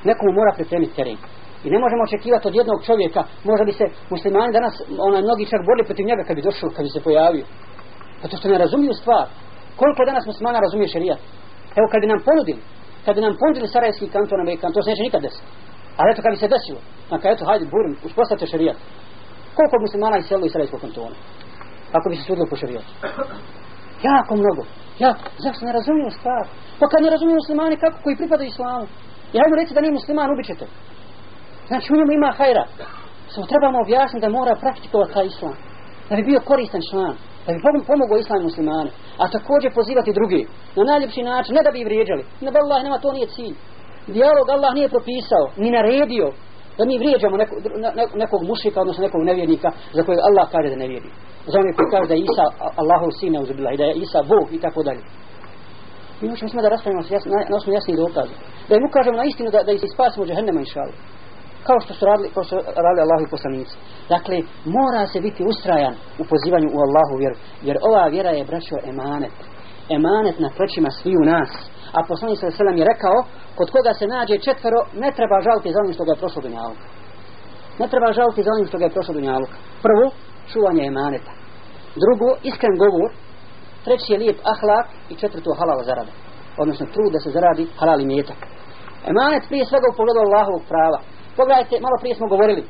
Nekomu 0.10 0.32
mora 0.39 0.52
pripremiti 0.58 0.96
teren. 1.00 1.18
I 1.65 1.68
ne 1.74 1.80
možemo 1.84 2.04
očekivati 2.04 2.48
od 2.48 2.56
jednog 2.56 2.80
čovjeka, 2.88 3.22
možda 3.44 3.63
bi 3.65 3.74
se 3.80 3.86
muslimani 4.10 4.52
danas, 4.58 4.74
onaj 5.08 5.22
mnogi 5.22 5.52
čak 5.52 5.62
borili 5.68 5.89
protiv 5.89 6.06
njega 6.10 6.24
kad 6.28 6.36
bi 6.36 6.48
došao, 6.50 6.70
kad 6.76 6.84
bi 6.86 6.96
se 6.96 7.06
pojavio. 7.08 7.46
Zato 8.22 8.38
što 8.38 8.48
ne 8.50 8.58
razumiju 8.63 8.94
stvar. 9.02 9.26
Koliko 9.80 10.06
danas 10.10 10.26
muslimana 10.32 10.60
razumije 10.65 10.88
šerijat? 10.96 11.20
Evo 11.80 11.88
kad 11.92 12.00
bi 12.02 12.12
nam 12.13 12.20
ponudili, 12.28 12.62
kad 13.06 13.15
bi 13.15 13.22
nam 13.22 13.34
ponudili 13.42 13.68
Sarajevski 13.74 14.13
kanton, 14.15 14.42
Amerikan, 14.42 14.74
to 14.74 14.82
se 14.82 14.89
neće 14.89 15.04
nikad 15.08 15.22
desiti. 15.28 15.48
Ali 15.98 16.12
eto 16.12 16.22
kad 16.22 16.32
bi 16.34 16.42
se 16.44 16.54
desilo, 16.56 16.80
na 17.12 17.15
kad 17.20 17.30
eto, 17.32 17.46
hajde, 17.50 17.65
burim, 17.74 17.94
uspostavite 18.08 18.46
šerijat. 18.54 18.78
Koliko 19.58 19.76
muslimana 19.86 20.18
iselilo 20.18 20.46
iz 20.46 20.52
Sarajevskog 20.54 20.82
kantona? 20.82 21.15
Ako 21.98 22.06
bi 22.10 22.15
se 22.15 22.24
sudilo 22.24 22.46
po 22.50 22.56
šerijatu? 22.62 22.92
Jako 24.10 24.34
mnogo. 24.42 24.63
Ja, 25.04 25.12
zašto 25.44 25.66
ne 25.66 25.72
razumijem 25.72 26.12
stvar? 26.12 26.46
Pa 26.80 26.86
kad 26.88 27.00
ne 27.04 27.10
razumijem 27.10 27.40
muslimani, 27.42 27.82
kako 27.84 27.98
koji 28.04 28.20
pripada 28.22 28.44
islamu? 28.44 28.86
Ja 29.38 29.44
mu 29.50 29.56
reći 29.56 29.74
da 29.74 29.82
nije 29.82 29.98
musliman, 30.00 30.32
ubit 30.32 30.46
ćete. 30.52 30.66
Znači 31.68 31.94
u 31.94 31.98
njemu 31.98 32.12
ima 32.12 32.32
hajra. 32.38 32.66
Samo 33.34 33.46
trebamo 33.52 33.78
objasniti 33.86 34.26
da 34.26 34.38
mora 34.38 34.56
praktikovati 34.56 35.14
taj 35.14 35.26
islam. 35.26 35.56
Da 36.10 36.16
bi 36.16 36.24
bio 36.24 36.40
koristan 36.50 36.82
član. 36.90 37.16
Da 37.46 37.50
bi 37.54 37.88
pomogao 37.92 38.18
islam 38.18 38.44
muslimane. 38.44 38.92
A 39.22 39.24
također 39.36 39.70
pozivati 39.74 40.18
drugi. 40.20 40.48
Na 40.76 40.84
najljepši 40.84 41.22
način. 41.24 41.56
Ne 41.56 41.62
da 41.64 41.72
bi 41.72 41.88
vrijeđali. 41.90 42.24
Ne 42.42 42.52
da 42.52 42.60
Allah 42.60 42.84
nema, 42.84 42.98
to 42.98 43.12
nije 43.12 43.28
cilj. 43.36 43.56
Dijalog 44.08 44.50
Allah 44.50 44.72
nije 44.74 44.90
propisao. 44.96 45.46
Ni 45.58 45.70
naredio. 45.72 46.28
Da 46.80 46.86
mi 46.86 47.02
vrijeđamo 47.02 47.36
neko, 47.38 47.56
ne, 47.98 48.04
nekog 48.24 48.42
mušika, 48.52 48.82
odnosno 48.82 49.02
nekog 49.08 49.22
nevjernika 49.30 49.70
za 49.94 50.02
kojeg 50.04 50.20
Allah 50.28 50.46
kaže 50.52 50.70
da 50.70 50.76
ne 50.84 50.88
vjeri 50.88 51.10
za 51.52 51.60
one 51.60 51.72
koji 51.76 51.88
kaže 51.94 52.08
da 52.12 52.15
je 52.15 52.26
Isa 52.30 52.46
Allahov 52.82 53.12
sin 53.20 53.32
neuzubila 53.34 53.70
i 53.72 53.80
da 53.82 53.86
je 53.89 53.94
Isa 54.06 54.20
Bog 54.32 54.46
i 54.52 54.60
tako 54.65 54.84
dalje. 54.88 55.04
Mi 56.22 56.30
možemo 56.30 56.50
smo 56.50 56.62
da 56.62 56.70
raspravimo 56.70 57.02
na, 57.34 57.39
na 57.50 57.56
osnovu 57.58 57.76
jasnih 57.78 57.98
dokaza. 57.98 58.36
Da 58.70 58.74
im 58.76 58.88
ukažemo 58.89 59.18
na 59.18 59.26
istinu 59.32 59.49
da, 59.56 59.60
da 59.68 59.72
ih 59.72 59.82
spasimo 59.95 60.26
džahennema 60.26 60.60
inšalu. 60.60 60.93
Kao 61.68 61.80
što 61.84 61.93
su 61.93 62.06
radili, 62.06 62.30
kao 62.36 62.43
što 62.43 62.56
radili 62.86 63.06
Allahu 63.06 63.26
poslanici. 63.36 63.76
Dakle, 64.16 64.38
mora 64.78 65.08
se 65.12 65.20
biti 65.28 65.41
ustrajan 65.51 65.95
u 66.22 66.24
pozivanju 66.32 66.68
u 66.76 66.80
Allahu 66.86 67.14
vjeru. 67.22 67.36
Jer 67.68 67.76
ova 67.89 68.03
vjera 68.08 68.32
je, 68.38 68.49
braćo, 68.51 68.76
emanet. 68.91 69.38
Emanet 69.97 70.38
na 70.39 70.49
plećima 70.58 70.89
sviju 70.91 71.22
nas. 71.34 71.51
A 71.98 72.00
poslanik 72.08 72.40
sa 72.40 72.52
selam 72.52 72.78
je 72.78 72.90
rekao, 72.94 73.18
kod 73.58 73.68
koga 73.72 73.94
se 73.94 74.08
nađe 74.08 74.38
četvero, 74.38 74.80
ne 75.04 75.10
treba 75.18 75.42
žaliti 75.48 75.74
za 75.74 75.80
onim 75.80 75.94
što 75.94 76.04
ga 76.06 76.12
je 76.12 76.22
prošlo 76.22 76.42
do. 76.42 76.50
Ne 77.80 77.88
treba 77.92 78.14
žaliti 78.20 78.44
za 78.44 78.52
onim 78.56 78.68
što 78.68 78.78
ga 78.78 78.86
je 78.86 78.96
prošlo 78.96 79.14
do. 79.14 79.48
Prvo, 79.86 80.06
čuvanje 80.52 80.84
emaneta. 80.88 81.32
Drugo, 82.04 82.30
iskren 82.50 82.76
govor. 82.84 83.10
Treći 83.86 84.14
je 84.14 84.20
lijep 84.20 84.40
ahlak 84.54 84.88
i 85.12 85.16
četvrto 85.22 85.58
halal 85.60 85.80
zarada. 85.90 86.12
Odnosno 86.62 86.86
trud 86.94 87.12
da 87.16 87.20
se 87.20 87.30
zaradi 87.38 87.64
halal 87.80 88.00
i 88.02 88.10
mjetak. 88.14 88.40
Emanet 89.12 89.44
prije 89.50 89.66
svega 89.66 89.88
u 89.90 89.98
pogledu 89.98 90.20
Allahovog 90.22 90.64
prava. 90.72 91.00
Pogledajte, 91.38 91.76
malo 91.86 91.98
prije 92.02 92.16
smo 92.16 92.28
govorili. 92.28 92.64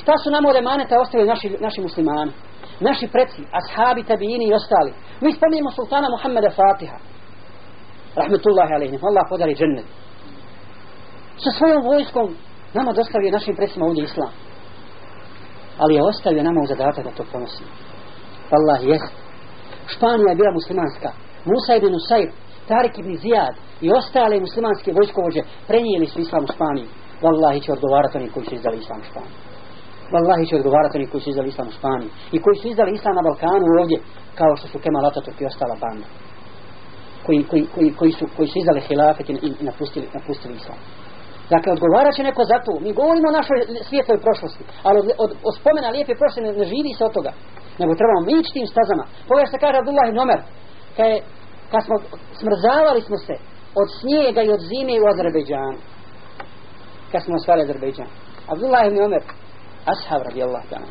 Šta 0.00 0.14
su 0.22 0.28
nam 0.30 0.44
od 0.46 0.56
emaneta 0.56 1.00
ostavili 1.04 1.28
naši, 1.28 1.48
naši 1.66 1.80
muslimani? 1.80 2.32
Naši 2.80 3.06
preci, 3.14 3.42
ashabi, 3.60 4.08
tabijini 4.10 4.44
i 4.48 4.54
ostali. 4.60 4.92
Mi 5.20 5.32
spominjemo 5.32 5.70
sultana 5.70 6.08
Muhammeda 6.14 6.50
Fatiha. 6.60 6.98
Rahmetullahi 8.16 8.72
alaihim. 8.74 9.00
Allah 9.02 9.24
podari 9.28 9.54
džennet. 9.54 9.84
sa 11.44 11.50
svojom 11.58 11.82
vojskom 11.82 12.36
nama 12.74 12.92
dostavio 12.92 13.30
našim 13.30 13.56
predsima 13.56 13.86
ovdje 13.86 14.04
islam. 14.04 14.32
Ali 15.78 15.94
je 15.94 16.02
ostavio 16.02 16.42
nama 16.42 16.60
u 16.62 16.66
zadatak 16.66 17.04
da 17.04 17.10
to 17.10 17.24
ponosimo 17.32 17.70
Allah 18.50 18.78
jest. 18.92 19.12
Španija 19.86 20.30
je 20.30 20.40
bila 20.40 20.52
muslimanska. 20.52 21.10
Musa 21.50 21.72
ibn 21.76 21.94
Usair 21.94 22.30
Tarik 22.68 22.98
ibn 22.98 23.12
Zijad 23.22 23.54
i 23.80 23.92
ostale 24.00 24.40
muslimanske 24.40 24.92
vojskovođe 24.98 25.40
prenijeli 25.68 26.06
su 26.06 26.20
islam 26.20 26.44
u 26.44 26.52
Španiji. 26.54 26.88
Wallahi 27.24 27.62
će 27.64 27.72
odgovarati 27.72 28.18
oni 28.18 28.28
koji 28.34 28.46
su 28.46 28.54
izdali 28.54 28.78
islam 28.78 29.00
u 29.00 29.08
Španiji. 29.10 29.36
Wallahi 30.14 30.48
će 30.48 30.56
odgovarati 30.56 30.98
oni 30.98 31.06
koji 31.10 31.20
su 31.22 31.30
izdali 31.30 31.48
islam 31.48 31.68
u 31.68 31.76
Španiji. 31.78 32.10
I 32.36 32.38
koji 32.44 32.56
su 32.60 32.68
izdali 32.68 32.90
islam 32.92 33.14
na 33.16 33.22
Balkanu 33.28 33.66
ovdje 33.80 33.98
kao 34.40 34.52
što 34.58 34.66
su 34.68 34.78
Kemal 34.84 35.04
Atatürk 35.10 35.36
i 35.40 35.46
ostala 35.50 35.76
banda 35.84 36.06
koji, 37.26 37.44
koji, 37.50 37.66
koji, 37.74 37.94
koji, 37.98 38.12
su, 38.12 38.24
koji 38.36 38.48
su 38.48 38.58
izdali 38.58 38.80
hilafet 38.80 39.30
i, 39.30 39.32
i 39.32 39.64
napustili, 39.64 40.06
napustili 40.14 40.54
islam 40.54 40.78
Dakle, 41.52 41.68
odgovarat 41.76 42.14
će 42.16 42.22
neko 42.22 42.42
za 42.52 42.58
to. 42.66 42.72
Mi 42.84 42.98
govorimo 43.00 43.26
o 43.28 43.38
našoj 43.38 43.58
svijetloj 43.88 44.18
prošlosti, 44.26 44.64
ali 44.86 44.96
od, 45.02 45.06
od, 45.24 45.30
od 45.48 45.54
spomena 45.60 45.88
lijepe 45.94 46.20
prošle 46.20 46.40
ne, 46.42 46.50
ne 46.60 46.64
živi 46.72 46.92
se 46.98 47.02
od 47.04 47.12
toga. 47.18 47.32
Nego 47.80 47.92
trebamo 48.00 48.20
mi 48.26 48.32
ići 48.40 48.56
tim 48.56 48.66
stazama. 48.74 49.04
Pogledaj 49.28 49.50
što 49.50 49.62
kaže 49.64 49.76
Abdullah 49.78 50.06
ibn 50.08 50.18
Omer, 50.24 50.40
kad, 50.96 51.06
je, 51.12 51.18
kad 51.72 51.80
smo 51.86 51.96
smrzavali 52.40 53.00
smo 53.08 53.16
se 53.26 53.34
od 53.80 53.88
snijega 53.98 54.40
i 54.42 54.54
od 54.56 54.60
zime 54.70 54.94
u 55.02 55.06
Azerbejdžanu. 55.12 55.78
Kad 57.12 57.20
smo 57.24 57.32
osvali 57.40 57.62
Azerbejdžan. 57.62 58.10
Abdullah 58.52 58.82
ibn 58.86 58.98
Omer, 59.06 59.22
ashab 59.92 60.20
radi 60.26 60.40
Allah 60.46 60.62
ta'ala. 60.70 60.90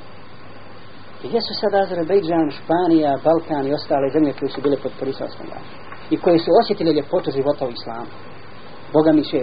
Gdje 1.23 1.39
su 1.47 1.53
sada 1.61 1.77
Azerbejdžan, 1.85 2.47
Španija, 2.57 3.11
Balkan 3.25 3.65
i 3.67 3.75
ostale 3.79 4.07
zemlje 4.15 4.31
koje 4.39 4.49
su 4.49 4.59
bile 4.65 4.77
pod 4.83 4.91
prisavskom 4.99 5.45
vlašom? 5.49 5.92
I 6.09 6.17
koje 6.17 6.39
su 6.39 6.51
osjetile 6.61 6.91
ljepotu 6.93 7.31
života 7.31 7.65
u 7.65 7.71
islamu. 7.71 8.11
Boga 8.93 9.11
mi 9.11 9.23
će 9.23 9.39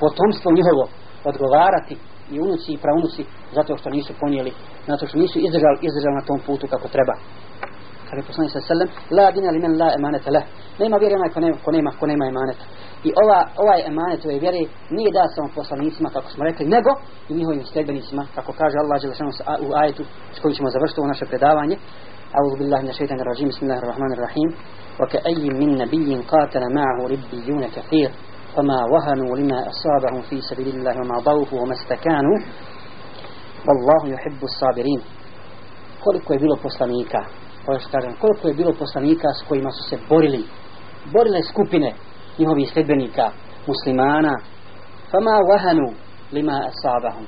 potomstvo 0.00 0.52
njihovo 0.52 0.84
odgovarati 1.24 1.96
i 2.30 2.40
unuci 2.40 2.72
i 2.72 2.78
praunuci 2.78 3.24
zato 3.52 3.76
što 3.76 3.90
nisu 3.90 4.12
ponijeli, 4.20 4.52
zato 4.86 5.06
što 5.06 5.18
nisu 5.18 5.38
izdržali, 5.38 5.78
izdržali 5.80 6.14
na 6.14 6.26
tom 6.28 6.40
putu 6.46 6.66
kako 6.70 6.88
treba. 6.88 7.14
Kada 8.08 8.18
je 8.20 8.26
poslanik 8.30 8.52
sa 8.52 8.60
sallam, 8.60 8.88
la 9.10 9.30
dina 9.30 9.50
li 9.50 9.58
men 9.58 9.78
la 9.82 9.88
emaneta 9.98 10.30
leh. 10.30 10.44
Nema 10.78 10.96
vjere 10.96 11.14
onaj 11.16 11.30
ko 11.34 11.40
nema, 11.40 11.56
ko 11.64 11.70
nema, 11.76 11.90
ko 12.00 12.06
nema 12.06 12.24
emaneta. 12.32 12.64
I 13.08 13.10
ova, 13.22 13.40
ovaj 13.64 13.80
emanet 13.90 14.24
ove 14.24 14.38
vjeri 14.44 14.62
nije 14.96 15.10
da 15.12 15.32
samo 15.34 15.48
poslanicima, 15.54 16.08
kako 16.16 16.28
smo 16.30 16.44
rekli, 16.44 16.64
nego 16.76 16.90
i 17.28 17.34
njihovim 17.34 17.64
sljedbenicima, 17.64 18.22
kako 18.34 18.52
kaže 18.60 18.76
Allah 18.78 18.96
Đelešanu 19.02 19.30
u 19.66 19.68
ajetu 19.80 20.02
s 20.34 20.38
kojim 20.40 20.54
ćemo 20.56 20.70
završiti 20.70 21.00
ovo 21.00 21.08
naše 21.08 21.26
predavanje. 21.30 21.76
أعوذ 22.34 22.58
بالله 22.58 22.80
من 22.82 22.88
الشيطان 22.88 23.20
الرجيم 23.20 23.48
بسم 23.48 23.62
الله 23.66 23.78
الرحمن 23.78 24.12
الرحيم 24.12 24.48
وكأي 25.00 25.48
من 25.60 25.78
نبي 25.78 26.22
قاتل 26.32 26.60
معه 26.74 26.98
ربيون 27.06 27.68
كثير 27.68 28.10
فما 28.56 28.78
وهنوا 28.92 29.36
لما 29.36 29.58
أصابهم 29.68 30.22
في 30.30 30.40
سبيل 30.40 30.68
الله 30.68 30.94
وما 31.00 31.18
ضعفوا 31.18 31.60
وما 31.60 31.72
استكانوا 31.72 32.38
والله 33.66 34.14
يحب 34.14 34.44
الصابرين 34.44 35.00
koliko 36.04 36.32
je 36.32 36.38
bilo 36.38 36.56
poslanika 36.56 37.24
kažem, 37.92 38.12
koliko 38.20 38.48
je 38.48 38.54
bilo 38.54 38.72
poslanika 38.72 39.28
s 39.28 39.48
kojima 39.48 39.70
su 39.70 39.82
se 39.90 39.98
borili 40.08 40.44
borile 41.12 41.42
skupine 41.42 41.94
njihovih 42.38 42.70
sledbenika 42.72 43.30
muslimana 43.66 44.38
fama 45.10 45.38
wahanu 45.50 45.94
lima 46.32 46.60
asabahum 46.70 47.26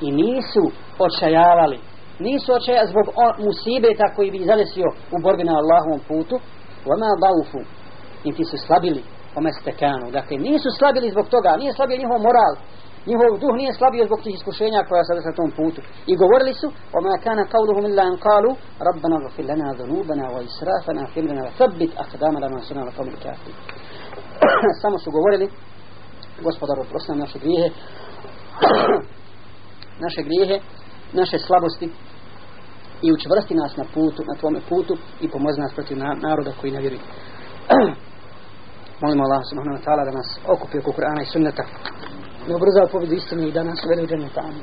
i 0.00 0.12
nisu 0.12 0.70
očajavali 0.98 1.87
nisu 2.18 2.48
očaja 2.58 2.86
zbog 2.92 3.06
musibeta 3.46 4.06
koji 4.16 4.30
bi 4.30 4.48
zadesio 4.50 4.88
u 5.14 5.16
borbi 5.22 5.44
na 5.44 5.54
Allahovom 5.60 6.00
putu. 6.08 6.36
Wama 6.88 7.10
daufu 7.24 7.60
niti 8.24 8.44
su 8.44 8.56
slabili. 8.66 9.02
Omestekanu. 9.40 10.06
Dakle, 10.10 10.36
nisu 10.36 10.68
slabili 10.78 11.10
zbog 11.10 11.26
toga, 11.34 11.56
nije 11.56 11.72
slabio 11.72 11.96
njihov 12.02 12.18
moral, 12.28 12.54
njihov 13.10 13.30
duh 13.42 13.54
nije 13.60 13.72
slabio 13.78 14.04
zbog 14.08 14.20
tih 14.24 14.34
iskušenja 14.34 14.80
koja 14.88 15.02
sada 15.04 15.20
na 15.20 15.38
tom 15.40 15.50
putu. 15.58 15.80
I 16.10 16.12
govorili 16.22 16.54
su, 16.60 16.66
o 16.96 16.98
ma 17.04 17.14
kana 17.24 17.44
kauluhum 17.52 17.84
illa 17.90 18.02
an 18.10 18.16
kalu, 18.26 18.52
rabbana 18.88 19.16
gafir 19.24 19.44
lana 19.50 19.68
dhunubana 19.78 20.26
wa 20.34 20.40
israfana 20.50 21.02
fimrana 21.12 21.42
wa 21.46 21.52
thabbit 21.58 21.92
akdama 22.04 22.38
lana 22.40 22.60
suna. 22.60 22.82
Samo 24.82 24.98
su 24.98 25.10
govorili, 25.10 25.46
gospodaru, 26.46 26.80
oprosti 26.82 27.12
naše 27.12 27.38
grijehe, 27.38 27.68
naše 30.04 30.20
grijehe, 30.28 30.56
naše 31.12 31.38
slabosti 31.38 31.90
i 33.02 33.12
učvrsti 33.12 33.54
nas 33.54 33.76
na 33.76 33.84
putu, 33.94 34.22
na 34.26 34.34
tvome 34.40 34.60
putu 34.68 34.96
i 35.20 35.28
pomozi 35.28 35.60
nas 35.60 35.74
protiv 35.74 35.98
naroda 35.98 36.52
koji 36.60 36.72
ne 36.72 36.80
vjeruje. 36.80 37.00
Molimo 39.00 39.22
Allah 39.24 39.42
subhanahu 39.50 39.78
wa 39.78 39.84
ta'ala 39.84 40.04
da 40.04 40.10
nas 40.10 40.38
okupi 40.46 40.78
oko 40.78 40.92
Kur'ana 40.92 41.22
i 41.22 41.26
sunneta. 41.32 41.64
Ne 42.48 42.54
obrzao 42.54 42.86
pobjedu 42.92 43.14
istine 43.14 43.48
i 43.48 43.52
da 43.52 43.62
nas 43.62 43.84
uvede 43.84 44.02
u 44.02 44.06
džennet. 44.06 44.38
Amin. 44.38 44.62